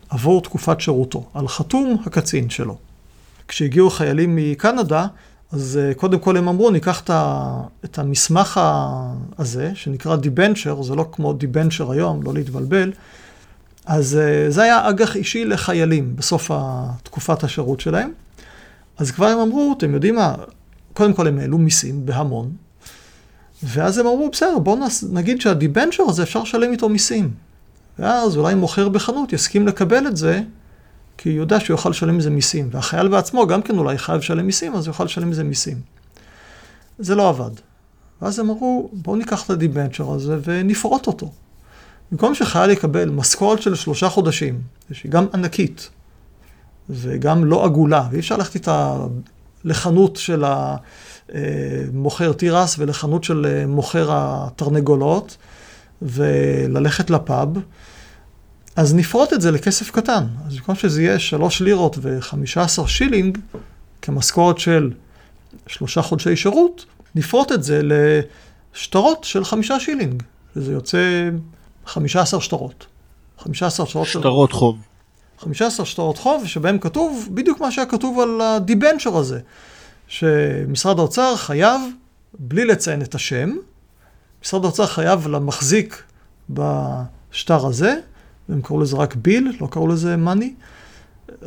עבור 0.08 0.42
תקופת 0.42 0.80
שירותו, 0.80 1.24
על 1.34 1.48
חתום 1.48 1.96
הקצין 2.06 2.50
שלו. 2.50 2.76
כשהגיעו 3.48 3.90
חיילים 3.90 4.36
מקנדה, 4.36 5.06
אז 5.52 5.80
אה, 5.82 5.94
קודם 5.94 6.18
כל 6.18 6.36
הם 6.36 6.48
אמרו, 6.48 6.70
ניקח 6.70 7.02
את 7.84 7.98
המסמך 7.98 8.60
הזה, 9.38 9.70
שנקרא 9.74 10.16
דיבנצ'ר, 10.16 10.82
זה 10.82 10.94
לא 10.94 11.08
כמו 11.12 11.32
דיבנצ'ר 11.32 11.90
היום, 11.92 12.22
לא 12.22 12.34
להתבלבל, 12.34 12.92
אז 13.86 14.16
אה, 14.16 14.50
זה 14.50 14.62
היה 14.62 14.88
אג"ח 14.88 15.16
אישי 15.16 15.44
לחיילים 15.44 16.16
בסוף 16.16 16.50
תקופת 17.02 17.44
השירות 17.44 17.80
שלהם. 17.80 18.12
אז 18.98 19.10
כבר 19.10 19.26
הם 19.26 19.38
אמרו, 19.38 19.74
אתם 19.78 19.94
יודעים 19.94 20.14
מה, 20.14 20.34
קודם 20.92 21.12
כל 21.12 21.26
הם 21.26 21.38
העלו 21.38 21.58
מיסים 21.58 22.06
בהמון, 22.06 22.50
ואז 23.62 23.98
הם 23.98 24.06
אמרו, 24.06 24.30
בסדר, 24.32 24.58
בואו 24.58 24.78
נגיד 25.12 25.40
שהדיבנצ'ר 25.40 26.02
הזה 26.08 26.22
אפשר 26.22 26.42
לשלם 26.42 26.72
איתו 26.72 26.88
מיסים. 26.88 27.30
ואז 27.98 28.36
אולי 28.36 28.54
מוכר 28.54 28.88
בחנות 28.88 29.32
יסכים 29.32 29.66
לקבל 29.66 30.06
את 30.06 30.16
זה 30.16 30.40
כי 31.18 31.28
הוא 31.28 31.38
יודע 31.38 31.60
שהוא 31.60 31.74
יוכל 31.74 31.90
לשלם 31.90 32.16
מזה 32.16 32.30
מיסים. 32.30 32.68
והחייל 32.72 33.08
בעצמו 33.08 33.46
גם 33.46 33.62
כן 33.62 33.78
אולי 33.78 33.98
חייב 33.98 34.18
לשלם 34.18 34.46
מיסים, 34.46 34.74
אז 34.74 34.86
הוא 34.86 34.90
יוכל 34.92 35.04
לשלם 35.04 35.30
מזה 35.30 35.44
מיסים. 35.44 35.80
זה 36.98 37.14
לא 37.14 37.28
עבד. 37.28 37.50
ואז 38.22 38.38
הם 38.38 38.50
אמרו, 38.50 38.90
בואו 38.92 39.16
ניקח 39.16 39.44
את 39.44 39.50
הדיבנצ'ר 39.50 40.10
הזה 40.10 40.38
ונפרוט 40.44 41.06
אותו. 41.06 41.30
במקום 42.12 42.34
שחייל 42.34 42.70
יקבל 42.70 43.10
משכורת 43.10 43.62
של 43.62 43.74
שלושה 43.74 44.08
חודשים, 44.08 44.60
שהיא 44.92 45.12
גם 45.12 45.26
ענקית, 45.34 45.90
וגם 46.90 47.44
לא 47.44 47.64
עגולה, 47.64 48.08
ואי 48.10 48.20
אפשר 48.20 48.36
ללכת 48.36 48.54
איתה 48.54 48.96
לחנות 49.64 50.16
של 50.16 50.44
המוכר 51.28 52.32
תירס 52.32 52.78
ולחנות 52.78 53.24
של 53.24 53.46
אה, 53.46 53.66
מוכר 53.66 54.08
התרנגולות, 54.10 55.36
וללכת 56.02 57.10
לפאב. 57.10 57.48
אז 58.76 58.94
נפרוט 58.94 59.32
את 59.32 59.40
זה 59.40 59.50
לכסף 59.50 59.90
קטן. 59.90 60.24
אז 60.46 60.56
במקום 60.56 60.74
שזה 60.74 61.02
יהיה 61.02 61.18
שלוש 61.18 61.60
לירות 61.60 61.98
וחמישה 62.02 62.62
עשר 62.62 62.86
שילינג, 62.86 63.38
כמשכורת 64.02 64.58
של 64.58 64.90
שלושה 65.66 66.02
חודשי 66.02 66.36
שירות, 66.36 66.84
נפרוט 67.14 67.52
את 67.52 67.62
זה 67.62 67.80
לשטרות 67.84 69.24
של 69.24 69.44
חמישה 69.44 69.80
שילינג, 69.80 70.22
וזה 70.56 70.72
יוצא 70.72 71.30
חמישה 71.86 72.20
עשר 72.20 72.38
שטרות. 72.38 72.86
חמישה 73.38 73.66
עשר 73.66 73.84
שטרות. 73.84 74.06
שטרות 74.06 74.50
של... 74.50 74.56
חוב. 74.56 74.78
חמישה 75.38 75.66
עשר 75.66 75.84
שטרות 75.84 76.18
חוב, 76.18 76.46
שבהם 76.46 76.78
כתוב 76.78 77.28
בדיוק 77.34 77.60
מה 77.60 77.70
שהיה 77.70 77.86
כתוב 77.86 78.20
על 78.20 78.40
הדיבנצ'ר 78.40 79.16
הזה, 79.16 79.40
שמשרד 80.08 80.98
האוצר 80.98 81.36
חייב, 81.36 81.80
בלי 82.38 82.64
לציין 82.64 83.02
את 83.02 83.14
השם, 83.14 83.50
משרד 84.46 84.64
האוצר 84.64 84.86
חייב 84.86 85.28
למחזיק 85.28 86.02
בשטר 86.50 87.66
הזה, 87.66 87.94
והם 88.48 88.62
קראו 88.62 88.80
לזה 88.80 88.96
רק 88.96 89.14
ביל, 89.14 89.56
לא 89.60 89.66
קראו 89.70 89.88
לזה 89.88 90.16
מאני, 90.16 90.54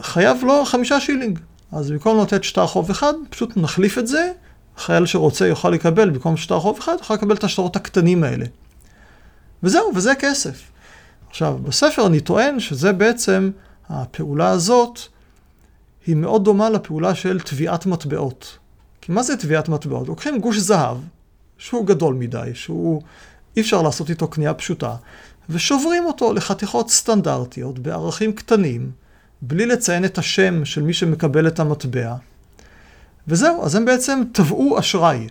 חייב 0.02 0.44
לו 0.44 0.66
חמישה 0.66 1.00
שילינג. 1.00 1.40
אז 1.72 1.92
במקום 1.92 2.22
לתת 2.22 2.44
שטר 2.44 2.68
חוב 2.68 2.90
אחד, 2.90 3.14
פשוט 3.30 3.58
נחליף 3.58 3.98
את 3.98 4.08
זה, 4.08 4.32
חייל 4.78 5.06
שרוצה 5.06 5.48
יוכל 5.48 5.70
לקבל, 5.70 6.10
במקום 6.10 6.38
שטר 6.38 6.60
חוב 6.60 6.78
אחד, 6.80 6.96
יוכל 7.00 7.14
לקבל 7.14 7.36
את 7.36 7.44
השטרות 7.44 7.76
הקטנים 7.76 8.24
האלה. 8.24 8.46
וזהו, 9.64 9.92
וזה 9.96 10.16
כסף. 10.16 10.62
עכשיו, 11.30 11.58
בספר 11.64 12.08
אני 12.08 12.20
טוען 12.20 12.60
שזה 12.60 12.94
בעצם, 12.94 13.52
הפעולה 13.90 14.50
הזאת, 14.50 15.00
היא 16.08 16.16
מאוד 16.16 16.44
דומה 16.44 16.70
לפעולה 16.70 17.16
של 17.16 17.40
תביעת 17.40 17.86
מטבעות. 17.86 18.58
כי 19.02 19.12
מה 19.12 19.24
זה 19.24 19.38
תביעת 19.38 19.70
מטבעות? 19.70 20.08
לוקחים 20.08 20.40
גוש 20.40 20.58
זהב, 20.58 20.98
שהוא 21.60 21.86
גדול 21.86 22.16
מדי, 22.16 22.52
שהוא 22.54 23.02
אי 23.58 23.62
אפשר 23.62 23.82
לעשות 23.82 24.10
איתו 24.10 24.28
קנייה 24.28 24.54
פשוטה, 24.54 24.96
ושוברים 25.50 26.06
אותו 26.06 26.34
לחתיכות 26.34 26.90
סטנדרטיות 26.90 27.80
בערכים 27.80 28.34
קטנים, 28.34 28.92
בלי 29.42 29.66
לציין 29.66 30.06
את 30.06 30.18
השם 30.18 30.66
של 30.66 30.82
מי 30.82 30.94
שמקבל 30.94 31.48
את 31.48 31.60
המטבע. 31.60 32.16
וזהו, 33.28 33.64
אז 33.64 33.76
הם 33.76 33.86
בעצם 33.86 34.22
תבעו 34.32 34.80
אשראי. 34.80 35.28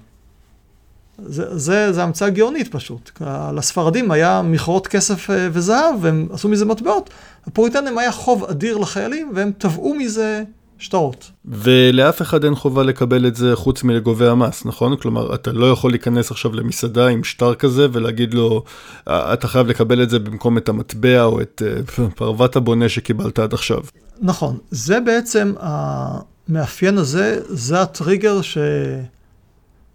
זה, 1.27 1.59
זה, 1.59 1.93
זה 1.93 2.03
המצאה 2.03 2.31
גאונית 2.31 2.69
פשוט. 2.73 3.11
לספרדים 3.55 4.11
היה 4.11 4.43
מכרות 4.43 4.87
כסף 4.87 5.31
אה, 5.31 5.49
וזהב, 5.53 5.95
והם 6.01 6.29
עשו 6.33 6.49
מזה 6.49 6.65
מטבעות. 6.65 7.11
הפוריטנים 7.47 7.99
היה 7.99 8.13
חוב 8.13 8.45
אדיר 8.45 8.77
לחיילים, 8.77 9.33
והם 9.35 9.53
תבעו 9.59 9.95
מזה 9.95 10.45
שטרות. 10.79 11.31
ולאף 11.45 12.23
אחד 12.23 12.45
אין 12.45 12.55
חובה 12.55 12.83
לקבל 12.83 13.27
את 13.27 13.37
זה 13.37 13.57
חוץ 13.57 13.83
מלגובי 13.83 14.29
המס, 14.29 14.65
נכון? 14.65 14.97
כלומר, 14.97 15.35
אתה 15.35 15.53
לא 15.53 15.71
יכול 15.71 15.91
להיכנס 15.91 16.31
עכשיו 16.31 16.55
למסעדה 16.55 17.09
עם 17.09 17.25
שטר 17.25 17.55
כזה 17.55 17.87
ולהגיד 17.93 18.35
לו, 18.35 18.65
אה, 19.09 19.33
אתה 19.33 19.49
חייב 19.49 19.67
לקבל 19.67 20.03
את 20.03 20.11
זה 20.11 20.19
במקום 20.19 20.59
את 20.59 20.69
המטבע 20.69 21.25
או 21.25 21.41
את 21.41 21.63
uh, 21.97 22.01
פרוות 22.17 22.57
הבונה 22.57 22.89
שקיבלת 22.89 23.39
עד 23.39 23.55
עכשיו. 23.55 23.81
נכון, 24.21 24.59
זה 24.71 25.01
בעצם, 25.01 25.53
המאפיין 25.61 26.99
הזה, 26.99 27.41
זה 27.49 27.83
הטריגר 27.83 28.41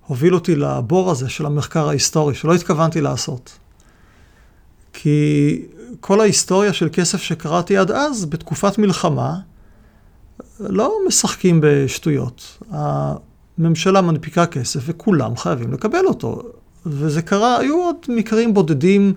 שהוביל 0.08 0.34
אותי 0.34 0.56
לבור 0.56 1.12
הזה 1.12 1.30
של 1.30 1.46
המחקר 1.46 1.90
ההיסטורי, 1.90 2.36
שלא 2.36 2.56
התכוונתי 2.56 3.02
לעשות. 3.02 3.58
כי 4.94 5.62
כל 6.00 6.22
ההיסטוריה 6.22 6.74
של 6.74 6.90
כסף 6.94 7.22
שקראתי 7.22 7.78
עד 7.78 7.92
אז, 7.92 8.26
בתקופת 8.26 8.78
מלחמה, 8.78 9.36
לא 10.70 10.98
משחקים 11.08 11.60
בשטויות. 11.64 12.64
הממשלה 12.72 14.02
מנפיקה 14.02 14.46
כסף 14.46 14.80
וכולם 14.86 15.38
חייבים 15.38 15.74
לקבל 15.74 16.06
אותו. 16.06 16.42
וזה 16.86 17.22
קרה, 17.22 17.58
היו 17.60 17.76
עוד 17.76 17.96
מקרים 18.08 18.54
בודדים, 18.54 19.14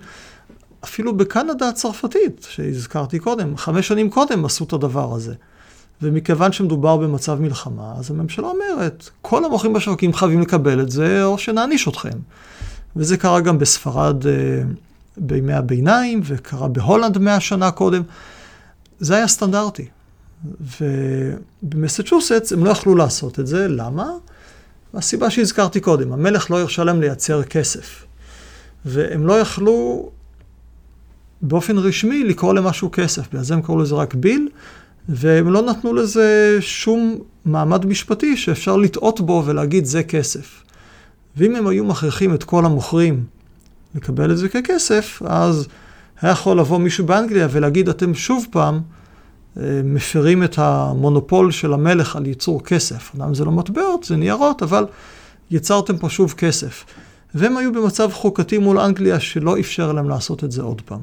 אפילו 0.83 1.17
בקנדה 1.17 1.69
הצרפתית, 1.69 2.47
שהזכרתי 2.49 3.19
קודם, 3.19 3.57
חמש 3.57 3.87
שנים 3.87 4.09
קודם 4.09 4.45
עשו 4.45 4.63
את 4.63 4.73
הדבר 4.73 5.15
הזה. 5.15 5.33
ומכיוון 6.01 6.51
שמדובר 6.51 6.97
במצב 6.97 7.41
מלחמה, 7.41 7.93
אז 7.97 8.11
הממשלה 8.11 8.47
אומרת, 8.47 9.09
כל 9.21 9.45
המוכרים 9.45 9.73
בשווקים 9.73 10.13
חייבים 10.13 10.41
לקבל 10.41 10.81
את 10.81 10.91
זה, 10.91 11.23
או 11.23 11.37
שנעניש 11.37 11.87
אתכם. 11.87 12.17
וזה 12.95 13.17
קרה 13.17 13.41
גם 13.41 13.59
בספרד 13.59 14.27
אה, 14.27 14.33
בימי 15.17 15.53
הביניים, 15.53 16.21
וקרה 16.23 16.67
בהולנד 16.67 17.17
מאה 17.17 17.39
שנה 17.39 17.71
קודם. 17.71 18.01
זה 18.99 19.15
היה 19.15 19.27
סטנדרטי. 19.27 19.85
ובמסצ'וסטס 21.63 22.53
הם 22.53 22.65
לא 22.65 22.69
יכלו 22.69 22.95
לעשות 22.95 23.39
את 23.39 23.47
זה, 23.47 23.67
למה? 23.67 24.09
הסיבה 24.93 25.29
שהזכרתי 25.29 25.79
קודם, 25.79 26.13
המלך 26.13 26.51
לא 26.51 26.59
הרשה 26.59 26.83
להם 26.83 27.01
לייצר 27.01 27.43
כסף. 27.43 28.05
והם 28.85 29.27
לא 29.27 29.39
יכלו 29.39 30.09
באופן 31.41 31.77
רשמי 31.77 32.23
לקרוא 32.23 32.53
למשהו 32.53 32.89
כסף, 32.91 33.29
בגלל 33.29 33.43
זה 33.43 33.53
הם 33.53 33.61
קראו 33.61 33.77
לזה 33.77 33.95
רק 33.95 34.13
ביל, 34.13 34.49
והם 35.09 35.51
לא 35.51 35.61
נתנו 35.61 35.93
לזה 35.93 36.57
שום 36.59 37.19
מעמד 37.45 37.85
משפטי 37.85 38.37
שאפשר 38.37 38.77
לטעות 38.77 39.21
בו 39.21 39.43
ולהגיד 39.45 39.85
זה 39.85 40.03
כסף. 40.03 40.63
ואם 41.37 41.55
הם 41.55 41.67
היו 41.67 41.85
מכריחים 41.85 42.33
את 42.33 42.43
כל 42.43 42.65
המוכרים 42.65 43.23
לקבל 43.95 44.31
את 44.31 44.37
זה 44.37 44.49
ככסף, 44.49 45.21
אז 45.25 45.67
היה 46.21 46.31
יכול 46.31 46.59
לבוא 46.59 46.77
מישהו 46.77 47.05
באנגליה 47.05 47.47
ולהגיד, 47.51 47.89
אתם 47.89 48.13
שוב 48.13 48.47
פעם 48.51 48.81
מפרים 49.83 50.43
את 50.43 50.59
המונופול 50.59 51.51
של 51.51 51.73
המלך 51.73 52.15
על 52.15 52.25
ייצור 52.25 52.63
כסף. 52.63 53.11
אמנם 53.15 53.33
זה 53.33 53.45
לא 53.45 53.51
מטבעות, 53.51 54.03
זה 54.03 54.15
ניירות, 54.15 54.63
אבל 54.63 54.85
יצרתם 55.51 55.97
פה 55.97 56.09
שוב 56.09 56.33
כסף. 56.33 56.85
והם 57.33 57.57
היו 57.57 57.73
במצב 57.73 58.09
חוקתי 58.13 58.57
מול 58.57 58.79
אנגליה 58.79 59.19
שלא 59.19 59.59
אפשר 59.59 59.91
להם 59.91 60.09
לעשות 60.09 60.43
את 60.43 60.51
זה 60.51 60.61
עוד 60.61 60.81
פעם. 60.81 60.99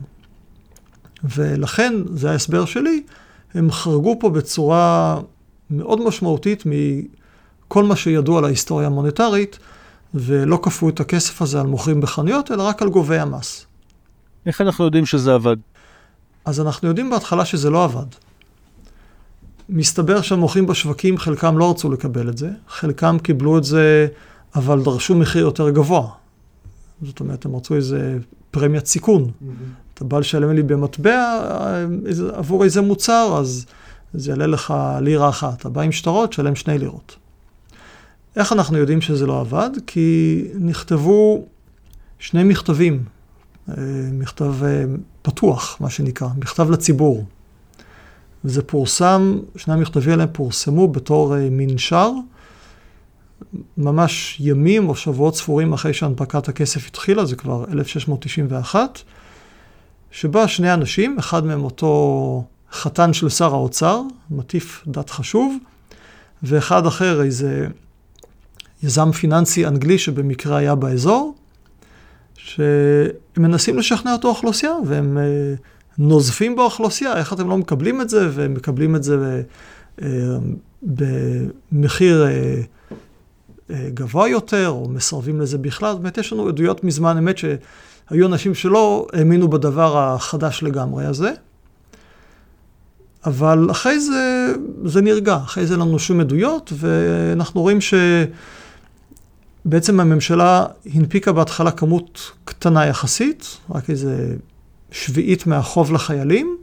ולכן, 1.25 1.95
זה 2.15 2.31
ההסבר 2.31 2.65
שלי, 2.65 3.03
הם 3.55 3.73
חרגו 3.73 4.17
פה 4.21 4.31
בצורה 4.31 5.21
מאוד 5.71 6.01
משמעותית 6.01 6.65
מכל 6.67 7.85
מה 7.85 7.97
שידוע 7.97 8.39
על 8.39 8.45
ההיסטוריה 8.45 8.87
המוניטרית, 8.87 9.59
ולא 10.15 10.59
כפו 10.63 10.89
את 10.89 11.01
הכסף 11.01 11.43
הזה 11.43 11.61
על 11.61 11.67
מוכרים 11.67 12.01
בחנויות, 12.01 12.51
אלא 12.51 12.63
רק 12.63 12.83
על 12.83 12.89
גובי 12.89 13.19
המס. 13.19 13.67
איך 14.47 14.61
אנחנו 14.61 14.85
יודעים 14.85 15.07
שזה 15.07 15.35
עבד? 15.35 15.57
אז 16.45 16.61
אנחנו 16.61 16.89
יודעים 16.89 17.11
בהתחלה 17.11 17.45
שזה 17.45 17.71
לא 17.71 17.85
עבד. 17.85 18.07
מסתבר 19.69 20.23
שהמוכרים 20.23 20.67
בשווקים, 20.67 21.19
חלקם 21.19 21.59
לא 21.59 21.71
רצו 21.71 21.93
לקבל 21.93 22.29
את 22.29 22.39
זה, 22.39 22.51
חלקם 22.69 23.17
קיבלו 23.23 23.59
את 23.59 23.65
זה, 23.65 24.07
אבל 24.55 24.83
דרשו 24.83 25.15
מחיר 25.15 25.43
יותר 25.43 25.71
גבוה. 25.71 26.09
זאת 27.03 27.21
אומרת, 27.21 27.45
הם 27.45 27.57
רצו 27.57 27.75
איזה 27.75 28.19
פרמיית 28.51 28.87
סיכון. 28.87 29.25
Mm-hmm. 29.25 29.47
אתה 29.95 30.05
בא 30.05 30.19
לשלם 30.19 30.51
לי 30.51 30.63
במטבע 30.63 31.41
עבור 32.33 32.65
איזה 32.65 32.81
מוצר, 32.81 33.37
אז 33.41 33.67
זה 34.15 34.31
יעלה 34.31 34.47
לך 34.47 34.75
לירה 35.01 35.29
אחת. 35.29 35.61
אתה 35.61 35.69
בא 35.69 35.81
עם 35.81 35.93
שטרות, 35.93 36.33
שלם 36.33 36.55
שני 36.55 36.79
לירות. 36.79 37.17
איך 38.37 38.53
אנחנו 38.53 38.79
יודעים 38.79 39.01
שזה 39.01 39.27
לא 39.27 39.41
עבד? 39.41 39.71
כי 39.87 40.41
נכתבו 40.55 41.47
שני 42.19 42.45
מכתבים, 42.45 43.05
אה, 43.69 43.75
מכתב 44.13 44.55
אה, 44.65 44.85
פתוח, 45.23 45.77
מה 45.81 45.91
שנקרא, 45.91 46.29
מכתב 46.39 46.71
לציבור. 46.71 47.25
וזה 48.45 48.63
פורסם, 48.63 49.39
שני 49.57 49.75
המכתבים 49.75 50.11
האלה 50.11 50.27
פורסמו 50.27 50.89
בתור 50.89 51.37
אה, 51.37 51.49
מנשר, 51.51 52.11
ממש 53.77 54.37
ימים 54.41 54.89
או 54.89 54.95
שבועות 54.95 55.37
ספורים 55.37 55.73
אחרי 55.73 55.95
שהנפקת 55.95 56.49
הכסף 56.49 56.87
התחילה, 56.87 57.25
זה 57.25 57.37
כבר 57.37 57.65
1691, 57.73 59.01
שבה 60.11 60.49
שני 60.49 60.75
אנשים, 60.75 61.19
אחד 61.19 61.47
מהם 61.47 61.65
אותו 61.65 62.45
חתן 62.73 63.13
של 63.13 63.29
שר 63.29 63.55
האוצר, 63.55 64.03
מטיף 64.31 64.85
דת 64.87 65.11
חשוב, 65.11 65.57
ואחד 66.43 66.87
אחר 66.87 67.23
איזה 67.23 67.67
יזם 68.83 69.13
פיננסי 69.13 69.67
אנגלי 69.67 69.99
שבמקרה 69.99 70.57
היה 70.57 70.75
באזור, 70.75 71.35
שהם 72.37 72.67
מנסים 73.37 73.79
לשכנע 73.79 74.13
אותו 74.13 74.29
אוכלוסייה, 74.29 74.73
והם 74.87 75.19
אה, 75.19 75.55
נוזפים 75.99 76.57
באוכלוסייה, 76.57 77.17
איך 77.17 77.33
אתם 77.33 77.49
לא 77.49 77.59
מקבלים 77.59 78.01
את 78.01 78.09
זה, 78.09 78.29
ומקבלים 78.33 78.97
את 78.97 79.03
זה 79.03 79.43
אה, 80.03 80.09
במחיר 80.83 82.27
אה, 82.27 82.61
אה, 83.71 83.89
גבוה 83.95 84.29
יותר, 84.29 84.69
או 84.69 84.89
מסרבים 84.89 85.41
לזה 85.41 85.59
בכלל. 85.59 85.91
זאת 85.91 85.99
אומרת, 85.99 86.19
יש 86.19 86.33
לנו 86.33 86.49
עדויות 86.49 86.85
מזמן 86.85 87.19
אמת 87.19 87.39
שהיו 87.39 88.27
אנשים 88.27 88.55
שלא 88.55 89.07
האמינו 89.13 89.49
בדבר 89.49 89.99
החדש 89.99 90.63
לגמרי 90.63 91.05
הזה. 91.05 91.33
אבל 93.27 93.71
אחרי 93.71 94.01
זה, 94.01 94.55
זה 94.85 95.01
נרגע, 95.03 95.37
אחרי 95.37 95.67
זה 95.67 95.75
אין 95.75 95.81
לנו 95.81 95.99
שום 95.99 96.21
עדויות, 96.21 96.73
ואנחנו 96.77 97.61
רואים 97.61 97.79
שבעצם 99.65 100.01
הממשלה 100.01 100.67
הנפיקה 100.95 101.33
בהתחלה 101.33 101.71
כמות 101.71 102.33
קטנה 102.45 102.87
יחסית, 102.87 103.57
רק 103.71 103.91
איזה 103.91 104.35
שביעית 104.95 105.47
מהחוב 105.47 105.93
לחיילים, 105.93 106.57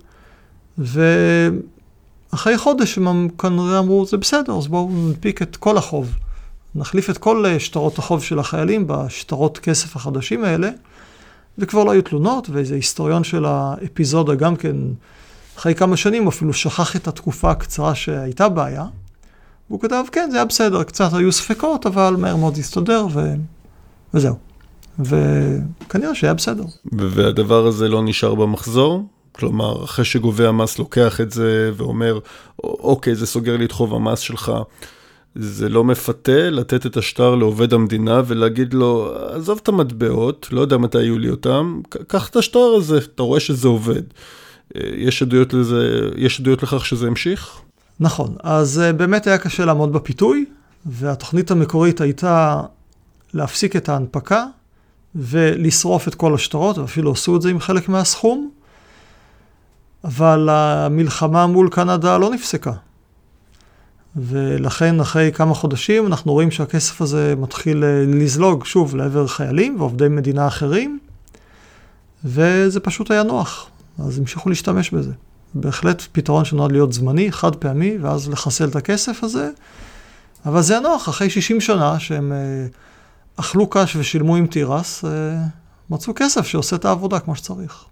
ואחרי 0.77 2.57
חודש 2.57 2.97
הם 2.97 3.29
כנראה 3.37 3.79
אמרו, 3.79 4.05
זה 4.05 4.17
בסדר, 4.17 4.57
אז 4.57 4.67
בואו 4.67 4.89
נדפיק 4.91 5.41
את 5.41 5.55
כל 5.55 5.77
החוב. 5.77 6.15
נחליף 6.75 7.09
את 7.09 7.17
כל 7.17 7.45
שטרות 7.59 7.99
החוב 7.99 8.23
של 8.23 8.39
החיילים 8.39 8.87
בשטרות 8.87 9.57
כסף 9.57 9.95
החדשים 9.95 10.43
האלה, 10.43 10.69
וכבר 11.57 11.83
לא 11.83 11.91
היו 11.91 12.01
תלונות, 12.01 12.49
ואיזה 12.49 12.75
היסטוריון 12.75 13.23
של 13.23 13.45
האפיזודה 13.45 14.35
גם 14.35 14.55
כן, 14.55 14.75
אחרי 15.57 15.75
כמה 15.75 15.97
שנים 15.97 16.27
אפילו 16.27 16.53
שכח 16.53 16.95
את 16.95 17.07
התקופה 17.07 17.51
הקצרה 17.51 17.95
שהייתה 17.95 18.49
בעיה, 18.49 18.85
והוא 19.69 19.81
כתב, 19.81 20.03
כן, 20.11 20.29
זה 20.31 20.37
היה 20.37 20.45
בסדר, 20.45 20.83
קצת 20.83 21.13
היו 21.13 21.31
ספקות, 21.31 21.85
אבל 21.85 22.15
מהר 22.17 22.35
מאוד 22.35 22.57
הסתדר, 22.57 23.07
ו... 23.13 23.33
וזהו. 24.13 24.50
וכנראה 24.99 26.15
שהיה 26.15 26.33
בסדר. 26.33 26.63
והדבר 26.91 27.67
הזה 27.67 27.89
לא 27.89 28.03
נשאר 28.03 28.35
במחזור? 28.35 29.05
כלומר, 29.31 29.83
אחרי 29.83 30.05
שגובה 30.05 30.49
המס 30.49 30.79
לוקח 30.79 31.21
את 31.21 31.31
זה 31.31 31.71
ואומר, 31.77 32.19
אוקיי, 32.63 33.15
זה 33.15 33.25
סוגר 33.25 33.57
לי 33.57 33.65
את 33.65 33.71
חוב 33.71 33.93
המס 33.93 34.19
שלך, 34.19 34.51
זה 35.35 35.69
לא 35.69 35.83
מפתה 35.83 36.49
לתת 36.49 36.85
את 36.85 36.97
השטר 36.97 37.35
לעובד 37.35 37.73
המדינה 37.73 38.21
ולהגיד 38.27 38.73
לו, 38.73 39.13
עזוב 39.35 39.59
את 39.63 39.67
המטבעות, 39.67 40.47
לא 40.51 40.61
יודע 40.61 40.77
מתי 40.77 41.01
יהיו 41.01 41.19
לי 41.19 41.29
אותם, 41.29 41.81
קח 42.07 42.29
את 42.29 42.35
השטר 42.35 42.73
הזה, 42.77 42.97
אתה 42.97 43.23
רואה 43.23 43.39
שזה 43.39 43.67
עובד. 43.67 44.01
אה, 44.75 44.81
יש 44.95 45.21
עדויות 45.21 45.53
לזה, 45.53 46.09
יש 46.15 46.39
עדויות 46.39 46.63
לכך 46.63 46.85
שזה 46.85 47.07
המשיך? 47.07 47.61
נכון, 47.99 48.35
אז 48.43 48.79
אה, 48.79 48.93
באמת 48.93 49.27
היה 49.27 49.37
קשה 49.37 49.65
לעמוד 49.65 49.93
בפיתוי, 49.93 50.45
והתוכנית 50.85 51.51
המקורית 51.51 52.01
הייתה 52.01 52.61
להפסיק 53.33 53.75
את 53.75 53.89
ההנפקה 53.89 54.45
ולשרוף 55.15 56.07
את 56.07 56.15
כל 56.15 56.33
השטרות, 56.33 56.77
ואפילו 56.77 57.11
עשו 57.11 57.35
את 57.35 57.41
זה 57.41 57.49
עם 57.49 57.59
חלק 57.59 57.89
מהסכום, 57.89 58.49
אבל 60.03 60.49
המלחמה 60.51 61.47
מול 61.47 61.69
קנדה 61.69 62.17
לא 62.17 62.29
נפסקה. 62.29 62.71
ולכן 64.15 64.99
אחרי 64.99 65.31
כמה 65.33 65.53
חודשים 65.53 66.07
אנחנו 66.07 66.31
רואים 66.31 66.51
שהכסף 66.51 67.01
הזה 67.01 67.33
מתחיל 67.37 67.83
אה, 67.83 68.03
לזלוג 68.07 68.65
שוב 68.65 68.95
לעבר 68.95 69.27
חיילים 69.27 69.75
ועובדי 69.79 70.07
מדינה 70.07 70.47
אחרים, 70.47 70.99
וזה 72.25 72.79
פשוט 72.79 73.11
היה 73.11 73.23
נוח, 73.23 73.69
אז 73.99 74.19
המשיכו 74.19 74.49
להשתמש 74.49 74.91
בזה. 74.91 75.11
בהחלט 75.53 76.01
פתרון 76.11 76.45
שנועד 76.45 76.71
להיות 76.71 76.93
זמני, 76.93 77.31
חד 77.31 77.55
פעמי, 77.55 77.97
ואז 78.01 78.29
לחסל 78.29 78.67
את 78.67 78.75
הכסף 78.75 79.23
הזה, 79.23 79.49
אבל 80.45 80.61
זה 80.61 80.73
היה 80.73 80.81
נוח, 80.81 81.09
אחרי 81.09 81.29
60 81.29 81.61
שנה 81.61 81.99
שהם 81.99 82.31
אה, 82.31 82.37
אכלו 83.39 83.69
קש 83.69 83.95
ושילמו 83.95 84.35
עם 84.35 84.47
תירס, 84.47 85.05
אה, 85.05 85.09
מצאו 85.89 86.13
כסף 86.15 86.47
שעושה 86.47 86.75
את 86.75 86.85
העבודה 86.85 87.19
כמו 87.19 87.35
שצריך. 87.35 87.85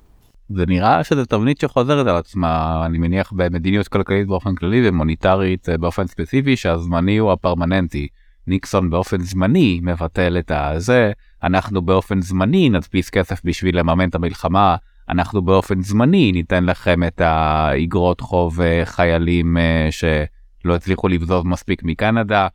זה 0.50 0.66
נראה 0.66 1.04
שזה 1.04 1.26
תבנית 1.26 1.60
שחוזרת 1.60 2.08
על 2.08 2.16
עצמה 2.16 2.84
אני 2.86 2.98
מניח 2.98 3.32
במדיניות 3.36 3.88
כלכלית 3.88 4.28
באופן 4.28 4.56
כללי 4.56 4.90
ומוניטרית 4.90 5.70
אה, 5.70 5.78
באופן 5.78 6.08
ספציפי 6.08 6.56
שהזמני 6.56 7.18
הוא 7.18 7.32
הפרמננטי. 7.32 8.08
ניקסון 8.48 8.90
באופן 8.90 9.22
זמני 9.22 9.80
מבטל 9.84 10.38
את 10.40 10.52
הזה 10.56 11.12
אנחנו 11.44 11.82
באופן 11.82 12.22
זמני 12.22 12.70
נדפיס 12.70 13.10
כסף 13.10 13.42
בשביל 13.44 13.80
לממן 13.80 14.10
את 14.10 14.16
המלחמה 14.16 14.76
אנחנו 15.10 15.42
באופן 15.42 15.82
זמני 15.82 16.32
ניתן 16.32 16.66
לכם 16.66 17.04
את 17.04 17.22
האגרות 17.22 18.22
חוב 18.22 18.62
אה, 18.62 18.82
חיילים 18.86 19.58
שלא 19.92 20.76
הצליחו 20.76 21.08
לבזוז 21.08 21.44
מספיק 21.46 21.84
מקנדה. 21.84 22.48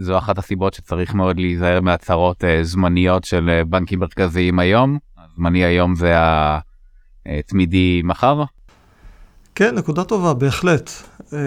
זו 0.00 0.18
אחת 0.18 0.38
הסיבות 0.38 0.74
שצריך 0.74 1.14
מאוד 1.14 1.40
להיזהר 1.40 1.80
מהצהרות 1.80 2.44
זמניות 2.62 3.24
של 3.24 3.62
בנקים 3.66 3.98
מרכזיים 3.98 4.58
היום. 4.58 4.98
זמני 5.36 5.64
היום 5.64 5.94
זה 5.94 6.18
ה... 6.18 6.58
אה, 7.26 7.40
תמידי 7.46 8.02
מחר? 8.04 8.42
כן, 9.54 9.74
נקודה 9.74 10.04
טובה, 10.04 10.34
בהחלט. 10.34 10.90
אה, 11.32 11.38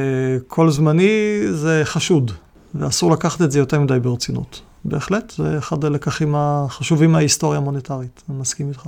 כל 0.48 0.70
זמני 0.70 1.40
זה 1.52 1.82
חשוד, 1.84 2.32
ואסור 2.76 3.12
לקחת 3.12 3.42
את 3.42 3.52
זה 3.52 3.60
יותר 3.60 3.80
מדי 3.80 4.00
ברצינות. 4.00 4.62
בהחלט, 4.86 5.34
זה 5.38 5.58
אחד 5.58 5.86
הלקחים 5.86 6.36
החשובים 6.38 7.12
מההיסטוריה 7.12 7.60
המוניטרית, 7.60 8.24
אני 8.30 8.38
מסכים 8.38 8.70
איתך. 8.70 8.88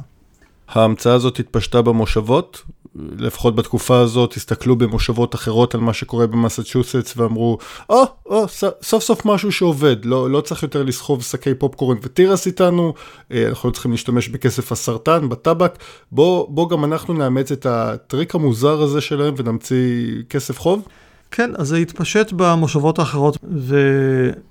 ההמצאה 0.68 1.13
הזאת 1.13 1.39
התפשטה 1.39 1.82
במושבות, 1.82 2.61
לפחות 2.95 3.55
בתקופה 3.55 3.99
הזאת 3.99 4.33
הסתכלו 4.33 4.75
במושבות 4.75 5.35
אחרות 5.35 5.75
על 5.75 5.81
מה 5.81 5.93
שקורה 5.93 6.27
במסצ'וסטס 6.27 7.17
ואמרו, 7.17 7.57
או, 7.89 8.03
oh, 8.03 8.07
או, 8.25 8.45
oh, 8.45 8.47
סוף 8.81 9.03
סוף 9.03 9.25
משהו 9.25 9.51
שעובד, 9.51 10.05
לא, 10.05 10.29
לא 10.29 10.41
צריך 10.41 10.63
יותר 10.63 10.83
לסחוב 10.83 11.23
שקי 11.23 11.53
פופקורן 11.53 11.97
ותירס 12.01 12.47
איתנו, 12.47 12.93
אה, 13.31 13.47
אנחנו 13.47 13.69
לא 13.69 13.73
צריכים 13.73 13.91
להשתמש 13.91 14.29
בכסף 14.29 14.71
הסרטן, 14.71 15.29
בטבק, 15.29 15.77
בוא, 16.11 16.47
בוא 16.49 16.69
גם 16.69 16.85
אנחנו 16.85 17.13
נאמץ 17.13 17.51
את 17.51 17.65
הטריק 17.65 18.35
המוזר 18.35 18.81
הזה 18.81 19.01
שלהם 19.01 19.33
ונמציא 19.37 20.23
כסף 20.29 20.59
חוב. 20.59 20.87
כן, 21.31 21.51
אז 21.57 21.67
זה 21.67 21.77
התפשט 21.77 22.31
במושבות 22.31 22.99
האחרות, 22.99 23.37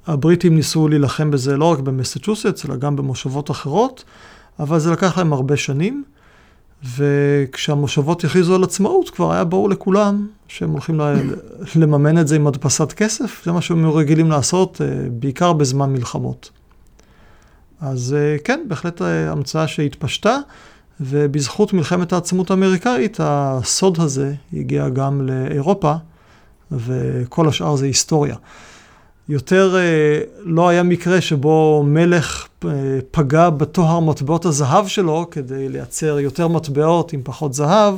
והבריטים 0.07 0.55
ניסו 0.57 0.89
להילחם 0.89 1.31
בזה 1.31 1.57
לא 1.57 1.73
רק 1.73 1.79
במסצ'וסטס, 1.79 2.67
אלא 2.67 2.77
גם 2.77 2.97
במושבות 2.97 3.51
אחרות, 3.51 4.05
אבל 4.61 4.79
זה 4.79 4.93
לקח 4.93 5.19
להם 5.19 5.33
הרבה 5.33 5.57
שנים. 5.57 6.05
וכשהמושבות 6.97 8.25
הכריזו 8.25 8.55
על 8.55 8.65
עצמאות, 8.65 9.11
כבר 9.11 9.33
היה 9.33 9.45
ברור 9.45 9.71
לכולם 9.71 10.27
שהם 10.49 10.71
הולכים 10.71 11.01
לממן 11.81 12.19
את 12.19 12.29
זה 12.29 12.37
עם 12.37 12.47
הדפסת 12.47 12.93
כסף, 12.93 13.43
זה 13.45 13.53
מה 13.53 13.61
שהם 13.61 13.91
רגילים 13.91 14.31
לעשות, 14.31 14.81
אה, 14.81 14.87
בעיקר 15.11 15.53
בזמן 15.53 15.93
מלחמות. 15.93 16.51
אז 17.81 18.17
אה, 18.19 18.37
כן, 18.45 18.65
בהחלט 18.69 19.03
אה, 19.03 19.31
המצאה 19.31 19.69
שהתפשטה, 19.69 20.39
ובזכות 21.01 21.73
מלחמת 21.73 22.13
העצמות 22.13 22.51
האמריקאית, 22.51 23.17
הסוד 23.21 24.01
הזה 24.01 24.35
הגיע 24.53 24.89
גם 24.89 25.27
לאירופה, 25.27 25.95
וכל 26.71 27.49
השאר 27.49 27.77
זה 27.77 27.87
היסטוריה. 27.87 28.37
יותר 29.29 29.77
אה, 29.77 30.21
לא 30.39 30.69
היה 30.69 30.83
מקרה 30.83 31.21
שבו 31.21 31.83
מלך 31.87 32.49
אה, 32.65 32.71
פגע 33.11 33.51
בטוהר 33.51 34.01
מטבעות 34.01 34.45
הזהב 34.45 34.87
שלו 34.87 35.27
כדי 35.31 35.69
לייצר 35.69 36.19
יותר 36.19 36.49
מטבעות 36.49 37.13
עם 37.13 37.21
פחות 37.25 37.55
זהב, 37.55 37.95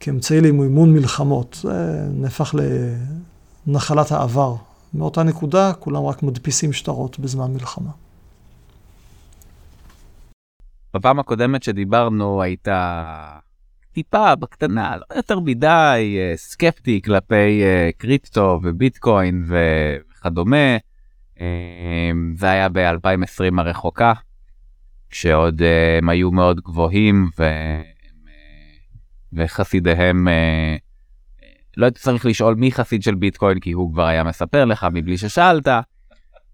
כאמצעי 0.00 0.40
למימון 0.40 0.92
מלחמות. 0.92 1.58
זה 1.62 2.06
נהפך 2.10 2.54
לנחלת 3.66 4.12
העבר. 4.12 4.54
מאותה 4.94 5.22
נקודה 5.22 5.72
כולם 5.72 6.06
רק 6.06 6.22
מדפיסים 6.22 6.72
שטרות 6.72 7.18
בזמן 7.18 7.52
מלחמה. 7.52 7.90
בפעם 10.94 11.18
הקודמת 11.18 11.62
שדיברנו 11.62 12.42
הייתה 12.42 13.04
טיפה 13.92 14.34
בקטנה, 14.34 14.96
לא 14.96 15.16
יותר 15.16 15.40
מדי 15.40 16.18
אה, 16.18 16.36
סקפטי 16.36 17.02
כלפי 17.04 17.62
קריפטו 17.98 18.60
וביטקוין 18.62 19.44
ו... 19.48 19.56
וכדומה. 20.24 20.76
אמ, 21.40 22.34
זה 22.36 22.50
היה 22.50 22.68
ב-2020 22.68 23.60
הרחוקה, 23.60 24.12
כשעוד 25.10 25.62
אה, 25.62 25.98
הם 25.98 26.08
היו 26.08 26.30
מאוד 26.30 26.60
גבוהים 26.60 27.28
ו... 27.38 27.42
אה, 27.42 27.82
וחסידיהם, 29.32 30.28
אה, 30.28 30.76
לא 31.76 31.86
הייתי 31.86 32.00
צריך 32.00 32.26
לשאול 32.26 32.54
מי 32.54 32.72
חסיד 32.72 33.02
של 33.02 33.14
ביטקוין 33.14 33.60
כי 33.60 33.72
הוא 33.72 33.92
כבר 33.92 34.06
היה 34.06 34.24
מספר 34.24 34.64
לך 34.64 34.86
מבלי 34.92 35.18
ששאלת. 35.18 35.68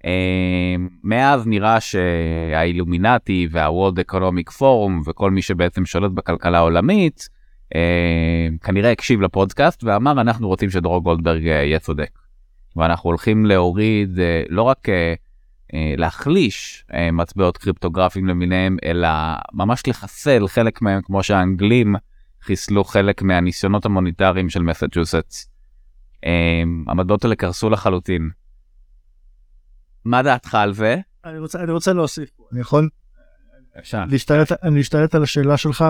אמ, 0.05 0.89
מאז 1.05 1.47
נראה 1.47 1.81
שהאילומינטי 1.81 3.49
וה-World 3.51 4.11
Economic 4.11 4.53
Forum 4.59 4.93
וכל 5.07 5.31
מי 5.31 5.43
שבעצם 5.43 5.87
שולט 5.87 6.11
בכלכלה 6.11 6.59
העולמית 6.59 7.29
כנראה 8.63 8.93
הקשיב 8.93 9.21
לפודקאסט 9.21 9.85
ואמר 9.85 10.21
אנחנו 10.21 10.49
רוצים 10.49 10.71
שדרור 10.71 11.03
גולדברג 11.03 11.43
יהיה 11.43 11.79
צודק. 11.79 12.20
ואנחנו 12.77 13.11
הולכים 13.11 13.47
להוריד 13.47 14.19
אה, 14.19 14.43
לא 14.49 14.63
רק 14.63 14.89
אה, 14.89 15.15
אה, 15.75 15.95
להחליש 15.97 16.85
מטבעות 17.13 17.59
קריפטוגרפיים 17.59 18.27
למיניהם 18.27 18.77
אלא 18.85 19.09
ממש 19.53 19.83
לחסל 19.87 20.49
חלק 20.49 20.83
מהם 20.83 21.03
כמו 21.03 21.23
שהאנגלים 21.23 21.95
חיסלו 22.43 22.85
חלק 22.85 23.23
מהניסיונות 23.23 23.85
המוניטריים 23.85 24.49
של 24.49 24.63
מסצ'וסטס. 24.63 25.51
המטבעות 26.87 27.25
האלה 27.25 27.37
קרסו 27.37 27.71
לחלוטין. 27.71 28.31
מה 30.05 30.23
דעתך 30.23 30.55
על 30.55 30.73
זה? 30.73 30.97
אני 31.25 31.39
רוצה, 31.39 31.61
אני 31.61 31.73
רוצה 31.73 31.93
להוסיף 31.93 32.31
פה, 32.31 32.45
אני 32.53 32.61
יכול 32.61 32.89
אפשר. 33.79 34.05
להשתלט 34.63 35.15
על 35.15 35.23
השאלה 35.23 35.57
שלך? 35.57 35.85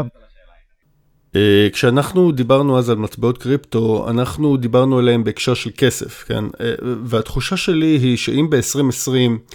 אה, 1.37 1.69
כשאנחנו 1.73 2.33
דיברנו 2.33 2.79
אז 2.79 2.91
על 2.91 2.97
מטבעות 2.97 3.39
קריפטו, 3.39 4.07
אנחנו 4.11 4.57
דיברנו 4.57 4.99
עליהם 4.99 5.25
בהקשר 5.25 5.55
של 5.55 5.71
כסף, 5.77 6.25
כן? 6.27 6.45
אה, 6.61 6.75
והתחושה 7.05 7.57
שלי 7.57 7.87
היא 8.03 8.17
שאם 8.17 8.51
ב-2020 8.51 9.53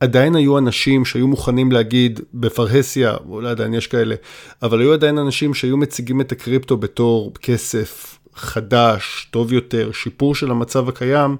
עדיין 0.00 0.34
היו 0.34 0.58
אנשים 0.58 1.04
שהיו 1.04 1.28
מוכנים 1.28 1.72
להגיד 1.72 2.20
בפרהסיה, 2.34 3.16
אולי 3.28 3.50
עדיין 3.50 3.74
יש 3.74 3.86
כאלה, 3.86 4.14
אבל 4.62 4.80
היו 4.80 4.92
עדיין 4.92 5.18
אנשים 5.18 5.54
שהיו 5.54 5.76
מציגים 5.76 6.20
את 6.20 6.32
הקריפטו 6.32 6.76
בתור 6.76 7.32
כסף 7.42 8.18
חדש, 8.34 9.28
טוב 9.30 9.52
יותר, 9.52 9.92
שיפור 9.92 10.34
של 10.34 10.50
המצב 10.50 10.88
הקיים. 10.88 11.36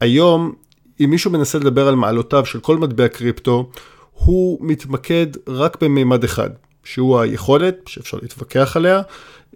היום, 0.00 0.52
אם 1.00 1.10
מישהו 1.10 1.30
מנסה 1.30 1.58
לדבר 1.58 1.88
על 1.88 1.94
מעלותיו 1.94 2.46
של 2.46 2.60
כל 2.60 2.78
מטבע 2.78 3.08
קריפטו, 3.08 3.70
הוא 4.12 4.58
מתמקד 4.60 5.26
רק 5.48 5.82
במימד 5.82 6.24
אחד, 6.24 6.50
שהוא 6.92 7.20
היכולת, 7.20 7.74
שאפשר 7.86 8.18
להתווכח 8.22 8.76
עליה, 8.76 9.02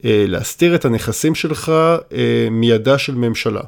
אה, 0.05 0.25
להסתיר 0.29 0.75
את 0.75 0.85
הנכסים 0.85 1.35
שלך 1.35 1.73
אה, 2.13 2.49
מידה 2.51 2.99
של 2.99 3.15
ממשלה, 3.15 3.61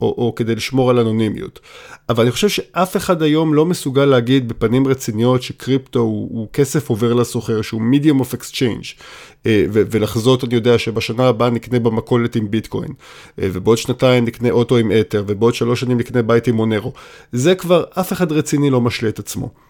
או, 0.00 0.14
או 0.18 0.34
כדי 0.34 0.54
לשמור 0.54 0.90
על 0.90 0.98
אנונימיות. 0.98 1.60
אבל 2.08 2.22
אני 2.22 2.30
חושב 2.30 2.48
שאף 2.48 2.96
אחד 2.96 3.22
היום 3.22 3.54
לא 3.54 3.66
מסוגל 3.66 4.04
להגיד 4.04 4.48
בפנים 4.48 4.86
רציניות 4.86 5.42
שקריפטו 5.42 5.98
הוא, 5.98 6.28
הוא 6.32 6.48
כסף 6.52 6.90
עובר 6.90 7.12
לסוחר, 7.12 7.62
שהוא 7.62 7.80
medium 7.92 8.20
of 8.20 8.34
exchange, 8.34 9.02
אה, 9.46 9.64
ולחזות 9.70 10.44
אני 10.44 10.54
יודע 10.54 10.78
שבשנה 10.78 11.28
הבאה 11.28 11.50
נקנה 11.50 11.78
במכולת 11.78 12.36
עם 12.36 12.50
ביטקוין, 12.50 12.92
ובעוד 13.38 13.78
שנתיים 13.78 14.24
נקנה 14.24 14.50
אוטו 14.50 14.76
עם 14.76 14.92
אתר, 15.00 15.24
ובעוד 15.26 15.54
שלוש 15.54 15.80
שנים 15.80 15.98
נקנה 15.98 16.22
בית 16.22 16.46
עם 16.46 16.54
מונרו. 16.54 16.92
זה 17.32 17.54
כבר 17.54 17.84
אף 18.00 18.12
אחד 18.12 18.32
רציני 18.32 18.70
לא 18.70 18.80
משלה 18.80 19.08
את 19.08 19.18
עצמו. 19.18 19.67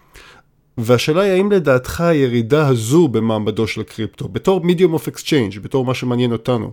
והשאלה 0.81 1.21
היא 1.21 1.31
האם 1.31 1.51
לדעתך 1.51 2.01
הירידה 2.01 2.67
הזו 2.67 3.07
במעמדו 3.07 3.67
של 3.67 3.81
הקריפטו, 3.81 4.27
בתור 4.27 4.61
medium 4.61 4.99
of 4.99 5.11
exchange, 5.11 5.59
בתור 5.61 5.85
מה 5.85 5.93
שמעניין 5.93 6.31
אותנו, 6.31 6.71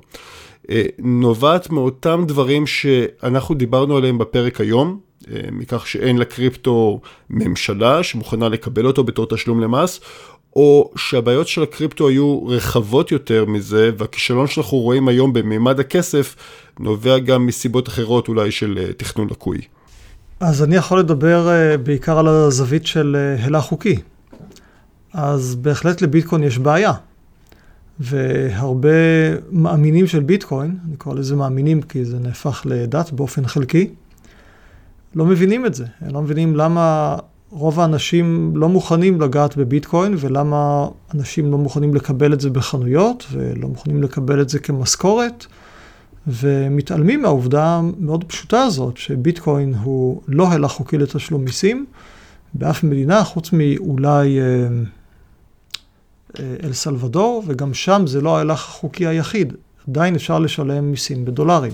אה, 0.70 0.82
נובעת 0.98 1.70
מאותם 1.70 2.24
דברים 2.28 2.66
שאנחנו 2.66 3.54
דיברנו 3.54 3.96
עליהם 3.96 4.18
בפרק 4.18 4.60
היום, 4.60 5.00
מכך 5.52 5.86
שאין 5.86 6.18
לקריפטו 6.18 7.00
ממשלה 7.30 8.02
שמוכנה 8.02 8.48
לקבל 8.48 8.86
אותו 8.86 9.04
בתור 9.04 9.26
תשלום 9.26 9.60
למס, 9.60 10.00
או 10.56 10.90
שהבעיות 10.96 11.48
של 11.48 11.62
הקריפטו 11.62 12.08
היו 12.08 12.46
רחבות 12.46 13.12
יותר 13.12 13.44
מזה, 13.44 13.90
והכישלון 13.98 14.46
שאנחנו 14.46 14.78
רואים 14.78 15.08
היום 15.08 15.32
במימד 15.32 15.80
הכסף 15.80 16.36
נובע 16.80 17.18
גם 17.18 17.46
מסיבות 17.46 17.88
אחרות 17.88 18.28
אולי 18.28 18.50
של 18.50 18.92
תכנון 18.96 19.28
לקוי. 19.30 19.58
אז 20.40 20.62
אני 20.62 20.76
יכול 20.76 20.98
לדבר 20.98 21.48
בעיקר 21.82 22.18
על 22.18 22.28
הזווית 22.28 22.86
של 22.86 23.34
הילה 23.38 23.60
חוקי. 23.60 23.96
אז 25.12 25.54
בהחלט 25.54 26.02
לביטקוין 26.02 26.42
יש 26.42 26.58
בעיה. 26.58 26.92
והרבה 28.00 28.88
מאמינים 29.50 30.06
של 30.06 30.20
ביטקוין, 30.20 30.76
אני 30.88 30.96
קורא 30.96 31.14
לזה 31.14 31.36
מאמינים 31.36 31.82
כי 31.82 32.04
זה 32.04 32.18
נהפך 32.18 32.62
לדת 32.64 33.12
באופן 33.12 33.46
חלקי, 33.46 33.90
לא 35.14 35.24
מבינים 35.24 35.66
את 35.66 35.74
זה. 35.74 35.84
הם 36.00 36.14
לא 36.14 36.22
מבינים 36.22 36.56
למה 36.56 37.16
רוב 37.50 37.80
האנשים 37.80 38.52
לא 38.56 38.68
מוכנים 38.68 39.20
לגעת 39.20 39.56
בביטקוין 39.56 40.14
ולמה 40.18 40.88
אנשים 41.14 41.50
לא 41.52 41.58
מוכנים 41.58 41.94
לקבל 41.94 42.32
את 42.32 42.40
זה 42.40 42.50
בחנויות 42.50 43.26
ולא 43.32 43.68
מוכנים 43.68 44.02
לקבל 44.02 44.40
את 44.40 44.48
זה 44.48 44.58
כמשכורת. 44.58 45.46
ומתעלמים 46.26 47.22
מהעובדה 47.22 47.66
המאוד 47.66 48.24
פשוטה 48.24 48.62
הזאת, 48.62 48.96
שביטקוין 48.96 49.74
הוא 49.74 50.22
לא 50.28 50.52
הילך 50.52 50.70
חוקי 50.70 50.98
לתשלום 50.98 51.44
מיסים 51.44 51.86
באף 52.54 52.82
מדינה, 52.82 53.24
חוץ 53.24 53.50
מאולי 53.52 54.38
אה, 56.38 56.54
אל 56.64 56.72
סלבדור, 56.72 57.42
וגם 57.46 57.74
שם 57.74 58.02
זה 58.06 58.20
לא 58.20 58.36
ההילך 58.36 58.68
החוקי 58.68 59.06
היחיד, 59.06 59.52
עדיין 59.88 60.14
אפשר 60.14 60.38
לשלם 60.38 60.90
מיסים 60.90 61.24
בדולרים. 61.24 61.72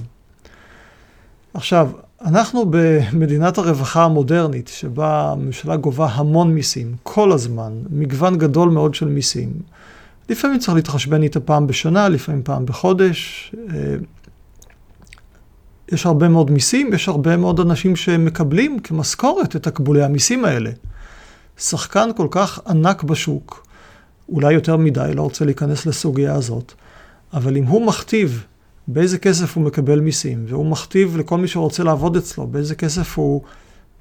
עכשיו, 1.55 1.91
אנחנו 2.25 2.65
במדינת 2.71 3.59
הרווחה 3.59 4.05
המודרנית, 4.05 4.69
שבה 4.69 5.33
הממשלה 5.33 5.77
גובה 5.77 6.07
המון 6.07 6.55
מיסים, 6.55 6.95
כל 7.03 7.33
הזמן, 7.33 7.73
מגוון 7.91 8.39
גדול 8.39 8.71
מאוד 8.71 8.95
של 8.95 9.09
מיסים. 9.09 9.53
לפעמים 10.29 10.59
צריך 10.59 10.75
להתחשבן 10.75 11.23
איתה 11.23 11.41
פעם 11.41 11.67
בשנה, 11.67 12.09
לפעמים 12.09 12.43
פעם 12.43 12.67
בחודש. 12.67 13.53
אה, 13.75 13.97
יש 15.89 16.07
הרבה 16.07 16.29
מאוד 16.29 16.51
מיסים, 16.51 16.93
יש 16.93 17.09
הרבה 17.09 17.37
מאוד 17.37 17.61
אנשים 17.61 17.97
שמקבלים 17.97 18.79
כמשכורת 18.79 19.57
את 19.57 19.63
תקבולי 19.63 20.03
המיסים 20.03 20.45
האלה. 20.45 20.71
שחקן 21.59 22.11
כל 22.17 22.29
כך 22.31 22.61
ענק 22.67 23.03
בשוק, 23.03 23.67
אולי 24.29 24.53
יותר 24.53 24.77
מדי, 24.77 25.11
לא 25.15 25.23
רוצה 25.23 25.45
להיכנס 25.45 25.87
לסוגיה 25.87 26.35
הזאת, 26.35 26.73
אבל 27.33 27.57
אם 27.57 27.65
הוא 27.65 27.87
מכתיב 27.87 28.45
באיזה 28.89 29.19
כסף 29.19 29.57
הוא 29.57 29.65
מקבל 29.65 30.01
מיסים, 30.01 30.45
והוא 30.49 30.67
מכתיב 30.67 31.17
לכל 31.17 31.39
מי 31.39 31.49
שרוצה 31.49 31.83
לעבוד 31.83 32.17
אצלו 32.17 32.47
באיזה 32.47 32.75
כסף 32.75 33.19
הוא 33.19 33.43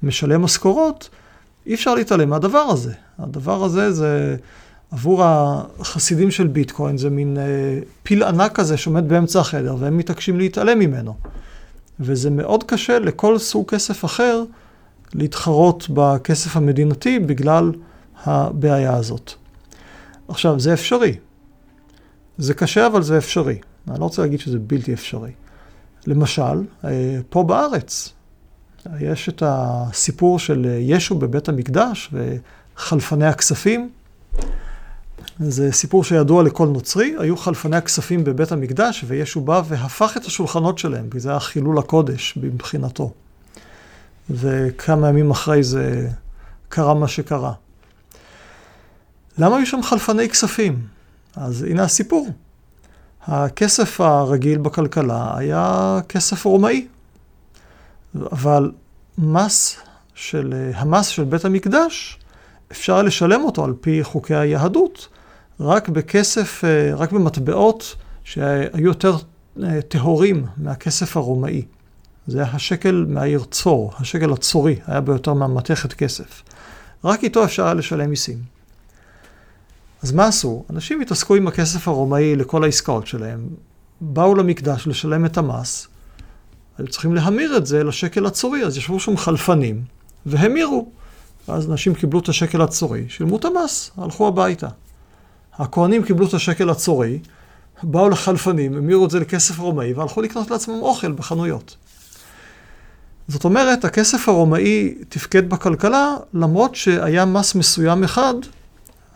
משלם 0.02 0.42
משכורות, 0.42 1.08
אי 1.66 1.74
אפשר 1.74 1.94
להתעלם 1.94 2.30
מהדבר 2.30 2.58
הזה. 2.58 2.92
הדבר 3.18 3.64
הזה 3.64 3.92
זה 3.92 4.36
עבור 4.90 5.24
החסידים 5.24 6.30
של 6.30 6.46
ביטקוין, 6.46 6.98
זה 6.98 7.10
מין 7.10 7.36
אה, 7.38 7.78
פיל 8.02 8.22
ענק 8.22 8.52
כזה 8.52 8.76
שעומד 8.76 9.08
באמצע 9.08 9.40
החדר, 9.40 9.76
והם 9.78 9.96
מתעקשים 9.96 10.38
להתעלם 10.38 10.78
ממנו. 10.78 11.14
וזה 12.02 12.30
מאוד 12.30 12.64
קשה 12.64 12.98
לכל 12.98 13.38
סוג 13.38 13.70
כסף 13.70 14.04
אחר 14.04 14.44
להתחרות 15.14 15.86
בכסף 15.90 16.56
המדינתי 16.56 17.18
בגלל 17.18 17.72
הבעיה 18.24 18.96
הזאת. 18.96 19.32
עכשיו, 20.28 20.60
זה 20.60 20.72
אפשרי. 20.72 21.16
זה 22.38 22.54
קשה, 22.54 22.86
אבל 22.86 23.02
זה 23.02 23.18
אפשרי. 23.18 23.58
אני 23.90 24.00
לא 24.00 24.04
רוצה 24.04 24.22
להגיד 24.22 24.40
שזה 24.40 24.58
בלתי 24.58 24.92
אפשרי. 24.92 25.32
למשל, 26.06 26.64
אה, 26.84 27.18
פה 27.28 27.42
בארץ, 27.42 28.12
יש 29.00 29.28
את 29.28 29.42
הסיפור 29.46 30.38
של 30.38 30.66
ישו 30.80 31.14
בבית 31.14 31.48
המקדש 31.48 32.10
וחלפני 32.76 33.26
הכספים. 33.26 33.90
זה 35.50 35.72
סיפור 35.72 36.04
שידוע 36.04 36.42
לכל 36.42 36.66
נוצרי, 36.66 37.14
היו 37.18 37.36
חלפני 37.36 37.76
הכספים 37.76 38.24
בבית 38.24 38.52
המקדש 38.52 39.04
וישו 39.06 39.40
בא 39.40 39.62
והפך 39.68 40.16
את 40.16 40.24
השולחנות 40.24 40.78
שלהם, 40.78 41.10
כי 41.10 41.20
זה 41.20 41.30
היה 41.30 41.40
חילול 41.40 41.78
הקודש 41.78 42.34
מבחינתו. 42.36 43.12
וכמה 44.30 45.08
ימים 45.08 45.30
אחרי 45.30 45.62
זה 45.62 46.08
קרה 46.68 46.94
מה 46.94 47.08
שקרה. 47.08 47.52
למה 49.38 49.56
היו 49.56 49.66
שם 49.66 49.82
חלפני 49.82 50.28
כספים? 50.28 50.86
אז 51.36 51.62
הנה 51.62 51.82
הסיפור. 51.82 52.28
הכסף 53.26 54.00
הרגיל 54.00 54.58
בכלכלה 54.58 55.32
היה 55.36 55.98
כסף 56.08 56.44
רומאי, 56.44 56.86
אבל 58.32 58.72
מס 59.18 59.76
של, 60.14 60.70
המס 60.74 61.06
של 61.06 61.24
בית 61.24 61.44
המקדש, 61.44 62.18
אפשר 62.72 63.02
לשלם 63.02 63.44
אותו 63.44 63.64
על 63.64 63.74
פי 63.80 64.04
חוקי 64.04 64.34
היהדות, 64.34 65.08
רק 65.62 65.88
בכסף, 65.88 66.64
רק 66.96 67.12
במטבעות 67.12 67.96
שהיו 68.24 68.84
יותר 68.84 69.16
אה, 69.62 69.82
טהורים 69.82 70.46
מהכסף 70.56 71.16
הרומאי. 71.16 71.62
זה 72.26 72.38
היה 72.38 72.50
השקל 72.52 73.06
מהעיר 73.08 73.44
צור, 73.50 73.92
השקל 73.98 74.32
הצורי, 74.32 74.76
היה 74.86 75.00
ביותר 75.00 75.34
מהמתכת 75.34 75.92
כסף. 75.92 76.42
רק 77.04 77.24
איתו 77.24 77.44
אפשר 77.44 77.64
היה 77.64 77.74
לשלם 77.74 78.10
מיסים. 78.10 78.38
אז 80.02 80.12
מה 80.12 80.26
עשו? 80.26 80.64
אנשים 80.70 81.00
התעסקו 81.00 81.34
עם 81.34 81.46
הכסף 81.46 81.88
הרומאי 81.88 82.36
לכל 82.36 82.64
העסקאות 82.64 83.06
שלהם, 83.06 83.48
באו 84.00 84.34
למקדש 84.34 84.86
לשלם 84.86 85.24
את 85.24 85.38
המס, 85.38 85.88
היו 86.78 86.88
צריכים 86.88 87.14
להמיר 87.14 87.56
את 87.56 87.66
זה 87.66 87.84
לשקל 87.84 88.26
הצורי, 88.26 88.64
אז 88.64 88.76
ישבו 88.76 89.00
שם 89.00 89.16
חלפנים 89.16 89.84
והמירו. 90.26 90.88
ואז 91.48 91.70
אנשים 91.70 91.94
קיבלו 91.94 92.20
את 92.20 92.28
השקל 92.28 92.62
הצורי, 92.62 93.04
שילמו 93.08 93.36
את 93.36 93.44
המס, 93.44 93.90
הלכו 93.96 94.28
הביתה. 94.28 94.68
הכהנים 95.58 96.02
קיבלו 96.02 96.26
את 96.26 96.34
השקל 96.34 96.70
הצורי, 96.70 97.18
באו 97.82 98.08
לחלפנים, 98.08 98.76
המירו 98.76 99.04
את 99.04 99.10
זה 99.10 99.20
לכסף 99.20 99.58
רומאי 99.58 99.92
והלכו 99.92 100.22
לקנות 100.22 100.50
לעצמם 100.50 100.74
אוכל 100.82 101.12
בחנויות. 101.12 101.76
זאת 103.28 103.44
אומרת, 103.44 103.84
הכסף 103.84 104.28
הרומאי 104.28 104.94
תפקד 105.08 105.48
בכלכלה 105.48 106.16
למרות 106.34 106.74
שהיה 106.74 107.24
מס 107.24 107.54
מסוים 107.54 108.04
אחד 108.04 108.34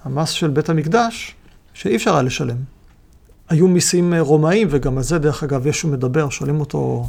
המס 0.04 0.30
של 0.30 0.50
בית 0.50 0.68
המקדש, 0.68 1.34
שאי 1.74 1.96
אפשר 1.96 2.12
היה 2.12 2.22
לשלם. 2.22 2.56
היו 3.48 3.68
מיסים 3.68 4.14
אה, 4.14 4.20
רומאים, 4.20 4.68
וגם 4.70 4.96
על 4.96 5.02
זה 5.02 5.18
דרך 5.18 5.42
אגב 5.42 5.66
ישו 5.66 5.88
מדבר, 5.88 6.28
שואלים 6.28 6.60
אותו 6.60 7.08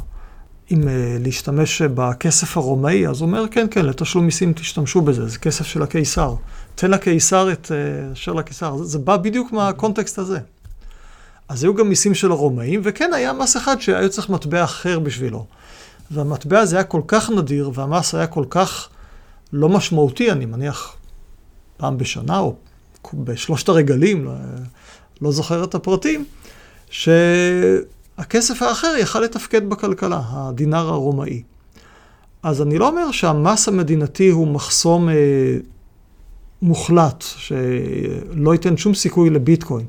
אם 0.70 0.82
uh, 0.82 0.86
להשתמש 1.24 1.82
בכסף 1.82 2.56
הרומאי, 2.56 3.08
אז 3.08 3.20
הוא 3.20 3.26
אומר, 3.26 3.44
כן, 3.50 3.66
כן, 3.70 3.86
לתשלום 3.86 4.24
מיסים 4.24 4.52
תשתמשו 4.52 5.00
בזה, 5.00 5.28
זה 5.28 5.38
כסף 5.38 5.66
של 5.66 5.82
הקיסר. 5.82 6.34
תן 6.78 6.90
לקיסר 6.90 7.52
את 7.52 7.72
אה, 7.72 8.12
אשר 8.12 8.32
לקיסר. 8.32 8.76
זה, 8.76 8.84
זה 8.84 8.98
בא 8.98 9.16
בדיוק 9.16 9.52
מהקונטקסט 9.52 10.18
הזה. 10.18 10.38
אז 11.48 11.64
היו 11.64 11.74
גם 11.74 11.88
מיסים 11.88 12.14
של 12.14 12.30
הרומאים, 12.30 12.80
וכן 12.84 13.12
היה 13.12 13.32
מס 13.32 13.56
אחד 13.56 13.80
שהיה 13.80 14.08
צריך 14.08 14.30
מטבע 14.30 14.64
אחר 14.64 14.98
בשבילו. 14.98 15.46
והמטבע 16.10 16.58
הזה 16.58 16.76
היה 16.76 16.84
כל 16.84 17.00
כך 17.06 17.30
נדיר, 17.30 17.70
והמס 17.74 18.14
היה 18.14 18.26
כל 18.26 18.44
כך 18.50 18.88
לא 19.52 19.68
משמעותי, 19.68 20.30
אני 20.30 20.46
מניח, 20.46 20.96
פעם 21.76 21.98
בשנה 21.98 22.38
או 22.38 22.54
בשלושת 23.14 23.68
הרגלים, 23.68 24.24
לא, 24.24 24.32
לא 25.22 25.32
זוכר 25.32 25.64
את 25.64 25.74
הפרטים, 25.74 26.24
שהכסף 26.90 28.62
האחר 28.62 28.94
יכל 28.98 29.20
לתפקד 29.20 29.70
בכלכלה, 29.70 30.20
הדינר 30.30 30.88
הרומאי. 30.88 31.42
אז 32.42 32.62
אני 32.62 32.78
לא 32.78 32.88
אומר 32.88 33.10
שהמס 33.10 33.68
המדינתי 33.68 34.28
הוא 34.28 34.46
מחסום 34.46 35.08
אה, 35.08 35.14
מוחלט, 36.62 37.24
שלא 37.36 38.52
ייתן 38.52 38.76
שום 38.76 38.94
סיכוי 38.94 39.30
לביטקוין, 39.30 39.86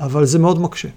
אבל 0.00 0.24
זה 0.24 0.38
מאוד 0.38 0.60
מקשה. 0.60 0.88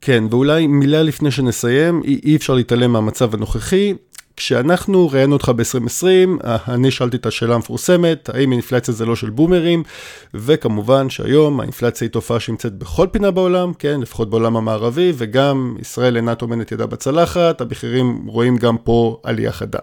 כן, 0.00 0.24
ואולי 0.30 0.66
מילה 0.66 1.02
לפני 1.02 1.30
שנסיים, 1.30 2.02
אי, 2.04 2.36
אפשר 2.36 2.54
להתעלם 2.54 2.92
מהמצב 2.92 3.34
הנוכחי. 3.34 3.94
כשאנחנו 4.36 5.08
ראיינו 5.12 5.32
אותך 5.32 5.52
ב-2020, 5.56 6.46
אני 6.68 6.90
שאלתי 6.90 7.16
את 7.16 7.26
השאלה 7.26 7.54
המפורסמת, 7.54 8.28
האם 8.28 8.52
אינפלציה 8.52 8.94
זה 8.94 9.06
לא 9.06 9.16
של 9.16 9.30
בומרים, 9.30 9.82
וכמובן 10.34 11.10
שהיום 11.10 11.60
האינפלציה 11.60 12.04
היא 12.04 12.12
תופעה 12.12 12.40
שנמצאת 12.40 12.74
בכל 12.78 13.06
פינה 13.10 13.30
בעולם, 13.30 13.72
כן, 13.78 14.00
לפחות 14.00 14.30
בעולם 14.30 14.56
המערבי, 14.56 15.12
וגם 15.16 15.76
ישראל 15.80 16.16
אינה 16.16 16.34
טומנת 16.34 16.72
ידה 16.72 16.86
בצלחת, 16.86 17.60
המחירים 17.60 18.26
רואים 18.26 18.56
גם 18.56 18.76
פה 18.78 19.20
עלייה 19.22 19.52
חדה. 19.52 19.78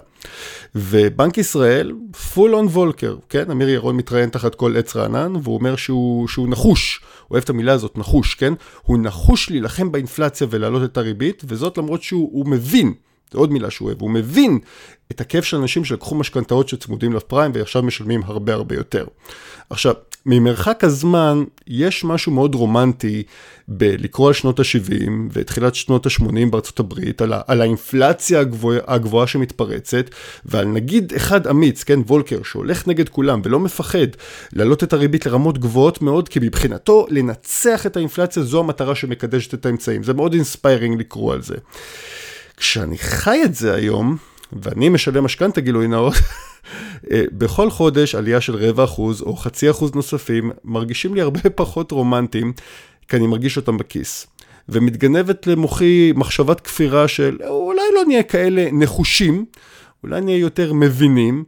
ובנק 0.75 1.37
ישראל, 1.37 1.91
full 2.33 2.51
on 2.51 2.67
וולקר, 2.69 3.15
כן, 3.29 3.51
אמיר 3.51 3.69
ירון 3.69 3.97
מתראיין 3.97 4.29
תחת 4.29 4.55
כל 4.55 4.77
עץ 4.77 4.95
רענן, 4.95 5.33
והוא 5.43 5.55
אומר 5.57 5.75
שהוא, 5.75 6.27
שהוא 6.27 6.47
נחוש, 6.49 7.01
הוא 7.03 7.35
אוהב 7.35 7.43
את 7.43 7.49
המילה 7.49 7.73
הזאת, 7.73 7.97
נחוש, 7.97 8.35
כן? 8.35 8.53
הוא 8.81 8.97
נחוש 8.97 9.49
להילחם 9.49 9.91
באינפלציה 9.91 10.47
ולהעלות 10.49 10.83
את 10.83 10.97
הריבית, 10.97 11.43
וזאת 11.47 11.77
למרות 11.77 12.03
שהוא 12.03 12.47
מבין. 12.47 12.93
זה 13.33 13.39
עוד 13.39 13.51
מילה 13.51 13.71
שהוא 13.71 13.85
אוהב, 13.87 14.01
הוא 14.01 14.11
מבין 14.11 14.59
את 15.11 15.21
הכאב 15.21 15.45
של 15.45 15.57
אנשים 15.57 15.85
שלקחו 15.85 16.15
משכנתאות 16.15 16.69
שצמודים 16.69 17.13
לפריים 17.13 17.51
ועכשיו 17.55 17.83
משלמים 17.83 18.21
הרבה 18.25 18.53
הרבה 18.53 18.75
יותר. 18.75 19.05
עכשיו, 19.69 19.93
ממרחק 20.25 20.83
הזמן, 20.83 21.43
יש 21.67 22.03
משהו 22.03 22.31
מאוד 22.31 22.55
רומנטי 22.55 23.23
בלקרוא 23.67 24.27
על 24.27 24.33
שנות 24.33 24.59
ה-70 24.59 25.09
ותחילת 25.31 25.75
שנות 25.75 26.05
ה-80 26.05 26.49
בארצות 26.49 26.79
הברית, 26.79 27.21
על, 27.21 27.33
ה- 27.33 27.41
על 27.47 27.61
האינפלציה 27.61 28.39
הגבוה, 28.39 28.77
הגבוהה 28.87 29.27
שמתפרצת, 29.27 30.05
ועל 30.45 30.65
נגיד 30.65 31.13
אחד 31.15 31.47
אמיץ, 31.47 31.83
כן, 31.83 31.99
וולקר, 32.07 32.43
שהולך 32.43 32.87
נגד 32.87 33.09
כולם 33.09 33.41
ולא 33.43 33.59
מפחד 33.59 34.07
להעלות 34.53 34.83
את 34.83 34.93
הריבית 34.93 35.25
לרמות 35.25 35.57
גבוהות 35.57 36.01
מאוד, 36.01 36.29
כי 36.29 36.39
מבחינתו 36.39 37.05
לנצח 37.09 37.85
את 37.85 37.97
האינפלציה 37.97 38.43
זו 38.43 38.59
המטרה 38.59 38.95
שמקדשת 38.95 39.53
את 39.53 39.65
האמצעים. 39.65 40.03
זה 40.03 40.13
מאוד 40.13 40.33
inspiring 40.33 40.99
לקרוא 40.99 41.33
על 41.33 41.41
זה. 41.41 41.55
כשאני 42.63 42.97
חי 42.97 43.41
את 43.45 43.55
זה 43.55 43.75
היום, 43.75 44.17
ואני 44.53 44.89
משלם 44.89 45.23
משכנתה 45.23 45.61
גילוי 45.61 45.87
נאות, 45.87 46.13
אה, 47.11 47.23
בכל 47.31 47.69
חודש 47.69 48.15
עלייה 48.15 48.41
של 48.41 48.55
רבע 48.55 48.83
אחוז 48.83 49.21
או 49.21 49.35
חצי 49.35 49.69
אחוז 49.69 49.95
נוספים 49.95 50.51
מרגישים 50.63 51.15
לי 51.15 51.21
הרבה 51.21 51.39
פחות 51.55 51.91
רומנטיים, 51.91 52.53
כי 53.07 53.17
אני 53.17 53.27
מרגיש 53.27 53.57
אותם 53.57 53.77
בכיס. 53.77 54.27
ומתגנבת 54.69 55.47
למוחי 55.47 56.11
מחשבת 56.15 56.59
כפירה 56.59 57.07
של 57.07 57.37
אולי 57.47 57.81
לא 57.95 58.05
נהיה 58.07 58.23
כאלה 58.23 58.67
נחושים, 58.71 59.45
אולי 60.03 60.21
נהיה 60.21 60.37
יותר 60.37 60.73
מבינים, 60.73 61.43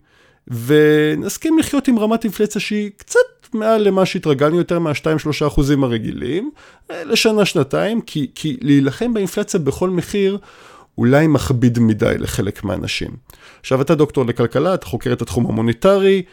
ונסכים 0.47 1.57
לחיות 1.57 1.88
עם 1.88 1.99
רמת 1.99 2.24
אינפלציה 2.24 2.61
שהיא 2.61 2.91
קצת 2.97 3.20
מעל 3.53 3.88
למה 3.88 4.05
שהתרגלנו 4.05 4.57
יותר 4.57 4.80
מה-2-3 4.80 5.47
אחוזים 5.47 5.84
הרגילים, 5.84 6.51
אה, 6.91 7.03
לשנה-שנתיים, 7.03 8.01
כי, 8.01 8.32
כי 8.36 8.57
להילחם 8.61 9.13
באינפלציה 9.13 9.59
בכל 9.59 9.89
מחיר 9.89 10.38
אולי 10.98 11.28
מכביד 11.28 11.80
מדי 11.80 12.18
לחלק 12.18 12.64
מהאנשים. 12.64 13.10
עכשיו 13.60 13.82
אתה 13.82 13.96
דוקטור 13.96 14.26
לכלכלה, 14.26 14.74
אתה 14.74 14.86
חוקר 14.86 15.14
את 15.14 15.22
התחום 15.22 15.46
המוניטרי, 15.46 16.24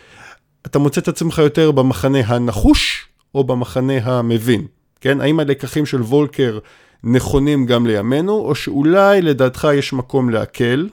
אתה 0.66 0.78
מוצא 0.78 1.00
את 1.00 1.08
עצמך 1.08 1.38
יותר 1.38 1.70
במחנה 1.70 2.18
הנחוש 2.26 3.06
או 3.34 3.44
במחנה 3.44 3.98
המבין, 4.02 4.66
כן? 5.00 5.20
האם 5.20 5.40
הלקחים 5.40 5.86
של 5.86 6.02
וולקר 6.02 6.58
נכונים 7.04 7.66
גם 7.66 7.86
לימינו, 7.86 8.32
או 8.32 8.54
שאולי 8.54 9.22
לדעתך 9.22 9.68
יש 9.74 9.92
מקום 9.92 10.30
להקל 10.30 10.88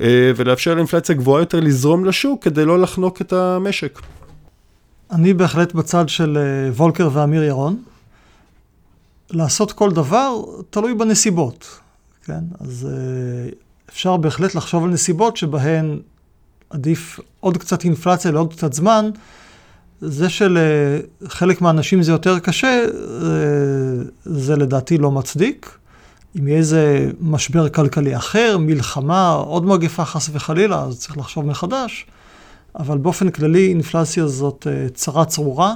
אה, 0.00 0.32
ולאפשר 0.36 0.74
לאינפלציה 0.74 1.14
גבוהה 1.14 1.42
יותר 1.42 1.60
לזרום 1.60 2.04
לשוק 2.04 2.44
כדי 2.44 2.64
לא 2.64 2.78
לחנוק 2.78 3.20
את 3.20 3.32
המשק? 3.32 4.00
אני 5.10 5.34
בהחלט 5.34 5.72
בצד 5.72 6.08
של 6.08 6.38
אה, 6.38 6.72
וולקר 6.72 7.08
ואמיר 7.12 7.42
ירון. 7.42 7.82
לעשות 9.30 9.72
כל 9.72 9.90
דבר 9.90 10.40
תלוי 10.70 10.94
בנסיבות, 10.94 11.80
כן? 12.26 12.44
אז 12.60 12.88
אה, 12.90 13.50
אפשר 13.90 14.16
בהחלט 14.16 14.54
לחשוב 14.54 14.84
על 14.84 14.90
נסיבות 14.90 15.36
שבהן 15.36 15.98
עדיף 16.70 17.20
עוד 17.40 17.56
קצת 17.56 17.84
אינפלציה 17.84 18.30
לעוד 18.30 18.52
קצת 18.52 18.72
זמן. 18.72 19.10
זה 20.00 20.26
שלחלק 20.28 21.60
מהאנשים 21.60 22.02
זה 22.02 22.12
יותר 22.12 22.38
קשה, 22.38 22.84
זה 24.24 24.56
לדעתי 24.56 24.98
לא 24.98 25.10
מצדיק. 25.10 25.78
אם 26.38 26.48
יהיה 26.48 26.58
איזה 26.58 27.10
משבר 27.20 27.68
כלכלי 27.68 28.16
אחר, 28.16 28.58
מלחמה, 28.58 29.32
עוד 29.32 29.66
מגפה 29.66 30.04
חס 30.04 30.30
וחלילה, 30.32 30.82
אז 30.82 30.98
צריך 30.98 31.18
לחשוב 31.18 31.46
מחדש. 31.46 32.06
אבל 32.78 32.98
באופן 32.98 33.30
כללי 33.30 33.68
אינפלציה 33.68 34.26
זאת 34.26 34.66
אה, 34.70 34.86
צרה 34.94 35.24
צרורה, 35.24 35.74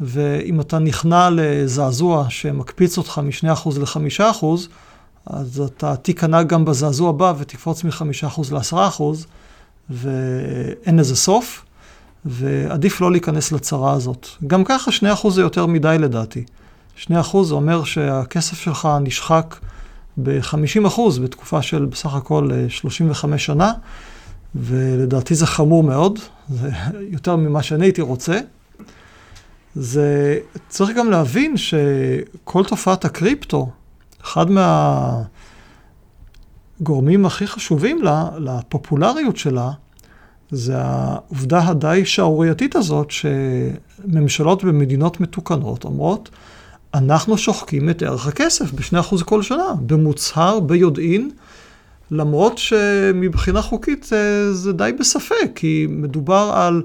ואם 0.00 0.60
אתה 0.60 0.78
נכנע 0.78 1.28
לזעזוע 1.32 2.26
שמקפיץ 2.28 2.98
אותך 2.98 3.20
מ-2% 3.24 3.78
ל-5%, 3.78 4.44
אז 5.26 5.60
אתה 5.60 5.96
תיכנע 5.96 6.42
גם 6.42 6.64
בזעזוע 6.64 7.10
הבא 7.10 7.32
ותקפוץ 7.38 7.84
מ-5% 7.84 8.40
ל-10%, 8.52 9.02
ואין 9.90 10.96
לזה 10.96 11.16
סוף, 11.16 11.64
ועדיף 12.24 13.00
לא 13.00 13.12
להיכנס 13.12 13.52
לצרה 13.52 13.92
הזאת. 13.92 14.26
גם 14.46 14.64
ככה 14.64 14.90
2% 15.24 15.30
זה 15.30 15.40
יותר 15.40 15.66
מדי 15.66 15.96
לדעתי. 16.00 16.44
2% 17.06 17.10
זה 17.42 17.54
אומר 17.54 17.84
שהכסף 17.84 18.60
שלך 18.60 18.88
נשחק 19.00 19.56
ב-50% 20.16 21.00
בתקופה 21.22 21.62
של 21.62 21.84
בסך 21.84 22.14
הכל 22.14 22.50
35 22.68 23.32
אה, 23.32 23.38
שנה, 23.38 23.72
ולדעתי 24.54 25.34
זה 25.34 25.46
חמור 25.46 25.82
מאוד, 25.82 26.18
זה 26.48 26.70
יותר 27.14 27.36
ממה 27.36 27.62
שאני 27.62 27.86
הייתי 27.86 28.02
רוצה. 28.02 28.38
זה, 29.74 30.38
צריך 30.68 30.96
גם 30.96 31.10
להבין 31.10 31.56
שכל 31.56 32.64
תופעת 32.64 33.04
הקריפטו, 33.04 33.70
אחד 34.24 34.46
מהגורמים 36.80 37.26
הכי 37.26 37.46
חשובים 37.46 38.02
לה, 38.02 38.30
לפופולריות 38.38 39.36
שלה, 39.36 39.70
זה 40.50 40.74
העובדה 40.78 41.68
הדי 41.68 42.02
שערורייתית 42.04 42.76
הזאת 42.76 43.10
שממשלות 43.10 44.64
במדינות 44.64 45.20
מתוקנות 45.20 45.84
אומרות, 45.84 46.30
אנחנו 46.94 47.38
שוחקים 47.38 47.90
את 47.90 48.02
ערך 48.02 48.26
הכסף 48.26 48.72
ב-2% 48.72 49.24
כל 49.24 49.42
שנה, 49.42 49.74
במוצהר, 49.86 50.60
ביודעין, 50.60 51.30
למרות 52.10 52.58
שמבחינה 52.58 53.62
חוקית 53.62 54.04
זה, 54.04 54.54
זה 54.54 54.72
די 54.72 54.90
בספק, 54.98 55.50
כי 55.54 55.86
מדובר 55.90 56.52
על 56.54 56.82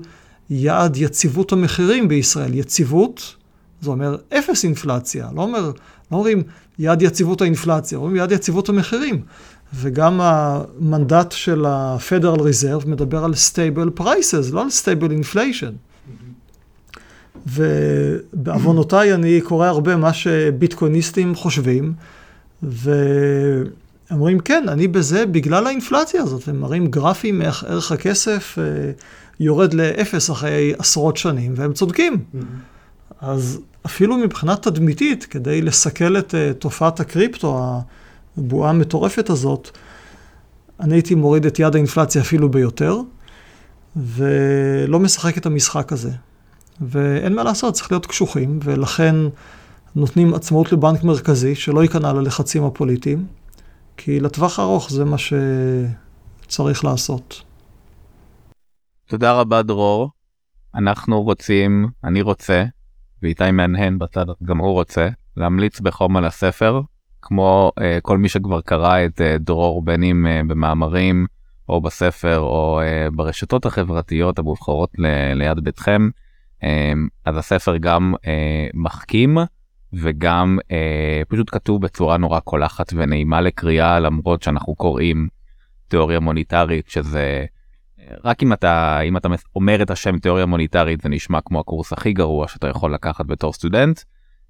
יעד 0.49 0.97
יציבות 0.97 1.51
המחירים 1.51 2.07
בישראל. 2.07 2.53
יציבות, 2.53 3.35
זה 3.81 3.89
אומר 3.89 4.17
אפס 4.37 4.63
אינפלציה, 4.63 5.27
לא, 5.35 5.41
אומר, 5.41 5.71
לא 6.11 6.17
אומרים 6.17 6.43
יעד 6.79 7.01
יציבות 7.01 7.41
האינפלציה, 7.41 7.97
אומרים 7.97 8.15
יעד 8.15 8.31
יציבות 8.31 8.69
המחירים. 8.69 9.21
וגם 9.73 10.19
המנדט 10.21 11.31
של 11.31 11.65
ה-Federal 11.65 12.39
Reserve 12.39 12.87
מדבר 12.87 13.23
על 13.23 13.33
stable 13.33 13.99
prices, 14.01 14.53
לא 14.53 14.61
על 14.61 14.67
stable 14.67 15.11
inflation. 15.23 15.73
ובעוונותיי 17.47 19.13
אני 19.13 19.41
קורא 19.41 19.67
הרבה 19.67 19.95
מה 19.95 20.13
שביטקויניסטים 20.13 21.35
חושבים, 21.35 21.93
ואומרים, 22.63 24.39
כן, 24.39 24.65
אני 24.67 24.87
בזה 24.87 25.25
בגלל 25.25 25.67
האינפלציה 25.67 26.21
הזאת, 26.21 26.47
הם 26.47 26.61
מראים 26.61 26.87
גרפים 26.87 27.41
איך 27.41 27.63
ערך 27.63 27.91
הכסף 27.91 28.55
אה, 28.59 28.91
יורד 29.39 29.73
לאפס 29.73 30.31
אחרי 30.31 30.73
עשרות 30.77 31.17
שנים, 31.17 31.53
והם 31.55 31.73
צודקים. 31.73 32.13
Mm-hmm. 32.13 32.37
אז 33.21 33.59
אפילו 33.87 34.17
מבחינה 34.17 34.55
תדמיתית, 34.55 35.25
כדי 35.25 35.61
לסכל 35.61 36.17
את 36.17 36.33
uh, 36.33 36.53
תופעת 36.53 36.99
הקריפטו, 36.99 37.81
הבועה 38.37 38.69
המטורפת 38.69 39.29
הזאת, 39.29 39.77
אני 40.79 40.95
הייתי 40.95 41.15
מוריד 41.15 41.45
את 41.45 41.59
יד 41.59 41.75
האינפלציה 41.75 42.21
אפילו 42.21 42.51
ביותר, 42.51 43.01
ולא 43.95 44.99
משחק 44.99 45.37
את 45.37 45.45
המשחק 45.45 45.91
הזה. 45.91 46.11
ואין 46.81 47.35
מה 47.35 47.43
לעשות, 47.43 47.73
צריך 47.73 47.91
להיות 47.91 48.05
קשוחים, 48.05 48.59
ולכן 48.63 49.15
נותנים 49.95 50.33
עצמאות 50.33 50.71
לבנק 50.71 51.03
מרכזי, 51.03 51.55
שלא 51.55 51.83
ייכנע 51.83 52.13
ללחצים 52.13 52.63
הפוליטיים, 52.63 53.25
כי 53.97 54.19
לטווח 54.19 54.59
הארוך 54.59 54.89
זה 54.89 55.05
מה 55.05 55.17
שצריך 55.17 56.85
לעשות. 56.85 57.41
תודה 59.05 59.33
רבה 59.33 59.61
דרור. 59.61 60.09
אנחנו 60.75 61.21
רוצים, 61.21 61.87
אני 62.03 62.21
רוצה, 62.21 62.63
ואיתי 63.23 63.51
מהנהן 63.51 63.99
בצד 63.99 64.25
גם 64.43 64.57
הוא 64.57 64.71
רוצה, 64.71 65.09
להמליץ 65.37 65.79
בחום 65.79 66.17
על 66.17 66.25
הספר, 66.25 66.81
כמו 67.21 67.71
uh, 67.79 67.83
כל 68.01 68.17
מי 68.17 68.29
שכבר 68.29 68.61
קרא 68.61 69.05
את 69.05 69.21
uh, 69.21 69.39
דרור 69.39 69.81
בין 69.81 70.03
אם 70.03 70.25
uh, 70.25 70.47
במאמרים 70.49 71.25
או 71.69 71.81
בספר 71.81 72.39
או 72.39 72.81
uh, 72.81 73.15
ברשתות 73.15 73.65
החברתיות 73.65 74.39
המובחרות 74.39 74.89
ל- 74.97 75.33
ליד 75.33 75.59
ביתכם. 75.59 76.09
אמ, 76.63 77.07
אז 77.25 77.37
הספר 77.37 77.77
גם 77.77 78.13
אה, 78.27 78.67
מחכים 78.73 79.37
וגם 79.93 80.57
אה, 80.71 81.21
פשוט 81.27 81.49
כתוב 81.51 81.81
בצורה 81.81 82.17
נורא 82.17 82.39
קולחת 82.39 82.93
ונעימה 82.95 83.41
לקריאה 83.41 83.99
למרות 83.99 84.43
שאנחנו 84.43 84.75
קוראים 84.75 85.27
תיאוריה 85.87 86.19
מוניטרית 86.19 86.89
שזה 86.89 87.45
רק 88.23 88.43
אם 88.43 88.53
אתה 88.53 89.01
אם 89.01 89.17
אתה 89.17 89.29
אומר 89.55 89.81
את 89.81 89.91
השם 89.91 90.19
תיאוריה 90.19 90.45
מוניטרית 90.45 91.01
זה 91.01 91.09
נשמע 91.09 91.39
כמו 91.45 91.59
הקורס 91.59 91.93
הכי 91.93 92.13
גרוע 92.13 92.47
שאתה 92.47 92.67
יכול 92.67 92.93
לקחת 92.93 93.25
בתור 93.25 93.53
סטודנט 93.53 93.99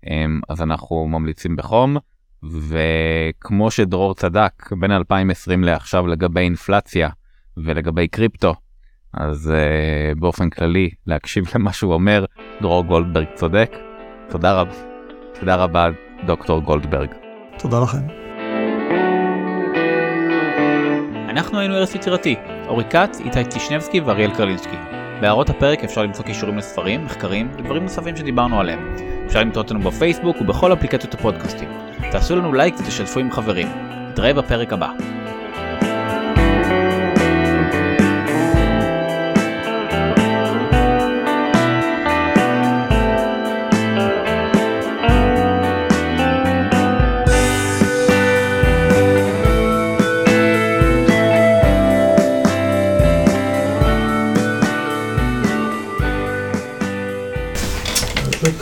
אמ, 0.07 0.41
אז 0.49 0.61
אנחנו 0.61 1.07
ממליצים 1.07 1.55
בחום 1.55 1.97
וכמו 2.43 3.71
שדרור 3.71 4.15
צדק 4.15 4.71
בין 4.79 4.91
2020 4.91 5.63
לעכשיו 5.63 6.07
לגבי 6.07 6.41
אינפלציה 6.41 7.09
ולגבי 7.57 8.07
קריפטו 8.07 8.55
אז 9.13 9.53
uh, 9.53 10.19
באופן 10.19 10.49
כללי 10.49 10.89
להקשיב 11.07 11.45
למה 11.55 11.73
שהוא 11.73 11.93
אומר, 11.93 12.25
דרור 12.61 12.83
גולדברג 12.83 13.25
צודק. 13.35 13.71
תודה 14.29 14.61
רבה, 14.61 14.73
תודה 15.39 15.55
רבה 15.55 15.89
דוקטור 16.25 16.61
גולדברג. 16.61 17.09
תודה 17.59 17.79
לכם. 17.79 18.07
אנחנו 21.29 21.59
היינו 21.59 21.75
ארץ 21.75 21.95
יצירתי, 21.95 22.35
אורי 22.67 22.83
כץ, 22.89 23.19
איתי 23.19 23.43
טישנבסקי 23.43 23.99
ואריאל 23.99 24.31
קרלינסקי. 24.35 24.77
בהערות 25.21 25.49
הפרק 25.49 25.83
אפשר 25.83 26.03
למצוא 26.03 26.25
קישורים 26.25 26.57
לספרים, 26.57 27.05
מחקרים 27.05 27.51
ודברים 27.57 27.83
נוספים 27.83 28.15
שדיברנו 28.15 28.59
עליהם. 28.59 28.95
אפשר 29.25 29.39
למצוא 29.39 29.61
אותנו 29.61 29.79
בפייסבוק 29.79 30.41
ובכל 30.41 30.73
אפליקציות 30.73 31.13
הפודקאסטים. 31.13 31.69
תעשו 32.11 32.35
לנו 32.35 32.53
לייק 32.53 32.75
ותשתפו 32.79 33.19
עם 33.19 33.31
חברים. 33.31 33.67
נתראה 34.09 34.33
בפרק 34.33 34.73
הבא. 34.73 35.16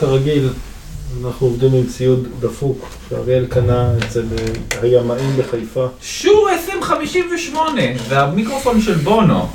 כרגיל, 0.00 0.48
אנחנו 1.24 1.46
עובדים 1.46 1.74
עם 1.74 1.86
ציוד 1.86 2.28
דפוק, 2.40 2.88
שאריאל 3.08 3.46
קנה 3.46 3.92
אצל 3.98 4.24
הימאים 4.82 5.36
בחיפה. 5.38 5.86
שור 6.02 6.48
2058, 6.50 7.82
זה 8.08 8.20
המיקרופון 8.20 8.80
של 8.80 8.94
בונו. 8.94 9.46